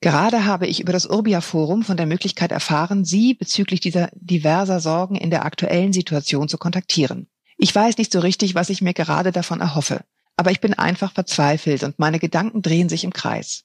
Gerade 0.00 0.44
habe 0.44 0.66
ich 0.66 0.80
über 0.80 0.92
das 0.92 1.06
Urbia-Forum 1.06 1.84
von 1.84 1.96
der 1.96 2.06
Möglichkeit 2.06 2.50
erfahren, 2.50 3.04
Sie 3.04 3.34
bezüglich 3.34 3.80
dieser 3.80 4.10
diverser 4.14 4.80
Sorgen 4.80 5.14
in 5.14 5.30
der 5.30 5.44
aktuellen 5.44 5.92
Situation 5.92 6.48
zu 6.48 6.58
kontaktieren. 6.58 7.28
Ich 7.56 7.72
weiß 7.72 7.98
nicht 7.98 8.10
so 8.10 8.18
richtig, 8.18 8.54
was 8.54 8.70
ich 8.70 8.82
mir 8.82 8.94
gerade 8.94 9.30
davon 9.30 9.60
erhoffe, 9.60 10.04
aber 10.36 10.50
ich 10.50 10.60
bin 10.60 10.74
einfach 10.74 11.12
verzweifelt 11.12 11.84
und 11.84 11.98
meine 11.98 12.18
Gedanken 12.18 12.62
drehen 12.62 12.88
sich 12.88 13.04
im 13.04 13.12
Kreis 13.12 13.64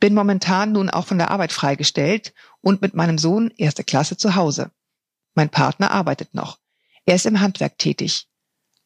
bin 0.00 0.14
momentan 0.14 0.72
nun 0.72 0.90
auch 0.90 1.06
von 1.06 1.18
der 1.18 1.30
Arbeit 1.30 1.52
freigestellt 1.52 2.34
und 2.60 2.82
mit 2.82 2.94
meinem 2.94 3.18
Sohn 3.18 3.52
erste 3.56 3.84
Klasse 3.84 4.16
zu 4.16 4.34
Hause. 4.34 4.70
Mein 5.34 5.48
Partner 5.48 5.90
arbeitet 5.90 6.34
noch. 6.34 6.58
Er 7.06 7.14
ist 7.14 7.26
im 7.26 7.40
Handwerk 7.40 7.78
tätig. 7.78 8.26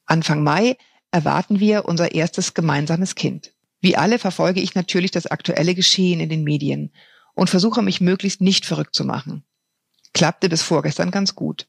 Anfang 0.06 0.42
Mai 0.42 0.76
erwarten 1.10 1.58
wir 1.58 1.86
unser 1.86 2.12
erstes 2.14 2.54
gemeinsames 2.54 3.14
Kind. 3.14 3.52
Wie 3.80 3.96
alle 3.96 4.18
verfolge 4.18 4.60
ich 4.60 4.74
natürlich 4.74 5.10
das 5.10 5.26
aktuelle 5.26 5.74
Geschehen 5.74 6.20
in 6.20 6.28
den 6.28 6.44
Medien 6.44 6.92
und 7.34 7.50
versuche 7.50 7.82
mich 7.82 8.00
möglichst 8.00 8.40
nicht 8.42 8.66
verrückt 8.66 8.94
zu 8.94 9.04
machen. 9.04 9.44
Klappte 10.12 10.48
bis 10.48 10.62
vorgestern 10.62 11.10
ganz 11.10 11.34
gut. 11.34 11.66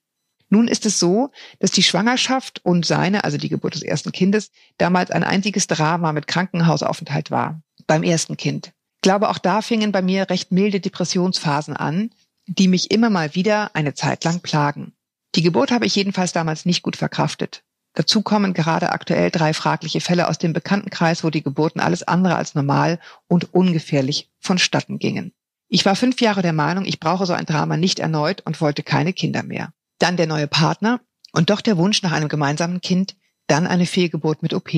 Nun 0.49 0.67
ist 0.67 0.85
es 0.85 0.99
so, 0.99 1.31
dass 1.59 1.71
die 1.71 1.83
Schwangerschaft 1.83 2.59
und 2.65 2.85
seine, 2.85 3.23
also 3.23 3.37
die 3.37 3.47
Geburt 3.47 3.75
des 3.75 3.83
ersten 3.83 4.11
Kindes, 4.11 4.51
damals 4.77 5.09
ein 5.09 5.23
einziges 5.23 5.67
Drama 5.67 6.11
mit 6.11 6.27
Krankenhausaufenthalt 6.27 7.31
war. 7.31 7.61
Beim 7.87 8.03
ersten 8.03 8.35
Kind. 8.35 8.73
Ich 8.97 9.01
glaube, 9.01 9.29
auch 9.29 9.37
da 9.37 9.61
fingen 9.61 9.93
bei 9.93 10.01
mir 10.01 10.29
recht 10.29 10.51
milde 10.51 10.81
Depressionsphasen 10.81 11.77
an, 11.77 12.09
die 12.47 12.67
mich 12.67 12.91
immer 12.91 13.09
mal 13.09 13.33
wieder 13.33 13.73
eine 13.75 13.93
Zeit 13.93 14.25
lang 14.25 14.41
plagen. 14.41 14.93
Die 15.35 15.41
Geburt 15.41 15.71
habe 15.71 15.85
ich 15.85 15.95
jedenfalls 15.95 16.33
damals 16.33 16.65
nicht 16.65 16.83
gut 16.83 16.95
verkraftet. 16.97 17.63
Dazu 17.93 18.21
kommen 18.21 18.53
gerade 18.53 18.91
aktuell 18.91 19.31
drei 19.31 19.53
fragliche 19.53 20.01
Fälle 20.01 20.29
aus 20.29 20.37
dem 20.37 20.53
Bekanntenkreis, 20.53 21.23
wo 21.23 21.29
die 21.29 21.43
Geburten 21.43 21.79
alles 21.81 22.03
andere 22.03 22.35
als 22.35 22.55
normal 22.55 22.99
und 23.27 23.53
ungefährlich 23.53 24.29
vonstatten 24.39 24.97
gingen. 24.97 25.33
Ich 25.67 25.85
war 25.85 25.95
fünf 25.95 26.19
Jahre 26.21 26.41
der 26.41 26.53
Meinung, 26.53 26.85
ich 26.85 26.99
brauche 26.99 27.25
so 27.25 27.33
ein 27.33 27.45
Drama 27.45 27.77
nicht 27.77 27.99
erneut 27.99 28.41
und 28.41 28.59
wollte 28.59 28.83
keine 28.83 29.13
Kinder 29.13 29.43
mehr. 29.43 29.73
Dann 29.99 30.17
der 30.17 30.27
neue 30.27 30.47
Partner 30.47 30.99
und 31.31 31.49
doch 31.49 31.61
der 31.61 31.77
Wunsch 31.77 32.01
nach 32.01 32.11
einem 32.11 32.27
gemeinsamen 32.27 32.81
Kind, 32.81 33.15
dann 33.47 33.67
eine 33.67 33.85
Fehlgeburt 33.85 34.41
mit 34.43 34.53
OP. 34.53 34.71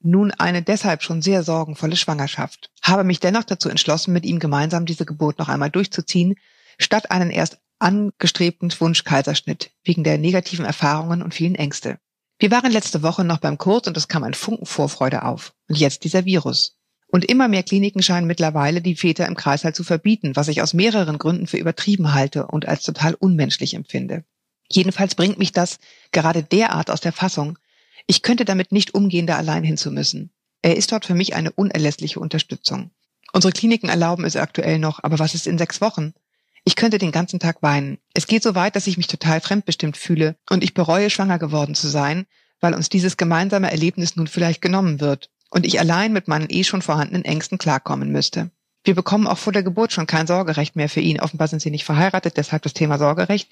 Nun 0.00 0.30
eine 0.32 0.62
deshalb 0.62 1.02
schon 1.02 1.22
sehr 1.22 1.42
sorgenvolle 1.42 1.96
Schwangerschaft. 1.96 2.70
Habe 2.82 3.02
mich 3.02 3.18
dennoch 3.18 3.44
dazu 3.44 3.68
entschlossen, 3.68 4.12
mit 4.12 4.24
ihm 4.24 4.38
gemeinsam 4.38 4.86
diese 4.86 5.04
Geburt 5.04 5.38
noch 5.38 5.48
einmal 5.48 5.70
durchzuziehen, 5.70 6.36
statt 6.78 7.10
einen 7.10 7.30
erst 7.30 7.58
angestrebten 7.78 8.72
Wunschkaiserschnitt 8.78 9.70
wegen 9.84 10.04
der 10.04 10.18
negativen 10.18 10.64
Erfahrungen 10.64 11.22
und 11.22 11.34
vielen 11.34 11.54
Ängste. 11.54 11.98
Wir 12.38 12.50
waren 12.50 12.72
letzte 12.72 13.02
Woche 13.02 13.24
noch 13.24 13.38
beim 13.38 13.58
Kurs 13.58 13.86
und 13.86 13.96
es 13.96 14.08
kam 14.08 14.22
ein 14.22 14.34
Funken 14.34 14.66
Vorfreude 14.66 15.24
auf. 15.24 15.54
Und 15.68 15.78
jetzt 15.78 16.04
dieser 16.04 16.24
Virus. 16.24 16.76
Und 17.08 17.24
immer 17.24 17.48
mehr 17.48 17.62
Kliniken 17.62 18.02
scheinen 18.02 18.26
mittlerweile 18.26 18.82
die 18.82 18.96
Väter 18.96 19.26
im 19.26 19.36
Kreißsaal 19.36 19.74
zu 19.74 19.84
verbieten, 19.84 20.36
was 20.36 20.48
ich 20.48 20.60
aus 20.60 20.74
mehreren 20.74 21.18
Gründen 21.18 21.46
für 21.46 21.56
übertrieben 21.56 22.12
halte 22.12 22.46
und 22.46 22.66
als 22.66 22.82
total 22.82 23.14
unmenschlich 23.14 23.74
empfinde. 23.74 24.24
Jedenfalls 24.68 25.14
bringt 25.14 25.38
mich 25.38 25.52
das 25.52 25.78
gerade 26.12 26.42
derart 26.42 26.90
aus 26.90 27.00
der 27.00 27.12
Fassung. 27.12 27.58
Ich 28.06 28.22
könnte 28.22 28.44
damit 28.44 28.72
nicht 28.72 28.94
umgehen, 28.94 29.26
da 29.26 29.36
allein 29.36 29.64
hinzumüssen. 29.64 30.30
Er 30.62 30.76
ist 30.76 30.90
dort 30.92 31.06
für 31.06 31.14
mich 31.14 31.34
eine 31.34 31.52
unerlässliche 31.52 32.18
Unterstützung. 32.18 32.90
Unsere 33.32 33.52
Kliniken 33.52 33.88
erlauben 33.88 34.24
es 34.24 34.36
aktuell 34.36 34.78
noch, 34.78 35.02
aber 35.02 35.18
was 35.18 35.34
ist 35.34 35.46
in 35.46 35.58
sechs 35.58 35.80
Wochen? 35.80 36.12
Ich 36.68 36.74
könnte 36.74 36.98
den 36.98 37.12
ganzen 37.12 37.38
Tag 37.38 37.62
weinen. 37.62 37.98
Es 38.12 38.26
geht 38.26 38.42
so 38.42 38.56
weit, 38.56 38.74
dass 38.74 38.88
ich 38.88 38.96
mich 38.96 39.06
total 39.06 39.40
fremdbestimmt 39.40 39.96
fühle 39.96 40.34
und 40.50 40.64
ich 40.64 40.74
bereue, 40.74 41.10
schwanger 41.10 41.38
geworden 41.38 41.76
zu 41.76 41.86
sein, 41.86 42.26
weil 42.60 42.74
uns 42.74 42.88
dieses 42.88 43.16
gemeinsame 43.16 43.70
Erlebnis 43.70 44.16
nun 44.16 44.26
vielleicht 44.26 44.60
genommen 44.62 45.00
wird 45.00 45.30
und 45.50 45.64
ich 45.64 45.78
allein 45.78 46.12
mit 46.12 46.26
meinen 46.26 46.50
eh 46.50 46.64
schon 46.64 46.82
vorhandenen 46.82 47.24
Ängsten 47.24 47.58
klarkommen 47.58 48.10
müsste. 48.10 48.50
Wir 48.82 48.96
bekommen 48.96 49.28
auch 49.28 49.38
vor 49.38 49.52
der 49.52 49.62
Geburt 49.62 49.92
schon 49.92 50.08
kein 50.08 50.26
Sorgerecht 50.26 50.74
mehr 50.74 50.88
für 50.88 50.98
ihn. 50.98 51.20
Offenbar 51.20 51.46
sind 51.46 51.62
sie 51.62 51.70
nicht 51.70 51.84
verheiratet, 51.84 52.36
deshalb 52.36 52.62
das 52.62 52.74
Thema 52.74 52.98
Sorgerecht, 52.98 53.48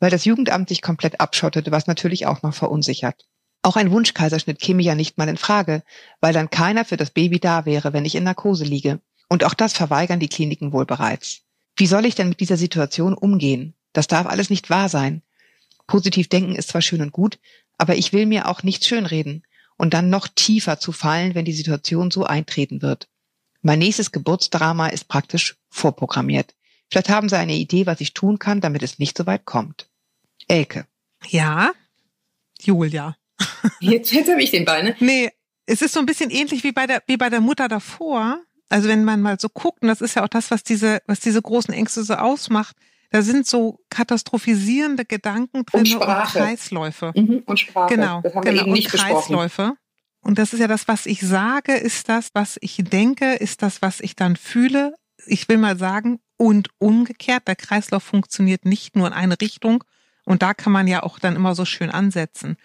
weil 0.00 0.10
das 0.10 0.24
Jugendamt 0.24 0.70
sich 0.70 0.80
komplett 0.80 1.20
abschottete, 1.20 1.70
was 1.70 1.86
natürlich 1.86 2.26
auch 2.26 2.42
noch 2.42 2.54
verunsichert. 2.54 3.26
Auch 3.60 3.76
ein 3.76 3.90
Wunschkaiserschnitt 3.90 4.58
käme 4.58 4.82
ja 4.82 4.94
nicht 4.94 5.18
mal 5.18 5.28
in 5.28 5.36
Frage, 5.36 5.82
weil 6.22 6.32
dann 6.32 6.48
keiner 6.48 6.86
für 6.86 6.96
das 6.96 7.10
Baby 7.10 7.40
da 7.40 7.66
wäre, 7.66 7.92
wenn 7.92 8.06
ich 8.06 8.14
in 8.14 8.24
Narkose 8.24 8.64
liege. 8.64 9.00
Und 9.28 9.44
auch 9.44 9.54
das 9.54 9.74
verweigern 9.74 10.18
die 10.18 10.28
Kliniken 10.28 10.72
wohl 10.72 10.86
bereits. 10.86 11.44
Wie 11.76 11.86
soll 11.86 12.06
ich 12.06 12.14
denn 12.14 12.28
mit 12.28 12.40
dieser 12.40 12.56
Situation 12.56 13.14
umgehen? 13.14 13.74
Das 13.92 14.06
darf 14.06 14.26
alles 14.26 14.50
nicht 14.50 14.70
wahr 14.70 14.88
sein. 14.88 15.22
Positiv 15.86 16.28
denken 16.28 16.56
ist 16.56 16.68
zwar 16.68 16.82
schön 16.82 17.02
und 17.02 17.12
gut, 17.12 17.38
aber 17.78 17.96
ich 17.96 18.12
will 18.12 18.26
mir 18.26 18.48
auch 18.48 18.62
nichts 18.62 18.86
schönreden 18.86 19.44
und 19.76 19.94
dann 19.94 20.10
noch 20.10 20.28
tiefer 20.28 20.78
zu 20.78 20.92
fallen, 20.92 21.34
wenn 21.34 21.44
die 21.44 21.52
Situation 21.52 22.10
so 22.10 22.24
eintreten 22.24 22.82
wird. 22.82 23.08
Mein 23.62 23.78
nächstes 23.78 24.12
Geburtsdrama 24.12 24.88
ist 24.88 25.08
praktisch 25.08 25.56
vorprogrammiert. 25.68 26.54
Vielleicht 26.90 27.08
haben 27.08 27.28
Sie 27.28 27.38
eine 27.38 27.54
Idee, 27.54 27.86
was 27.86 28.00
ich 28.00 28.14
tun 28.14 28.38
kann, 28.38 28.60
damit 28.60 28.82
es 28.82 28.98
nicht 28.98 29.16
so 29.16 29.26
weit 29.26 29.44
kommt. 29.44 29.88
Elke. 30.48 30.86
Ja, 31.28 31.72
Julia. 32.60 33.16
Jetzt, 33.80 34.12
jetzt 34.12 34.30
habe 34.30 34.42
ich 34.42 34.50
den 34.50 34.64
Ball, 34.64 34.82
ne? 34.82 34.96
Nee, 35.00 35.30
es 35.66 35.82
ist 35.82 35.94
so 35.94 36.00
ein 36.00 36.06
bisschen 36.06 36.30
ähnlich 36.30 36.62
wie 36.64 36.72
bei 36.72 36.86
der, 36.86 37.02
wie 37.06 37.16
bei 37.16 37.30
der 37.30 37.40
Mutter 37.40 37.68
davor. 37.68 38.38
Also 38.74 38.88
wenn 38.88 39.04
man 39.04 39.22
mal 39.22 39.38
so 39.38 39.48
guckt, 39.48 39.82
und 39.82 39.88
das 39.88 40.00
ist 40.00 40.16
ja 40.16 40.24
auch 40.24 40.28
das, 40.28 40.50
was 40.50 40.64
diese, 40.64 41.00
was 41.06 41.20
diese 41.20 41.40
großen 41.40 41.72
Ängste 41.72 42.02
so 42.02 42.14
ausmacht, 42.14 42.74
da 43.10 43.22
sind 43.22 43.46
so 43.46 43.78
katastrophisierende 43.88 45.04
Gedanken 45.04 45.64
drin 45.64 45.82
und, 45.82 45.94
und 45.94 46.00
Kreisläufe. 46.00 47.12
Mhm, 47.14 47.44
und 47.46 47.60
Sprache. 47.60 47.94
Genau, 47.94 48.20
das 48.20 48.34
haben 48.34 48.42
genau, 48.42 48.56
wir 48.56 48.62
eben 48.62 48.72
nicht 48.72 48.92
und 48.92 49.00
Kreisläufe. 49.00 49.62
besprochen. 49.62 49.78
Und 50.22 50.38
das 50.40 50.52
ist 50.52 50.58
ja 50.58 50.66
das, 50.66 50.88
was 50.88 51.06
ich 51.06 51.20
sage, 51.20 51.74
ist 51.74 52.08
das, 52.08 52.30
was 52.34 52.58
ich 52.62 52.82
denke, 52.82 53.34
ist 53.34 53.62
das, 53.62 53.80
was 53.80 54.00
ich 54.00 54.16
dann 54.16 54.34
fühle. 54.34 54.96
Ich 55.24 55.48
will 55.48 55.58
mal 55.58 55.78
sagen, 55.78 56.18
und 56.36 56.70
umgekehrt, 56.78 57.46
der 57.46 57.54
Kreislauf 57.54 58.02
funktioniert 58.02 58.64
nicht 58.64 58.96
nur 58.96 59.06
in 59.06 59.12
eine 59.12 59.40
Richtung. 59.40 59.84
Und 60.24 60.42
da 60.42 60.52
kann 60.52 60.72
man 60.72 60.88
ja 60.88 61.04
auch 61.04 61.20
dann 61.20 61.36
immer 61.36 61.54
so 61.54 61.64
schön 61.64 61.90
ansetzen. 61.90 62.56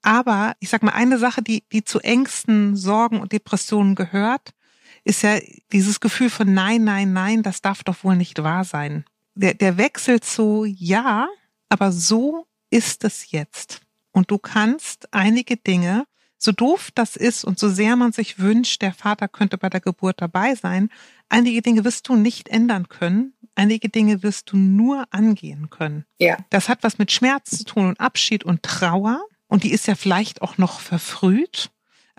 Aber 0.00 0.54
ich 0.60 0.70
sag 0.70 0.82
mal, 0.82 0.92
eine 0.92 1.18
Sache, 1.18 1.42
die, 1.42 1.64
die 1.70 1.84
zu 1.84 2.00
Ängsten, 2.00 2.76
Sorgen 2.76 3.20
und 3.20 3.32
Depressionen 3.32 3.94
gehört, 3.94 4.54
ist 5.04 5.22
ja 5.22 5.38
dieses 5.72 6.00
Gefühl 6.00 6.30
von 6.30 6.52
nein, 6.52 6.84
nein, 6.84 7.12
nein, 7.12 7.42
das 7.42 7.62
darf 7.62 7.82
doch 7.84 8.04
wohl 8.04 8.16
nicht 8.16 8.42
wahr 8.42 8.64
sein. 8.64 9.04
Der, 9.34 9.54
der 9.54 9.76
Wechsel 9.76 10.20
zu 10.20 10.64
ja, 10.64 11.28
aber 11.68 11.92
so 11.92 12.46
ist 12.70 13.04
es 13.04 13.30
jetzt. 13.30 13.80
Und 14.12 14.30
du 14.30 14.38
kannst 14.38 15.12
einige 15.12 15.56
Dinge, 15.56 16.04
so 16.36 16.52
doof 16.52 16.90
das 16.94 17.16
ist 17.16 17.44
und 17.44 17.58
so 17.58 17.68
sehr 17.68 17.96
man 17.96 18.12
sich 18.12 18.38
wünscht, 18.38 18.82
der 18.82 18.92
Vater 18.92 19.28
könnte 19.28 19.58
bei 19.58 19.68
der 19.68 19.80
Geburt 19.80 20.20
dabei 20.20 20.54
sein, 20.54 20.90
einige 21.28 21.62
Dinge 21.62 21.84
wirst 21.84 22.08
du 22.08 22.16
nicht 22.16 22.48
ändern 22.48 22.88
können. 22.88 23.34
Einige 23.54 23.88
Dinge 23.88 24.22
wirst 24.22 24.52
du 24.52 24.56
nur 24.56 25.04
angehen 25.10 25.68
können. 25.70 26.06
Ja. 26.18 26.38
Das 26.48 26.68
hat 26.68 26.82
was 26.82 26.98
mit 26.98 27.12
Schmerz 27.12 27.50
zu 27.58 27.64
tun 27.64 27.88
und 27.88 28.00
Abschied 28.00 28.42
und 28.42 28.62
Trauer. 28.62 29.20
Und 29.48 29.64
die 29.64 29.72
ist 29.72 29.86
ja 29.86 29.96
vielleicht 29.96 30.40
auch 30.40 30.56
noch 30.56 30.80
verfrüht. 30.80 31.70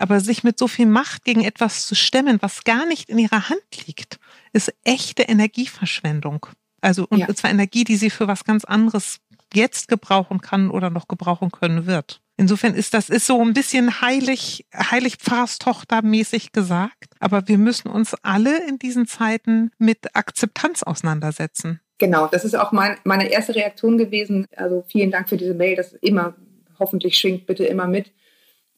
Aber 0.02 0.18
sich 0.18 0.42
mit 0.42 0.58
so 0.58 0.66
viel 0.66 0.86
Macht 0.86 1.24
gegen 1.24 1.44
etwas 1.44 1.86
zu 1.86 1.94
stemmen, 1.94 2.38
was 2.42 2.64
gar 2.64 2.86
nicht 2.86 3.08
in 3.08 3.18
ihrer 3.18 3.48
Hand 3.48 3.86
liegt, 3.86 4.18
ist 4.52 4.74
echte 4.82 5.22
Energieverschwendung. 5.22 6.46
Also, 6.80 7.06
und 7.08 7.20
Ja. 7.20 7.32
zwar 7.32 7.50
Energie, 7.52 7.84
die 7.84 7.94
sie 7.94 8.10
für 8.10 8.26
was 8.26 8.42
ganz 8.42 8.64
anderes 8.64 9.20
jetzt 9.54 9.86
gebrauchen 9.86 10.40
kann 10.40 10.70
oder 10.70 10.90
noch 10.90 11.06
gebrauchen 11.06 11.52
können 11.52 11.86
wird. 11.86 12.20
Insofern 12.36 12.74
ist 12.74 12.94
das 12.94 13.10
ist 13.10 13.26
so 13.26 13.40
ein 13.40 13.52
bisschen 13.52 14.00
heilig, 14.00 14.66
heilig 14.74 15.18
Pfarrstochter 15.18 16.02
mäßig 16.02 16.50
gesagt. 16.50 17.14
Aber 17.20 17.46
wir 17.46 17.58
müssen 17.58 17.88
uns 17.88 18.16
alle 18.22 18.66
in 18.66 18.80
diesen 18.80 19.06
Zeiten 19.06 19.70
mit 19.78 20.16
Akzeptanz 20.16 20.82
auseinandersetzen. 20.82 21.78
Genau, 21.98 22.26
das 22.26 22.44
ist 22.44 22.56
auch 22.56 22.72
mein, 22.72 22.96
meine 23.04 23.28
erste 23.30 23.54
Reaktion 23.54 23.98
gewesen. 23.98 24.48
Also 24.56 24.82
vielen 24.88 25.12
Dank 25.12 25.28
für 25.28 25.36
diese 25.36 25.54
Mail. 25.54 25.76
Das 25.76 25.92
immer, 25.92 26.34
hoffentlich 26.80 27.16
schwingt 27.18 27.46
bitte 27.46 27.64
immer 27.66 27.86
mit. 27.86 28.10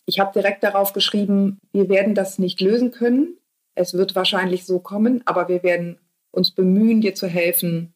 Ich 0.06 0.20
habe 0.20 0.32
direkt 0.32 0.62
darauf 0.62 0.92
geschrieben, 0.92 1.60
wir 1.72 1.88
werden 1.88 2.14
das 2.14 2.38
nicht 2.38 2.60
lösen 2.60 2.90
können. 2.90 3.38
Es 3.74 3.94
wird 3.94 4.14
wahrscheinlich 4.14 4.66
so 4.66 4.78
kommen, 4.78 5.22
aber 5.24 5.48
wir 5.48 5.62
werden 5.62 5.98
uns 6.30 6.50
bemühen, 6.50 7.00
dir 7.00 7.14
zu 7.14 7.26
helfen, 7.26 7.94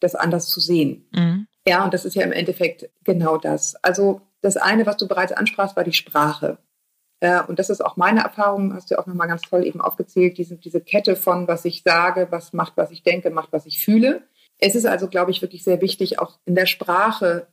das 0.00 0.14
anders 0.14 0.48
zu 0.48 0.60
sehen. 0.60 1.06
Mhm. 1.12 1.46
Ja, 1.66 1.84
und 1.84 1.94
das 1.94 2.04
ist 2.04 2.14
ja 2.14 2.22
im 2.22 2.32
Endeffekt 2.32 2.90
genau 3.04 3.36
das. 3.36 3.74
Also 3.76 4.20
das 4.42 4.56
eine, 4.56 4.86
was 4.86 4.96
du 4.96 5.08
bereits 5.08 5.32
ansprachst, 5.32 5.76
war 5.76 5.84
die 5.84 5.92
Sprache. 5.92 6.58
Äh, 7.20 7.42
und 7.42 7.58
das 7.58 7.70
ist 7.70 7.84
auch 7.84 7.96
meine 7.96 8.20
Erfahrung, 8.20 8.74
hast 8.74 8.90
du 8.90 8.98
auch 8.98 9.06
nochmal 9.06 9.28
ganz 9.28 9.42
toll 9.42 9.64
eben 9.64 9.80
aufgezählt, 9.80 10.36
diese, 10.36 10.56
diese 10.56 10.80
Kette 10.80 11.16
von, 11.16 11.48
was 11.48 11.64
ich 11.64 11.82
sage, 11.82 12.28
was 12.30 12.52
macht, 12.52 12.74
was 12.76 12.90
ich 12.90 13.02
denke, 13.02 13.30
macht, 13.30 13.52
was 13.52 13.66
ich 13.66 13.82
fühle. 13.82 14.22
Es 14.58 14.74
ist 14.74 14.86
also, 14.86 15.08
glaube 15.08 15.30
ich, 15.30 15.42
wirklich 15.42 15.64
sehr 15.64 15.80
wichtig, 15.80 16.18
auch 16.18 16.38
in 16.44 16.54
der 16.54 16.66
Sprache 16.66 17.46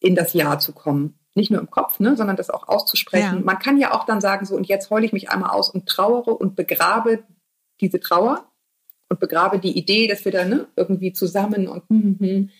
in 0.00 0.14
das 0.14 0.32
Ja 0.32 0.58
zu 0.58 0.72
kommen. 0.72 1.18
Nicht 1.34 1.50
nur 1.50 1.60
im 1.60 1.70
Kopf, 1.70 1.98
ne, 1.98 2.16
sondern 2.16 2.36
das 2.36 2.50
auch 2.50 2.68
auszusprechen. 2.68 3.38
Ja. 3.38 3.40
Man 3.40 3.58
kann 3.58 3.78
ja 3.78 3.92
auch 3.94 4.04
dann 4.04 4.20
sagen, 4.20 4.44
so, 4.44 4.54
und 4.54 4.66
jetzt 4.68 4.90
heule 4.90 5.06
ich 5.06 5.12
mich 5.12 5.30
einmal 5.30 5.50
aus 5.50 5.70
und 5.70 5.86
trauere 5.86 6.38
und 6.40 6.56
begrabe 6.56 7.24
diese 7.80 8.00
Trauer 8.00 8.46
und 9.08 9.20
begrabe 9.20 9.58
die 9.58 9.76
Idee, 9.76 10.06
dass 10.06 10.24
wir 10.24 10.32
da 10.32 10.44
ne, 10.44 10.68
irgendwie 10.76 11.12
zusammen 11.12 11.68
und 11.68 11.88
hm, 11.88 12.02
hm, 12.02 12.18
hm, 12.20 12.50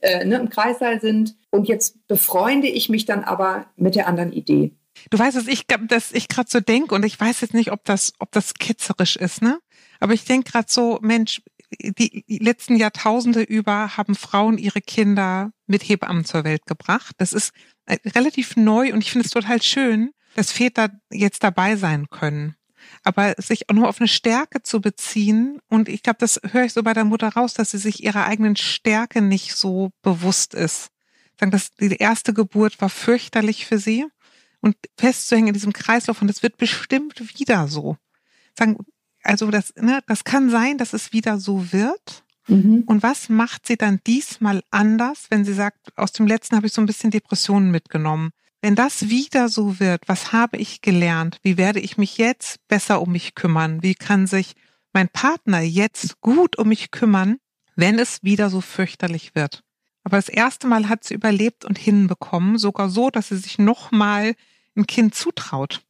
äh, 0.00 0.24
ne, 0.24 0.36
im 0.36 0.48
Kreissaal 0.48 1.00
sind. 1.00 1.36
Und 1.50 1.68
jetzt 1.68 2.06
befreunde 2.08 2.68
ich 2.68 2.88
mich 2.88 3.04
dann 3.04 3.24
aber 3.24 3.66
mit 3.76 3.94
der 3.94 4.06
anderen 4.06 4.32
Idee. 4.32 4.76
Du 5.10 5.18
weißt, 5.18 5.36
dass 5.36 5.46
ich, 5.46 5.66
dass 5.66 6.12
ich 6.12 6.28
gerade 6.28 6.48
so 6.50 6.60
denke 6.60 6.94
und 6.94 7.04
ich 7.04 7.20
weiß 7.20 7.42
jetzt 7.42 7.54
nicht, 7.54 7.70
ob 7.70 7.84
das, 7.84 8.12
ob 8.18 8.32
das 8.32 8.54
ketzerisch 8.54 9.16
ist, 9.16 9.42
ne? 9.42 9.58
Aber 10.00 10.14
ich 10.14 10.24
denke 10.24 10.50
gerade 10.50 10.66
so, 10.68 10.98
Mensch, 11.02 11.42
die 11.80 12.24
letzten 12.40 12.76
Jahrtausende 12.76 13.42
über 13.42 13.96
haben 13.96 14.14
Frauen 14.14 14.58
ihre 14.58 14.80
Kinder 14.80 15.50
mit 15.66 15.82
Hebammen 15.82 16.24
zur 16.24 16.44
Welt 16.44 16.66
gebracht. 16.66 17.14
Das 17.18 17.32
ist 17.32 17.52
relativ 17.88 18.56
neu 18.56 18.92
und 18.92 19.00
ich 19.00 19.10
finde 19.10 19.26
es 19.26 19.32
total 19.32 19.62
schön, 19.62 20.10
dass 20.34 20.52
Väter 20.52 20.90
jetzt 21.10 21.42
dabei 21.42 21.76
sein 21.76 22.08
können. 22.10 22.56
Aber 23.02 23.34
sich 23.38 23.68
auch 23.68 23.74
nur 23.74 23.88
auf 23.88 24.00
eine 24.00 24.08
Stärke 24.08 24.62
zu 24.62 24.80
beziehen, 24.80 25.60
und 25.68 25.88
ich 25.88 26.02
glaube, 26.02 26.18
das 26.20 26.40
höre 26.52 26.64
ich 26.64 26.72
so 26.72 26.82
bei 26.82 26.92
der 26.92 27.04
Mutter 27.04 27.28
raus, 27.28 27.54
dass 27.54 27.70
sie 27.70 27.78
sich 27.78 28.02
ihrer 28.02 28.26
eigenen 28.26 28.56
Stärke 28.56 29.22
nicht 29.22 29.54
so 29.54 29.90
bewusst 30.02 30.54
ist. 30.54 30.88
sagen, 31.38 31.50
dass 31.50 31.74
die 31.74 31.96
erste 31.96 32.32
Geburt 32.32 32.80
war 32.80 32.88
fürchterlich 32.88 33.66
für 33.66 33.78
sie 33.78 34.06
und 34.60 34.76
festzuhängen 34.98 35.48
in 35.48 35.54
diesem 35.54 35.72
Kreislauf 35.72 36.22
und 36.22 36.30
es 36.30 36.42
wird 36.42 36.56
bestimmt 36.56 37.38
wieder 37.38 37.68
so. 37.68 37.96
Sagen, 38.58 38.78
also 39.22 39.50
das, 39.50 39.74
ne, 39.76 40.00
das 40.06 40.24
kann 40.24 40.50
sein, 40.50 40.78
dass 40.78 40.92
es 40.92 41.12
wieder 41.12 41.38
so 41.38 41.72
wird. 41.72 42.24
Mhm. 42.48 42.84
Und 42.86 43.02
was 43.02 43.28
macht 43.28 43.66
sie 43.66 43.76
dann 43.76 44.00
diesmal 44.06 44.62
anders, 44.70 45.26
wenn 45.30 45.44
sie 45.44 45.54
sagt, 45.54 45.96
aus 45.96 46.12
dem 46.12 46.26
letzten 46.26 46.56
habe 46.56 46.66
ich 46.66 46.72
so 46.72 46.80
ein 46.80 46.86
bisschen 46.86 47.10
Depressionen 47.10 47.70
mitgenommen? 47.70 48.30
Wenn 48.62 48.74
das 48.74 49.08
wieder 49.08 49.48
so 49.48 49.78
wird, 49.80 50.08
was 50.08 50.32
habe 50.32 50.56
ich 50.56 50.80
gelernt? 50.80 51.38
Wie 51.42 51.56
werde 51.56 51.80
ich 51.80 51.98
mich 51.98 52.18
jetzt 52.18 52.66
besser 52.68 53.00
um 53.02 53.12
mich 53.12 53.34
kümmern? 53.34 53.82
Wie 53.82 53.94
kann 53.94 54.26
sich 54.26 54.54
mein 54.92 55.08
Partner 55.08 55.60
jetzt 55.60 56.20
gut 56.20 56.56
um 56.56 56.68
mich 56.68 56.90
kümmern, 56.90 57.36
wenn 57.74 57.98
es 57.98 58.22
wieder 58.22 58.50
so 58.50 58.60
fürchterlich 58.60 59.34
wird? 59.34 59.62
Aber 60.04 60.16
das 60.16 60.28
erste 60.28 60.68
Mal 60.68 60.88
hat 60.88 61.04
sie 61.04 61.14
überlebt 61.14 61.64
und 61.64 61.78
hinbekommen, 61.78 62.58
sogar 62.58 62.88
so, 62.88 63.10
dass 63.10 63.28
sie 63.28 63.36
sich 63.36 63.58
nochmal 63.58 64.34
ein 64.76 64.86
Kind 64.86 65.14
zutraut. 65.14 65.82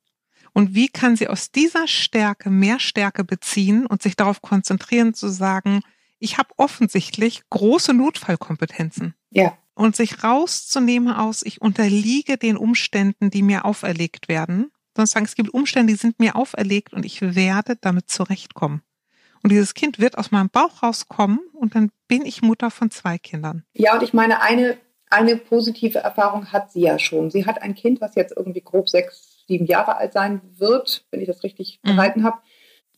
Und 0.54 0.74
wie 0.74 0.88
kann 0.88 1.16
sie 1.16 1.28
aus 1.28 1.50
dieser 1.50 1.86
Stärke 1.86 2.48
mehr 2.48 2.80
Stärke 2.80 3.24
beziehen 3.24 3.84
und 3.84 4.00
sich 4.00 4.16
darauf 4.16 4.40
konzentrieren 4.40 5.12
zu 5.12 5.28
sagen, 5.28 5.82
ich 6.18 6.38
habe 6.38 6.50
offensichtlich 6.56 7.42
große 7.50 7.92
Notfallkompetenzen. 7.92 9.14
Ja. 9.30 9.56
Und 9.74 9.94
sich 9.94 10.24
rauszunehmen 10.24 11.12
aus, 11.12 11.42
ich 11.42 11.60
unterliege 11.60 12.38
den 12.38 12.56
Umständen, 12.56 13.30
die 13.30 13.42
mir 13.42 13.64
auferlegt 13.64 14.28
werden, 14.28 14.70
sondern 14.96 15.06
sagen, 15.06 15.26
es 15.26 15.34
gibt 15.34 15.52
Umstände, 15.52 15.92
die 15.92 15.98
sind 15.98 16.18
mir 16.18 16.36
auferlegt 16.36 16.94
und 16.94 17.04
ich 17.04 17.20
werde 17.20 17.76
damit 17.76 18.08
zurechtkommen. 18.08 18.82
Und 19.42 19.50
dieses 19.50 19.74
Kind 19.74 19.98
wird 19.98 20.16
aus 20.16 20.30
meinem 20.30 20.48
Bauch 20.48 20.82
rauskommen 20.82 21.40
und 21.52 21.74
dann 21.74 21.90
bin 22.08 22.24
ich 22.24 22.42
Mutter 22.42 22.70
von 22.70 22.90
zwei 22.90 23.18
Kindern. 23.18 23.64
Ja, 23.74 23.94
und 23.94 24.02
ich 24.02 24.14
meine, 24.14 24.40
eine, 24.40 24.78
eine 25.10 25.36
positive 25.36 25.98
Erfahrung 25.98 26.52
hat 26.52 26.72
sie 26.72 26.80
ja 26.80 26.98
schon. 26.98 27.30
Sie 27.30 27.44
hat 27.44 27.60
ein 27.62 27.74
Kind, 27.74 28.00
was 28.00 28.14
jetzt 28.14 28.34
irgendwie 28.34 28.62
grob 28.62 28.88
sechs, 28.88 29.44
sieben 29.46 29.66
Jahre 29.66 29.98
alt 29.98 30.14
sein 30.14 30.40
wird, 30.56 31.06
wenn 31.10 31.20
ich 31.20 31.26
das 31.26 31.44
richtig 31.44 31.80
mhm. 31.82 31.90
behalten 31.90 32.24
habe. 32.24 32.38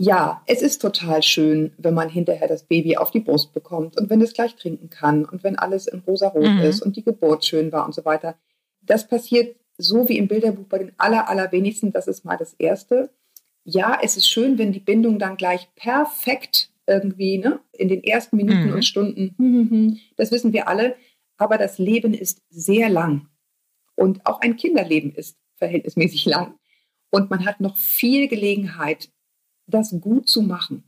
Ja, 0.00 0.42
es 0.46 0.62
ist 0.62 0.80
total 0.80 1.24
schön, 1.24 1.72
wenn 1.76 1.92
man 1.92 2.08
hinterher 2.08 2.46
das 2.46 2.62
Baby 2.62 2.96
auf 2.96 3.10
die 3.10 3.18
Brust 3.18 3.52
bekommt 3.52 3.98
und 3.98 4.10
wenn 4.10 4.20
es 4.20 4.32
gleich 4.32 4.54
trinken 4.54 4.90
kann 4.90 5.24
und 5.24 5.42
wenn 5.42 5.56
alles 5.56 5.88
in 5.88 6.00
rosa-rot 6.00 6.44
mhm. 6.44 6.60
ist 6.60 6.82
und 6.82 6.96
die 6.96 7.02
Geburt 7.02 7.44
schön 7.44 7.72
war 7.72 7.84
und 7.84 7.94
so 7.94 8.04
weiter. 8.04 8.36
Das 8.80 9.08
passiert 9.08 9.56
so 9.76 10.08
wie 10.08 10.18
im 10.18 10.28
Bilderbuch 10.28 10.66
bei 10.66 10.78
den 10.78 10.92
aller, 10.98 11.28
allerwenigsten. 11.28 11.92
Das 11.92 12.06
ist 12.06 12.24
mal 12.24 12.36
das 12.36 12.54
Erste. 12.54 13.10
Ja, 13.64 13.98
es 14.00 14.16
ist 14.16 14.28
schön, 14.28 14.56
wenn 14.56 14.72
die 14.72 14.80
Bindung 14.80 15.18
dann 15.18 15.36
gleich 15.36 15.68
perfekt 15.74 16.70
irgendwie 16.86 17.38
ne, 17.38 17.60
in 17.72 17.88
den 17.88 18.02
ersten 18.02 18.36
Minuten 18.36 18.68
mhm. 18.68 18.74
und 18.74 18.84
Stunden, 18.84 19.34
hm, 19.36 19.54
hm, 19.54 19.70
hm, 19.70 19.98
das 20.16 20.30
wissen 20.30 20.52
wir 20.52 20.68
alle. 20.68 20.96
Aber 21.38 21.58
das 21.58 21.78
Leben 21.78 22.14
ist 22.14 22.42
sehr 22.50 22.88
lang. 22.88 23.28
Und 23.96 24.24
auch 24.26 24.40
ein 24.40 24.56
Kinderleben 24.56 25.12
ist 25.12 25.38
verhältnismäßig 25.56 26.24
lang. 26.24 26.54
Und 27.10 27.30
man 27.30 27.46
hat 27.46 27.60
noch 27.60 27.76
viel 27.76 28.28
Gelegenheit, 28.28 29.10
das 29.68 29.94
gut 30.00 30.28
zu 30.28 30.42
machen. 30.42 30.84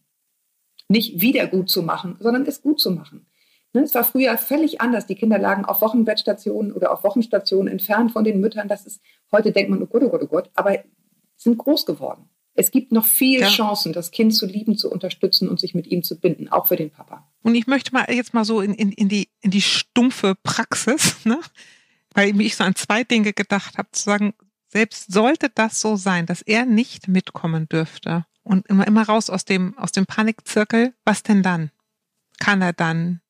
Nicht 0.88 1.20
wieder 1.20 1.46
gut 1.46 1.70
zu 1.70 1.82
machen, 1.82 2.16
sondern 2.18 2.46
es 2.46 2.62
gut 2.62 2.80
zu 2.80 2.90
machen. 2.90 3.26
Ne, 3.72 3.82
es 3.82 3.94
war 3.94 4.02
früher 4.02 4.36
völlig 4.36 4.80
anders. 4.80 5.06
Die 5.06 5.14
Kinder 5.14 5.38
lagen 5.38 5.64
auf 5.64 5.80
Wochenbettstationen 5.80 6.72
oder 6.72 6.92
auf 6.92 7.04
Wochenstationen 7.04 7.70
entfernt 7.70 8.10
von 8.10 8.24
den 8.24 8.40
Müttern. 8.40 8.66
Das 8.66 8.86
ist, 8.86 9.00
heute 9.30 9.52
denkt 9.52 9.70
man, 9.70 9.82
oh 9.82 9.86
Gott, 9.86 10.02
oh 10.02 10.08
Gott, 10.08 10.22
oh 10.22 10.26
Gott, 10.26 10.50
aber 10.54 10.78
sind 11.36 11.56
groß 11.56 11.86
geworden. 11.86 12.28
Es 12.54 12.72
gibt 12.72 12.90
noch 12.90 13.04
viel 13.04 13.40
ja. 13.40 13.48
Chancen, 13.48 13.92
das 13.92 14.10
Kind 14.10 14.34
zu 14.34 14.44
lieben, 14.44 14.76
zu 14.76 14.90
unterstützen 14.90 15.48
und 15.48 15.60
sich 15.60 15.74
mit 15.74 15.86
ihm 15.86 16.02
zu 16.02 16.18
binden, 16.18 16.48
auch 16.48 16.66
für 16.66 16.76
den 16.76 16.90
Papa. 16.90 17.30
Und 17.42 17.54
ich 17.54 17.68
möchte 17.68 17.94
mal 17.94 18.06
jetzt 18.12 18.34
mal 18.34 18.44
so 18.44 18.60
in, 18.60 18.74
in, 18.74 18.90
in, 18.92 19.08
die, 19.08 19.28
in 19.40 19.52
die 19.52 19.62
stumpfe 19.62 20.34
Praxis, 20.42 21.16
ne? 21.24 21.38
weil 22.12 22.38
ich 22.40 22.56
so 22.56 22.64
an 22.64 22.74
zwei 22.74 23.04
Dinge 23.04 23.32
gedacht 23.32 23.78
habe, 23.78 23.88
zu 23.92 24.02
sagen, 24.02 24.34
selbst 24.66 25.12
sollte 25.12 25.48
das 25.54 25.80
so 25.80 25.96
sein, 25.96 26.26
dass 26.26 26.42
er 26.42 26.66
nicht 26.66 27.08
mitkommen 27.08 27.68
dürfte, 27.68 28.26
und 28.50 28.66
immer, 28.66 28.84
immer 28.86 29.04
raus 29.04 29.30
aus 29.30 29.44
dem, 29.44 29.78
aus 29.78 29.92
dem 29.92 30.06
Panikzirkel. 30.06 30.92
Was 31.04 31.22
denn 31.22 31.44
dann? 31.44 31.70
Kann 32.40 32.60
er 32.60 32.72
dann 32.72 33.20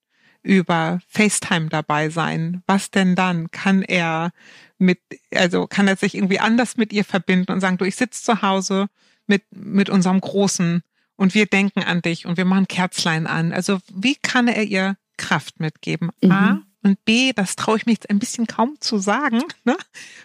über 0.43 1.01
FaceTime 1.09 1.69
dabei 1.69 2.09
sein? 2.09 2.63
Was 2.67 2.91
denn 2.91 3.15
dann? 3.17 3.51
Kann 3.51 3.83
er 3.83 4.33
mit, 4.79 4.99
also 5.35 5.67
kann 5.67 5.89
er 5.89 5.97
sich 5.97 6.15
irgendwie 6.15 6.41
anders 6.41 6.79
mit 6.79 6.95
ihr 6.95 7.05
verbinden 7.05 7.53
und 7.53 7.61
sagen, 7.61 7.77
du, 7.77 7.85
ich 7.85 7.97
sitze 7.97 8.23
zu 8.23 8.41
Hause 8.41 8.89
mit, 9.27 9.45
mit 9.51 9.91
unserem 9.91 10.23
Großen 10.23 10.83
und 11.17 11.35
wir 11.35 11.45
denken 11.45 11.83
an 11.83 12.01
dich 12.01 12.25
und 12.25 12.39
wir 12.39 12.47
machen 12.47 12.67
Kerzlein 12.67 13.27
an. 13.27 13.53
Also 13.53 13.79
wie 13.93 14.15
kann 14.15 14.49
er 14.49 14.65
ihr 14.65 14.97
Kraft 15.19 15.61
mitgeben? 15.61 16.09
Mhm. 16.23 16.33
A. 16.33 16.63
Und 16.83 17.05
B, 17.05 17.35
das 17.35 17.57
traue 17.57 17.77
ich 17.77 17.85
mich 17.85 17.97
jetzt 17.97 18.09
ein 18.09 18.19
bisschen 18.19 18.47
kaum 18.47 18.77
zu 18.81 18.97
sagen, 18.97 19.43
ne? 19.65 19.77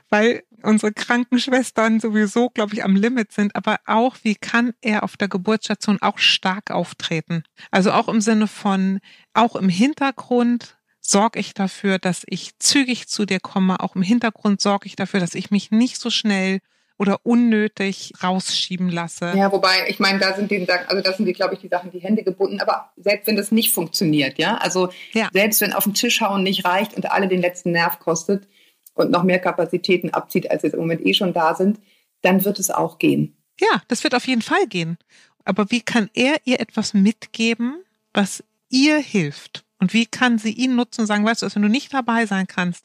weil 0.07 0.44
unsere 0.63 0.91
Krankenschwestern 0.91 1.99
sowieso, 1.99 2.49
glaube 2.49 2.73
ich, 2.73 2.83
am 2.83 2.95
Limit 2.95 3.31
sind, 3.31 3.55
aber 3.55 3.77
auch, 3.85 4.17
wie 4.23 4.35
kann 4.35 4.73
er 4.81 5.03
auf 5.03 5.17
der 5.17 5.27
Geburtsstation 5.27 6.01
auch 6.01 6.17
stark 6.17 6.71
auftreten? 6.71 7.43
Also 7.71 7.91
auch 7.91 8.07
im 8.07 8.21
Sinne 8.21 8.47
von, 8.47 8.99
auch 9.33 9.55
im 9.55 9.69
Hintergrund 9.69 10.77
sorge 11.01 11.39
ich 11.39 11.53
dafür, 11.53 11.99
dass 11.99 12.23
ich 12.27 12.57
zügig 12.59 13.07
zu 13.07 13.25
dir 13.25 13.39
komme. 13.39 13.79
Auch 13.79 13.95
im 13.95 14.01
Hintergrund 14.01 14.61
sorge 14.61 14.87
ich 14.87 14.95
dafür, 14.95 15.19
dass 15.19 15.35
ich 15.35 15.51
mich 15.51 15.71
nicht 15.71 15.99
so 15.99 16.09
schnell 16.09 16.59
oder 16.97 17.19
unnötig 17.23 18.13
rausschieben 18.23 18.89
lasse. 18.89 19.33
Ja, 19.35 19.51
wobei, 19.51 19.87
ich 19.87 19.99
meine, 19.99 20.19
da 20.19 20.33
sind 20.33 20.49
die, 20.49 20.67
also 20.69 21.01
das 21.01 21.17
sind 21.17 21.25
die, 21.25 21.33
glaube 21.33 21.53
ich, 21.55 21.59
die 21.59 21.67
Sachen, 21.67 21.91
die 21.91 21.99
Hände 21.99 22.23
gebunden. 22.23 22.61
Aber 22.61 22.91
selbst 22.95 23.27
wenn 23.27 23.35
das 23.35 23.51
nicht 23.51 23.73
funktioniert, 23.73 24.37
ja, 24.39 24.55
also 24.57 24.89
ja. 25.13 25.29
selbst 25.33 25.61
wenn 25.61 25.73
auf 25.73 25.83
den 25.83 25.93
Tisch 25.93 26.21
hauen 26.21 26.43
nicht 26.43 26.65
reicht 26.65 26.93
und 26.93 27.11
alle 27.11 27.27
den 27.27 27.41
letzten 27.41 27.71
Nerv 27.71 27.99
kostet 27.99 28.47
und 28.95 29.11
noch 29.11 29.23
mehr 29.23 29.39
Kapazitäten 29.39 30.09
abzieht, 30.09 30.49
als 30.49 30.63
jetzt 30.63 30.73
im 30.73 30.79
Moment 30.79 31.05
eh 31.05 31.13
schon 31.13 31.33
da 31.33 31.53
sind, 31.53 31.79
dann 32.21 32.43
wird 32.43 32.59
es 32.59 32.71
auch 32.71 32.97
gehen. 32.97 33.37
Ja, 33.59 33.81
das 33.87 34.03
wird 34.03 34.15
auf 34.15 34.27
jeden 34.27 34.41
Fall 34.41 34.67
gehen. 34.67 34.97
Aber 35.43 35.69
wie 35.69 35.81
kann 35.81 36.09
er 36.13 36.37
ihr 36.45 36.59
etwas 36.59 36.93
mitgeben, 36.93 37.83
was 38.13 38.43
ihr 38.69 38.97
hilft? 38.97 39.63
Und 39.79 39.93
wie 39.93 40.05
kann 40.05 40.39
sie 40.39 40.51
ihn 40.51 40.75
nutzen 40.75 41.01
und 41.01 41.07
sagen, 41.07 41.25
weißt 41.25 41.43
du, 41.43 41.55
wenn 41.55 41.61
du 41.61 41.69
nicht 41.69 41.93
dabei 41.93 42.25
sein 42.25 42.47
kannst, 42.47 42.83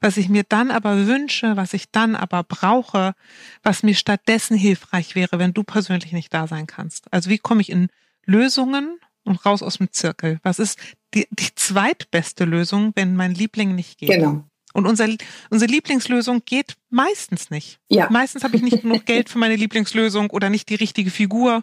was 0.00 0.16
ich 0.16 0.28
mir 0.28 0.44
dann 0.48 0.70
aber 0.70 1.06
wünsche, 1.06 1.56
was 1.56 1.74
ich 1.74 1.90
dann 1.90 2.16
aber 2.16 2.42
brauche, 2.42 3.14
was 3.62 3.82
mir 3.82 3.94
stattdessen 3.94 4.56
hilfreich 4.56 5.14
wäre, 5.14 5.38
wenn 5.38 5.52
du 5.52 5.62
persönlich 5.62 6.12
nicht 6.12 6.32
da 6.32 6.46
sein 6.46 6.66
kannst. 6.66 7.12
Also 7.12 7.30
wie 7.30 7.38
komme 7.38 7.60
ich 7.60 7.70
in 7.70 7.88
Lösungen 8.24 8.98
und 9.24 9.44
raus 9.44 9.62
aus 9.62 9.76
dem 9.76 9.92
Zirkel? 9.92 10.40
Was 10.42 10.58
ist 10.58 10.78
die, 11.14 11.28
die 11.30 11.54
zweitbeste 11.54 12.46
Lösung, 12.46 12.92
wenn 12.96 13.14
mein 13.14 13.34
Liebling 13.34 13.74
nicht 13.74 13.98
geht? 13.98 14.10
Genau. 14.10 14.44
Und 14.72 14.86
unser, 14.86 15.08
unsere 15.50 15.70
Lieblingslösung 15.70 16.42
geht 16.44 16.76
meistens 16.90 17.50
nicht. 17.50 17.80
Ja. 17.88 18.08
Meistens 18.10 18.44
habe 18.44 18.56
ich 18.56 18.62
nicht 18.62 18.82
genug 18.82 19.04
Geld 19.06 19.28
für 19.28 19.38
meine 19.38 19.56
Lieblingslösung 19.56 20.30
oder 20.30 20.50
nicht 20.50 20.68
die 20.68 20.76
richtige 20.76 21.10
Figur 21.10 21.62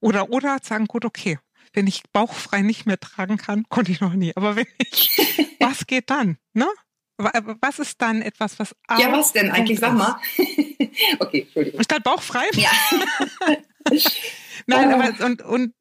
oder 0.00 0.30
oder 0.30 0.58
sagen, 0.62 0.86
gut, 0.86 1.04
okay, 1.04 1.38
wenn 1.72 1.86
ich 1.86 2.02
bauchfrei 2.12 2.62
nicht 2.62 2.86
mehr 2.86 2.98
tragen 2.98 3.36
kann, 3.36 3.64
konnte 3.68 3.92
ich 3.92 4.00
noch 4.00 4.14
nie. 4.14 4.32
Aber 4.36 4.56
wenn 4.56 4.66
ich, 4.78 5.18
was 5.60 5.86
geht 5.86 6.10
dann? 6.10 6.38
Ne? 6.54 6.66
Was 7.18 7.78
ist 7.78 8.02
dann 8.02 8.20
etwas, 8.20 8.58
was 8.58 8.76
Ja, 8.98 9.10
was 9.10 9.32
denn 9.32 9.50
eigentlich? 9.50 9.78
Sag 9.78 9.94
mal. 9.94 10.20
okay, 11.18 11.42
Entschuldigung. 11.42 11.82
Statt 11.82 12.02
bauchfrei? 12.04 12.44
Ja. 12.52 12.70
Nein, 14.66 14.92
aber 14.92 15.24
und, 15.24 15.40
und 15.40 15.74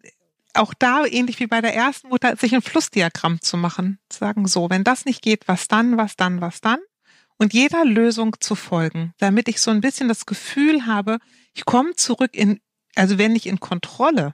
auch 0.58 0.74
da, 0.74 1.06
ähnlich 1.06 1.40
wie 1.40 1.48
bei 1.48 1.62
der 1.62 1.76
ersten 1.76 2.10
Mutter, 2.10 2.36
sich 2.38 2.54
ein 2.54 2.62
Flussdiagramm 2.62 3.42
zu 3.42 3.58
machen. 3.58 4.00
Zu 4.10 4.20
sagen, 4.20 4.48
so, 4.48 4.70
wenn 4.70 4.84
das 4.84 5.06
nicht 5.06 5.22
geht, 5.22 5.48
was 5.48 5.68
dann, 5.68 5.98
was 5.98 6.16
dann, 6.16 6.42
was 6.42 6.62
dann? 6.62 6.80
Und 7.38 7.54
jeder 7.54 7.84
Lösung 7.84 8.36
zu 8.40 8.56
folgen, 8.56 9.14
damit 9.18 9.48
ich 9.48 9.60
so 9.60 9.72
ein 9.72 9.82
bisschen 9.82 10.08
das 10.08 10.26
Gefühl 10.26 10.86
habe, 10.86 11.20
ich 11.54 11.66
komme 11.66 11.96
zurück 11.96 12.32
in, 12.34 12.62
also 12.96 13.18
wenn 13.18 13.34
nicht 13.34 13.46
in 13.46 13.60
Kontrolle, 13.60 14.34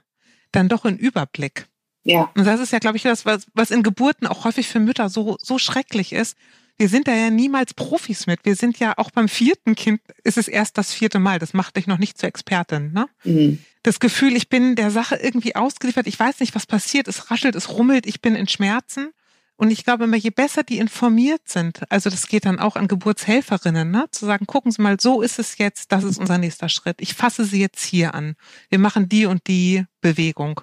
dann 0.52 0.68
doch 0.68 0.84
in 0.84 0.98
Überblick. 0.98 1.66
Ja. 2.04 2.30
Und 2.36 2.44
das 2.44 2.60
ist 2.60 2.72
ja, 2.72 2.78
glaube 2.78 2.96
ich, 2.96 3.02
das, 3.02 3.26
was, 3.26 3.46
was 3.54 3.70
in 3.70 3.82
Geburten 3.82 4.26
auch 4.26 4.44
häufig 4.44 4.68
für 4.68 4.80
Mütter 4.80 5.08
so, 5.08 5.36
so 5.40 5.58
schrecklich 5.58 6.12
ist, 6.12 6.36
wir 6.78 6.88
sind 6.88 7.06
da 7.06 7.14
ja 7.14 7.30
niemals 7.30 7.74
Profis 7.74 8.26
mit. 8.26 8.40
Wir 8.44 8.56
sind 8.56 8.78
ja 8.78 8.94
auch 8.96 9.10
beim 9.10 9.28
vierten 9.28 9.74
Kind, 9.74 10.00
ist 10.24 10.38
es 10.38 10.48
erst 10.48 10.78
das 10.78 10.92
vierte 10.92 11.18
Mal. 11.18 11.38
Das 11.38 11.54
macht 11.54 11.76
dich 11.76 11.86
noch 11.86 11.98
nicht 11.98 12.18
zur 12.18 12.28
Expertin. 12.28 12.92
Ne? 12.92 13.08
Mhm. 13.24 13.58
Das 13.82 13.98
Gefühl, 13.98 14.36
ich 14.36 14.48
bin 14.48 14.76
der 14.76 14.90
Sache 14.90 15.16
irgendwie 15.16 15.56
ausgeliefert. 15.56 16.06
Ich 16.06 16.18
weiß 16.18 16.40
nicht, 16.40 16.54
was 16.54 16.66
passiert. 16.66 17.08
Es 17.08 17.30
raschelt, 17.30 17.56
es 17.56 17.70
rummelt. 17.70 18.06
Ich 18.06 18.20
bin 18.20 18.36
in 18.36 18.46
Schmerzen. 18.46 19.10
Und 19.56 19.70
ich 19.70 19.84
glaube 19.84 20.04
immer, 20.04 20.16
je 20.16 20.30
besser 20.30 20.62
die 20.62 20.78
informiert 20.78 21.48
sind, 21.48 21.82
also 21.88 22.10
das 22.10 22.26
geht 22.26 22.46
dann 22.46 22.58
auch 22.58 22.74
an 22.74 22.88
Geburtshelferinnen, 22.88 23.92
ne, 23.92 24.06
zu 24.10 24.26
sagen, 24.26 24.46
gucken 24.46 24.72
Sie 24.72 24.82
mal, 24.82 24.98
so 24.98 25.22
ist 25.22 25.38
es 25.38 25.56
jetzt, 25.58 25.92
das 25.92 26.02
ist 26.02 26.18
unser 26.18 26.38
nächster 26.38 26.68
Schritt. 26.68 26.96
Ich 27.00 27.14
fasse 27.14 27.44
Sie 27.44 27.60
jetzt 27.60 27.84
hier 27.84 28.14
an. 28.14 28.34
Wir 28.70 28.80
machen 28.80 29.08
die 29.08 29.26
und 29.26 29.46
die 29.46 29.84
Bewegung. 30.00 30.62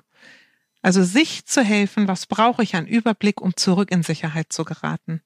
Also 0.82 1.04
sich 1.04 1.46
zu 1.46 1.62
helfen, 1.64 2.08
was 2.10 2.26
brauche 2.26 2.64
ich 2.64 2.76
an 2.76 2.88
Überblick, 2.88 3.40
um 3.40 3.56
zurück 3.56 3.92
in 3.92 4.04
Sicherheit 4.04 4.52
zu 4.52 4.66
geraten 4.66 5.22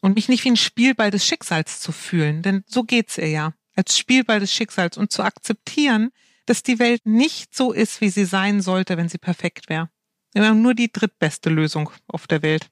und 0.00 0.16
mich 0.16 0.28
nicht 0.28 0.44
wie 0.44 0.50
ein 0.50 0.56
Spielball 0.56 1.10
des 1.10 1.26
Schicksals 1.26 1.80
zu 1.80 1.92
fühlen, 1.92 2.42
denn 2.42 2.64
so 2.66 2.82
geht's 2.82 3.18
ihr 3.18 3.28
ja, 3.28 3.54
als 3.76 3.96
Spielball 3.96 4.40
des 4.40 4.52
Schicksals 4.52 4.98
und 4.98 5.12
zu 5.12 5.22
akzeptieren, 5.22 6.10
dass 6.46 6.62
die 6.62 6.78
Welt 6.78 7.04
nicht 7.04 7.54
so 7.54 7.72
ist, 7.72 8.00
wie 8.00 8.08
sie 8.08 8.24
sein 8.24 8.60
sollte, 8.60 8.96
wenn 8.96 9.08
sie 9.08 9.18
perfekt 9.18 9.68
wäre. 9.68 9.88
Wir 10.34 10.46
haben 10.46 10.62
nur 10.62 10.74
die 10.74 10.90
drittbeste 10.90 11.50
Lösung 11.50 11.90
auf 12.06 12.26
der 12.26 12.42
Welt. 12.42 12.68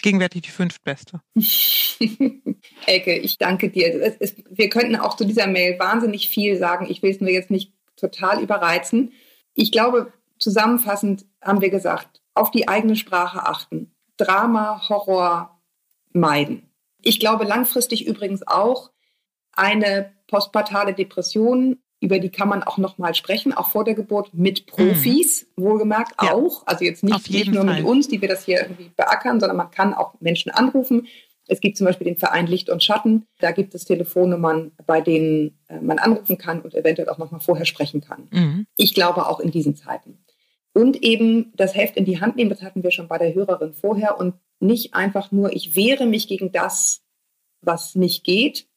gegenwärtig 0.00 0.42
die 0.42 0.50
fünftbeste. 0.50 1.20
Elke, 2.86 3.18
ich 3.18 3.36
danke 3.36 3.68
dir. 3.68 4.16
Es, 4.20 4.36
wir 4.48 4.68
könnten 4.68 4.94
auch 4.94 5.16
zu 5.16 5.24
dieser 5.24 5.48
Mail 5.48 5.78
wahnsinnig 5.78 6.28
viel 6.28 6.56
sagen. 6.56 6.86
Ich 6.88 7.02
will 7.02 7.10
es 7.10 7.20
nur 7.20 7.30
jetzt 7.30 7.50
nicht 7.50 7.72
total 7.96 8.40
überreizen. 8.40 9.12
Ich 9.54 9.72
glaube, 9.72 10.12
zusammenfassend 10.38 11.26
haben 11.42 11.60
wir 11.60 11.70
gesagt, 11.70 12.22
auf 12.34 12.52
die 12.52 12.68
eigene 12.68 12.94
Sprache 12.94 13.44
achten, 13.44 13.92
Drama, 14.16 14.88
Horror 14.88 15.60
meiden. 16.12 16.70
Ich 17.02 17.18
glaube 17.18 17.44
langfristig 17.44 18.06
übrigens 18.06 18.46
auch 18.46 18.92
eine 19.52 20.14
postpartale 20.28 20.94
Depression 20.94 21.78
über 22.00 22.18
die 22.18 22.30
kann 22.30 22.48
man 22.48 22.62
auch 22.62 22.78
noch 22.78 22.98
mal 22.98 23.14
sprechen, 23.14 23.52
auch 23.52 23.70
vor 23.70 23.84
der 23.84 23.94
Geburt 23.94 24.32
mit 24.32 24.66
Profis, 24.66 25.46
mhm. 25.56 25.62
wohlgemerkt 25.62 26.14
ja. 26.22 26.32
auch. 26.32 26.66
Also 26.66 26.84
jetzt 26.84 27.02
nicht, 27.02 27.30
nicht 27.30 27.52
nur 27.52 27.64
Fall. 27.64 27.76
mit 27.76 27.84
uns, 27.84 28.08
die 28.08 28.20
wir 28.20 28.28
das 28.28 28.44
hier 28.44 28.62
irgendwie 28.62 28.90
beackern, 28.96 29.40
sondern 29.40 29.56
man 29.56 29.70
kann 29.70 29.94
auch 29.94 30.14
Menschen 30.20 30.50
anrufen. 30.50 31.08
Es 31.48 31.60
gibt 31.60 31.76
zum 31.76 31.86
Beispiel 31.86 32.04
den 32.04 32.16
Verein 32.16 32.46
Licht 32.46 32.68
und 32.68 32.82
Schatten. 32.84 33.26
Da 33.40 33.50
gibt 33.50 33.74
es 33.74 33.84
Telefonnummern, 33.84 34.72
bei 34.86 35.00
denen 35.00 35.58
äh, 35.68 35.80
man 35.80 35.98
anrufen 35.98 36.38
kann 36.38 36.60
und 36.60 36.74
eventuell 36.74 37.08
auch 37.08 37.18
noch 37.18 37.30
mal 37.30 37.40
vorher 37.40 37.64
sprechen 37.64 38.00
kann. 38.00 38.28
Mhm. 38.30 38.66
Ich 38.76 38.94
glaube 38.94 39.26
auch 39.26 39.40
in 39.40 39.50
diesen 39.50 39.74
Zeiten. 39.74 40.24
Und 40.74 41.02
eben 41.02 41.52
das 41.56 41.74
Heft 41.74 41.96
in 41.96 42.04
die 42.04 42.20
Hand 42.20 42.36
nehmen, 42.36 42.50
das 42.50 42.62
hatten 42.62 42.84
wir 42.84 42.92
schon 42.92 43.08
bei 43.08 43.18
der 43.18 43.34
Hörerin 43.34 43.72
vorher 43.72 44.18
und 44.18 44.34
nicht 44.60 44.94
einfach 44.94 45.32
nur, 45.32 45.52
ich 45.52 45.74
wehre 45.74 46.06
mich 46.06 46.28
gegen 46.28 46.52
das, 46.52 47.00
was 47.60 47.94
nicht 47.94 48.22
geht, 48.22 48.67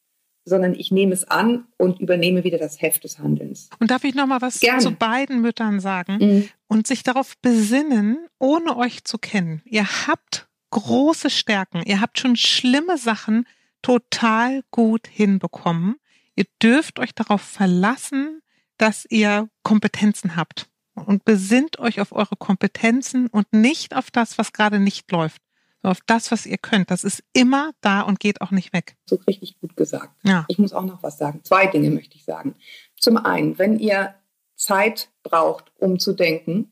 sondern 0.43 0.73
ich 0.73 0.91
nehme 0.91 1.13
es 1.13 1.23
an 1.25 1.65
und 1.77 1.99
übernehme 1.99 2.43
wieder 2.43 2.57
das 2.57 2.81
Heft 2.81 3.03
des 3.03 3.19
Handelns. 3.19 3.69
Und 3.79 3.91
darf 3.91 4.03
ich 4.03 4.15
noch 4.15 4.25
mal 4.25 4.41
was 4.41 4.59
Gerne. 4.59 4.81
zu 4.81 4.91
beiden 4.91 5.41
Müttern 5.41 5.79
sagen 5.79 6.17
mhm. 6.19 6.49
und 6.67 6.87
sich 6.87 7.03
darauf 7.03 7.37
besinnen, 7.41 8.17
ohne 8.39 8.75
euch 8.77 9.03
zu 9.03 9.17
kennen. 9.17 9.61
Ihr 9.65 9.85
habt 10.07 10.47
große 10.71 11.29
Stärken. 11.29 11.83
Ihr 11.85 12.01
habt 12.01 12.19
schon 12.19 12.35
schlimme 12.35 12.97
Sachen 12.97 13.45
total 13.81 14.63
gut 14.71 15.07
hinbekommen. 15.07 15.95
Ihr 16.35 16.45
dürft 16.61 16.99
euch 16.99 17.13
darauf 17.13 17.41
verlassen, 17.41 18.41
dass 18.77 19.05
ihr 19.09 19.49
Kompetenzen 19.63 20.35
habt 20.35 20.67
und 20.95 21.23
besinnt 21.23 21.77
euch 21.79 22.01
auf 22.01 22.13
eure 22.13 22.35
Kompetenzen 22.35 23.27
und 23.27 23.51
nicht 23.53 23.95
auf 23.95 24.09
das, 24.11 24.37
was 24.37 24.53
gerade 24.53 24.79
nicht 24.79 25.11
läuft 25.11 25.41
auf 25.83 25.99
das, 26.05 26.31
was 26.31 26.45
ihr 26.45 26.57
könnt. 26.57 26.91
Das 26.91 27.03
ist 27.03 27.23
immer 27.33 27.71
da 27.81 28.01
und 28.01 28.19
geht 28.19 28.41
auch 28.41 28.51
nicht 28.51 28.73
weg. 28.73 28.95
So 29.05 29.19
richtig 29.27 29.59
gut 29.59 29.75
gesagt. 29.75 30.13
Ja. 30.23 30.45
Ich 30.47 30.59
muss 30.59 30.73
auch 30.73 30.83
noch 30.83 31.03
was 31.03 31.17
sagen. 31.17 31.41
Zwei 31.43 31.67
Dinge 31.67 31.89
möchte 31.89 32.15
ich 32.15 32.25
sagen. 32.25 32.55
Zum 32.99 33.17
einen, 33.17 33.57
wenn 33.57 33.79
ihr 33.79 34.13
Zeit 34.55 35.09
braucht, 35.23 35.71
um 35.77 35.97
zu 35.97 36.13
denken 36.13 36.71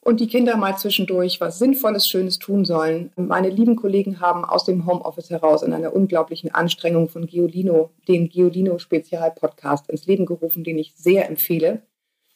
und 0.00 0.20
die 0.20 0.28
Kinder 0.28 0.56
mal 0.56 0.78
zwischendurch 0.78 1.40
was 1.40 1.58
Sinnvolles, 1.58 2.06
Schönes 2.06 2.38
tun 2.38 2.64
sollen. 2.64 3.10
Meine 3.16 3.50
lieben 3.50 3.74
Kollegen 3.74 4.20
haben 4.20 4.44
aus 4.44 4.64
dem 4.64 4.86
Homeoffice 4.86 5.30
heraus 5.30 5.62
in 5.62 5.72
einer 5.72 5.92
unglaublichen 5.92 6.54
Anstrengung 6.54 7.08
von 7.08 7.26
Giolino 7.26 7.90
den 8.06 8.28
Giolino 8.28 8.78
Spezial 8.78 9.32
Podcast 9.32 9.90
ins 9.90 10.06
Leben 10.06 10.24
gerufen, 10.24 10.62
den 10.62 10.78
ich 10.78 10.94
sehr 10.94 11.28
empfehle. 11.28 11.82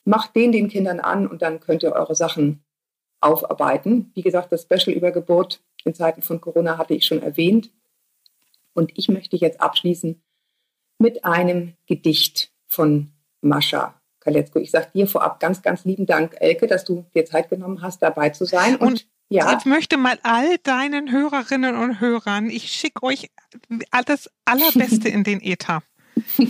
Macht 0.05 0.35
den 0.35 0.51
den 0.51 0.69
Kindern 0.69 0.99
an 0.99 1.29
und 1.29 1.43
dann 1.43 1.61
könnt 1.61 1.85
ihr 1.85 1.93
eure 1.93 2.17
Sachen 2.17 2.65
aufarbeiten. 3.21 4.11
Wie 4.15 4.23
gesagt, 4.23 4.53
das 4.53 4.63
Special 4.63 4.97
über 4.97 5.11
Geburt 5.11 5.63
in 5.85 5.95
Zeiten 5.95 6.23
von 6.23 6.41
Corona 6.41 6.79
hatte 6.79 6.95
ich 6.95 7.05
schon 7.05 7.23
erwähnt. 7.23 7.71
Und 8.73 8.93
ich 8.97 9.09
möchte 9.09 9.37
jetzt 9.37 9.61
abschließen 9.61 10.23
mit 10.99 11.25
einem 11.25 11.75
Gedicht 11.87 12.53
von 12.67 13.11
Mascha 13.41 14.01
Kaletzko. 14.21 14.59
Ich 14.59 14.71
sage 14.71 14.89
dir 14.95 15.07
vorab 15.07 15.41
ganz, 15.41 15.63
ganz 15.63 15.85
lieben 15.85 16.07
Dank, 16.07 16.37
Elke, 16.39 16.67
dass 16.67 16.85
du 16.85 17.07
dir 17.15 17.25
Zeit 17.25 17.49
genommen 17.49 17.83
hast, 17.83 18.03
dabei 18.03 18.31
zu 18.31 18.45
sein. 18.45 18.77
Und, 18.77 18.87
und 18.87 19.07
ja. 19.31 19.57
Ich 19.57 19.65
möchte 19.65 19.97
mal 19.97 20.19
all 20.25 20.59
deinen 20.59 21.13
Hörerinnen 21.13 21.77
und 21.77 22.01
Hörern, 22.01 22.51
ich 22.51 22.73
schicke 22.73 23.05
euch 23.05 23.31
das 24.07 24.29
Allerbeste 24.45 25.09
in 25.09 25.25
den 25.25 25.41
Äther 25.41 25.83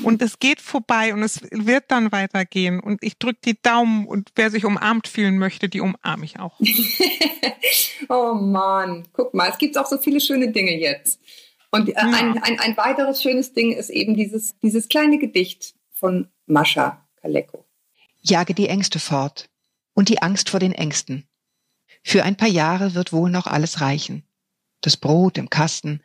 und 0.05 0.23
es 0.23 0.39
geht 0.39 0.61
vorbei 0.61 1.13
und 1.13 1.23
es 1.23 1.41
wird 1.51 1.85
dann 1.89 2.13
weitergehen 2.13 2.81
und 2.81 3.03
ich 3.03 3.19
drücke 3.19 3.41
die 3.45 3.61
Daumen 3.61 4.07
und 4.07 4.31
wer 4.35 4.51
sich 4.51 4.65
umarmt 4.65 5.09
fühlen 5.09 5.39
möchte, 5.39 5.69
die 5.69 5.81
umarme 5.81 6.25
ich 6.25 6.39
auch. 6.39 6.59
oh 8.09 8.35
Mann, 8.35 9.07
guck 9.13 9.35
mal, 9.35 9.51
es 9.51 9.59
gibt 9.59 9.77
auch 9.79 9.87
so 9.87 9.99
viele 9.99 10.21
schöne 10.21 10.51
Dinge 10.51 10.77
jetzt. 10.79 11.21
Und 11.71 11.89
äh, 11.89 11.93
ja. 11.93 12.01
ein, 12.01 12.39
ein, 12.43 12.59
ein 12.59 12.77
weiteres 12.77 13.23
schönes 13.23 13.53
Ding 13.53 13.73
ist 13.73 13.91
eben 13.91 14.15
dieses, 14.15 14.59
dieses 14.59 14.89
kleine 14.89 15.19
Gedicht 15.19 15.75
von 15.93 16.29
Mascha 16.47 17.07
Kaleko. 17.21 17.65
Jage 18.23 18.55
die 18.55 18.69
Ängste 18.69 18.99
fort 18.99 19.49
und 19.95 20.09
die 20.09 20.23
Angst 20.23 20.51
vor 20.51 20.61
den 20.61 20.73
Ängsten. 20.73 21.27
Für 22.03 22.25
ein 22.25 22.37
paar 22.37 22.49
Jahre 22.49 22.95
wird 22.95 23.13
wohl 23.13 23.31
noch 23.31 23.47
alles 23.47 23.81
reichen. 23.81 24.25
Das 24.81 24.97
Brot 24.97 25.39
im 25.39 25.51
Kasten 25.51 26.03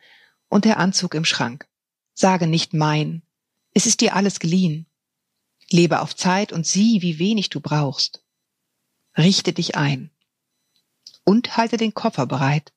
und 0.48 0.64
der 0.64 0.78
Anzug 0.78 1.14
im 1.14 1.24
Schrank. 1.24 1.66
Sage 2.14 2.46
nicht 2.46 2.74
mein, 2.74 3.22
es 3.76 3.84
ist 3.84 4.00
dir 4.00 4.16
alles 4.16 4.40
geliehen. 4.40 4.86
Lebe 5.70 6.00
auf 6.00 6.16
Zeit 6.16 6.50
und 6.50 6.66
sieh, 6.66 7.02
wie 7.02 7.18
wenig 7.18 7.50
du 7.50 7.60
brauchst. 7.60 8.24
Richte 9.18 9.52
dich 9.52 9.76
ein. 9.76 10.10
Und 11.24 11.58
halte 11.58 11.76
den 11.76 11.92
Koffer 11.92 12.24
bereit. 12.24 12.72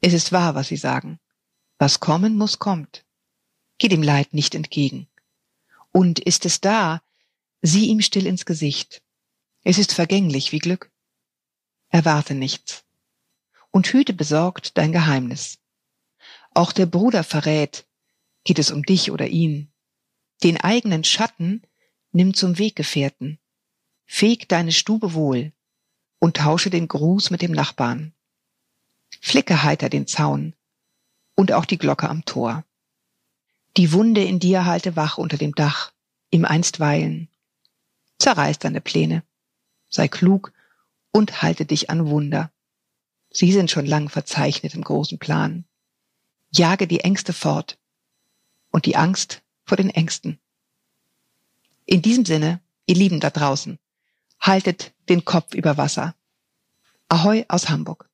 Es 0.00 0.12
ist 0.12 0.30
wahr, 0.30 0.54
was 0.54 0.68
sie 0.68 0.76
sagen. 0.76 1.18
Was 1.78 1.98
kommen 1.98 2.38
muss, 2.38 2.60
kommt. 2.60 3.04
Geh 3.78 3.88
dem 3.88 4.04
Leid 4.04 4.32
nicht 4.32 4.54
entgegen. 4.54 5.08
Und 5.90 6.20
ist 6.20 6.46
es 6.46 6.60
da, 6.60 7.02
sieh 7.60 7.86
ihm 7.88 8.00
still 8.00 8.26
ins 8.26 8.46
Gesicht. 8.46 9.02
Es 9.64 9.76
ist 9.76 9.92
vergänglich 9.92 10.52
wie 10.52 10.60
Glück. 10.60 10.92
Erwarte 11.88 12.36
nichts. 12.36 12.84
Und 13.72 13.92
hüte 13.92 14.12
besorgt 14.12 14.78
dein 14.78 14.92
Geheimnis. 14.92 15.58
Auch 16.54 16.70
der 16.70 16.86
Bruder 16.86 17.24
verrät, 17.24 17.88
geht 18.44 18.60
es 18.60 18.70
um 18.70 18.84
dich 18.84 19.10
oder 19.10 19.26
ihn. 19.26 19.72
Den 20.42 20.60
eigenen 20.60 21.04
Schatten 21.04 21.62
nimm 22.12 22.34
zum 22.34 22.58
Weggefährten. 22.58 23.38
Feg 24.04 24.48
deine 24.48 24.72
Stube 24.72 25.14
wohl 25.14 25.52
und 26.18 26.36
tausche 26.36 26.70
den 26.70 26.88
Gruß 26.88 27.30
mit 27.30 27.42
dem 27.42 27.52
Nachbarn. 27.52 28.12
Flicke 29.20 29.62
heiter 29.62 29.88
den 29.88 30.06
Zaun 30.06 30.54
und 31.34 31.52
auch 31.52 31.64
die 31.64 31.78
Glocke 31.78 32.08
am 32.08 32.24
Tor. 32.24 32.64
Die 33.76 33.92
Wunde 33.92 34.24
in 34.24 34.38
dir 34.38 34.64
halte 34.64 34.96
wach 34.96 35.18
unter 35.18 35.36
dem 35.36 35.54
Dach, 35.54 35.92
im 36.30 36.44
Einstweilen. 36.44 37.28
Zerreiß 38.18 38.58
deine 38.58 38.80
Pläne, 38.80 39.22
sei 39.88 40.08
klug 40.08 40.52
und 41.10 41.42
halte 41.42 41.66
dich 41.66 41.90
an 41.90 42.06
Wunder. 42.06 42.50
Sie 43.30 43.52
sind 43.52 43.70
schon 43.70 43.86
lang 43.86 44.08
verzeichnet 44.08 44.74
im 44.74 44.82
großen 44.82 45.18
Plan. 45.18 45.64
Jage 46.50 46.86
die 46.86 47.00
Ängste 47.00 47.32
fort 47.32 47.78
und 48.70 48.86
die 48.86 48.96
Angst 48.96 49.42
vor 49.66 49.76
den 49.76 49.90
Ängsten. 49.90 50.38
In 51.84 52.00
diesem 52.00 52.24
Sinne, 52.24 52.60
ihr 52.86 52.94
Lieben 52.94 53.20
da 53.20 53.30
draußen, 53.30 53.78
haltet 54.40 54.94
den 55.08 55.24
Kopf 55.24 55.54
über 55.54 55.76
Wasser. 55.76 56.14
Ahoi 57.08 57.44
aus 57.48 57.68
Hamburg. 57.68 58.08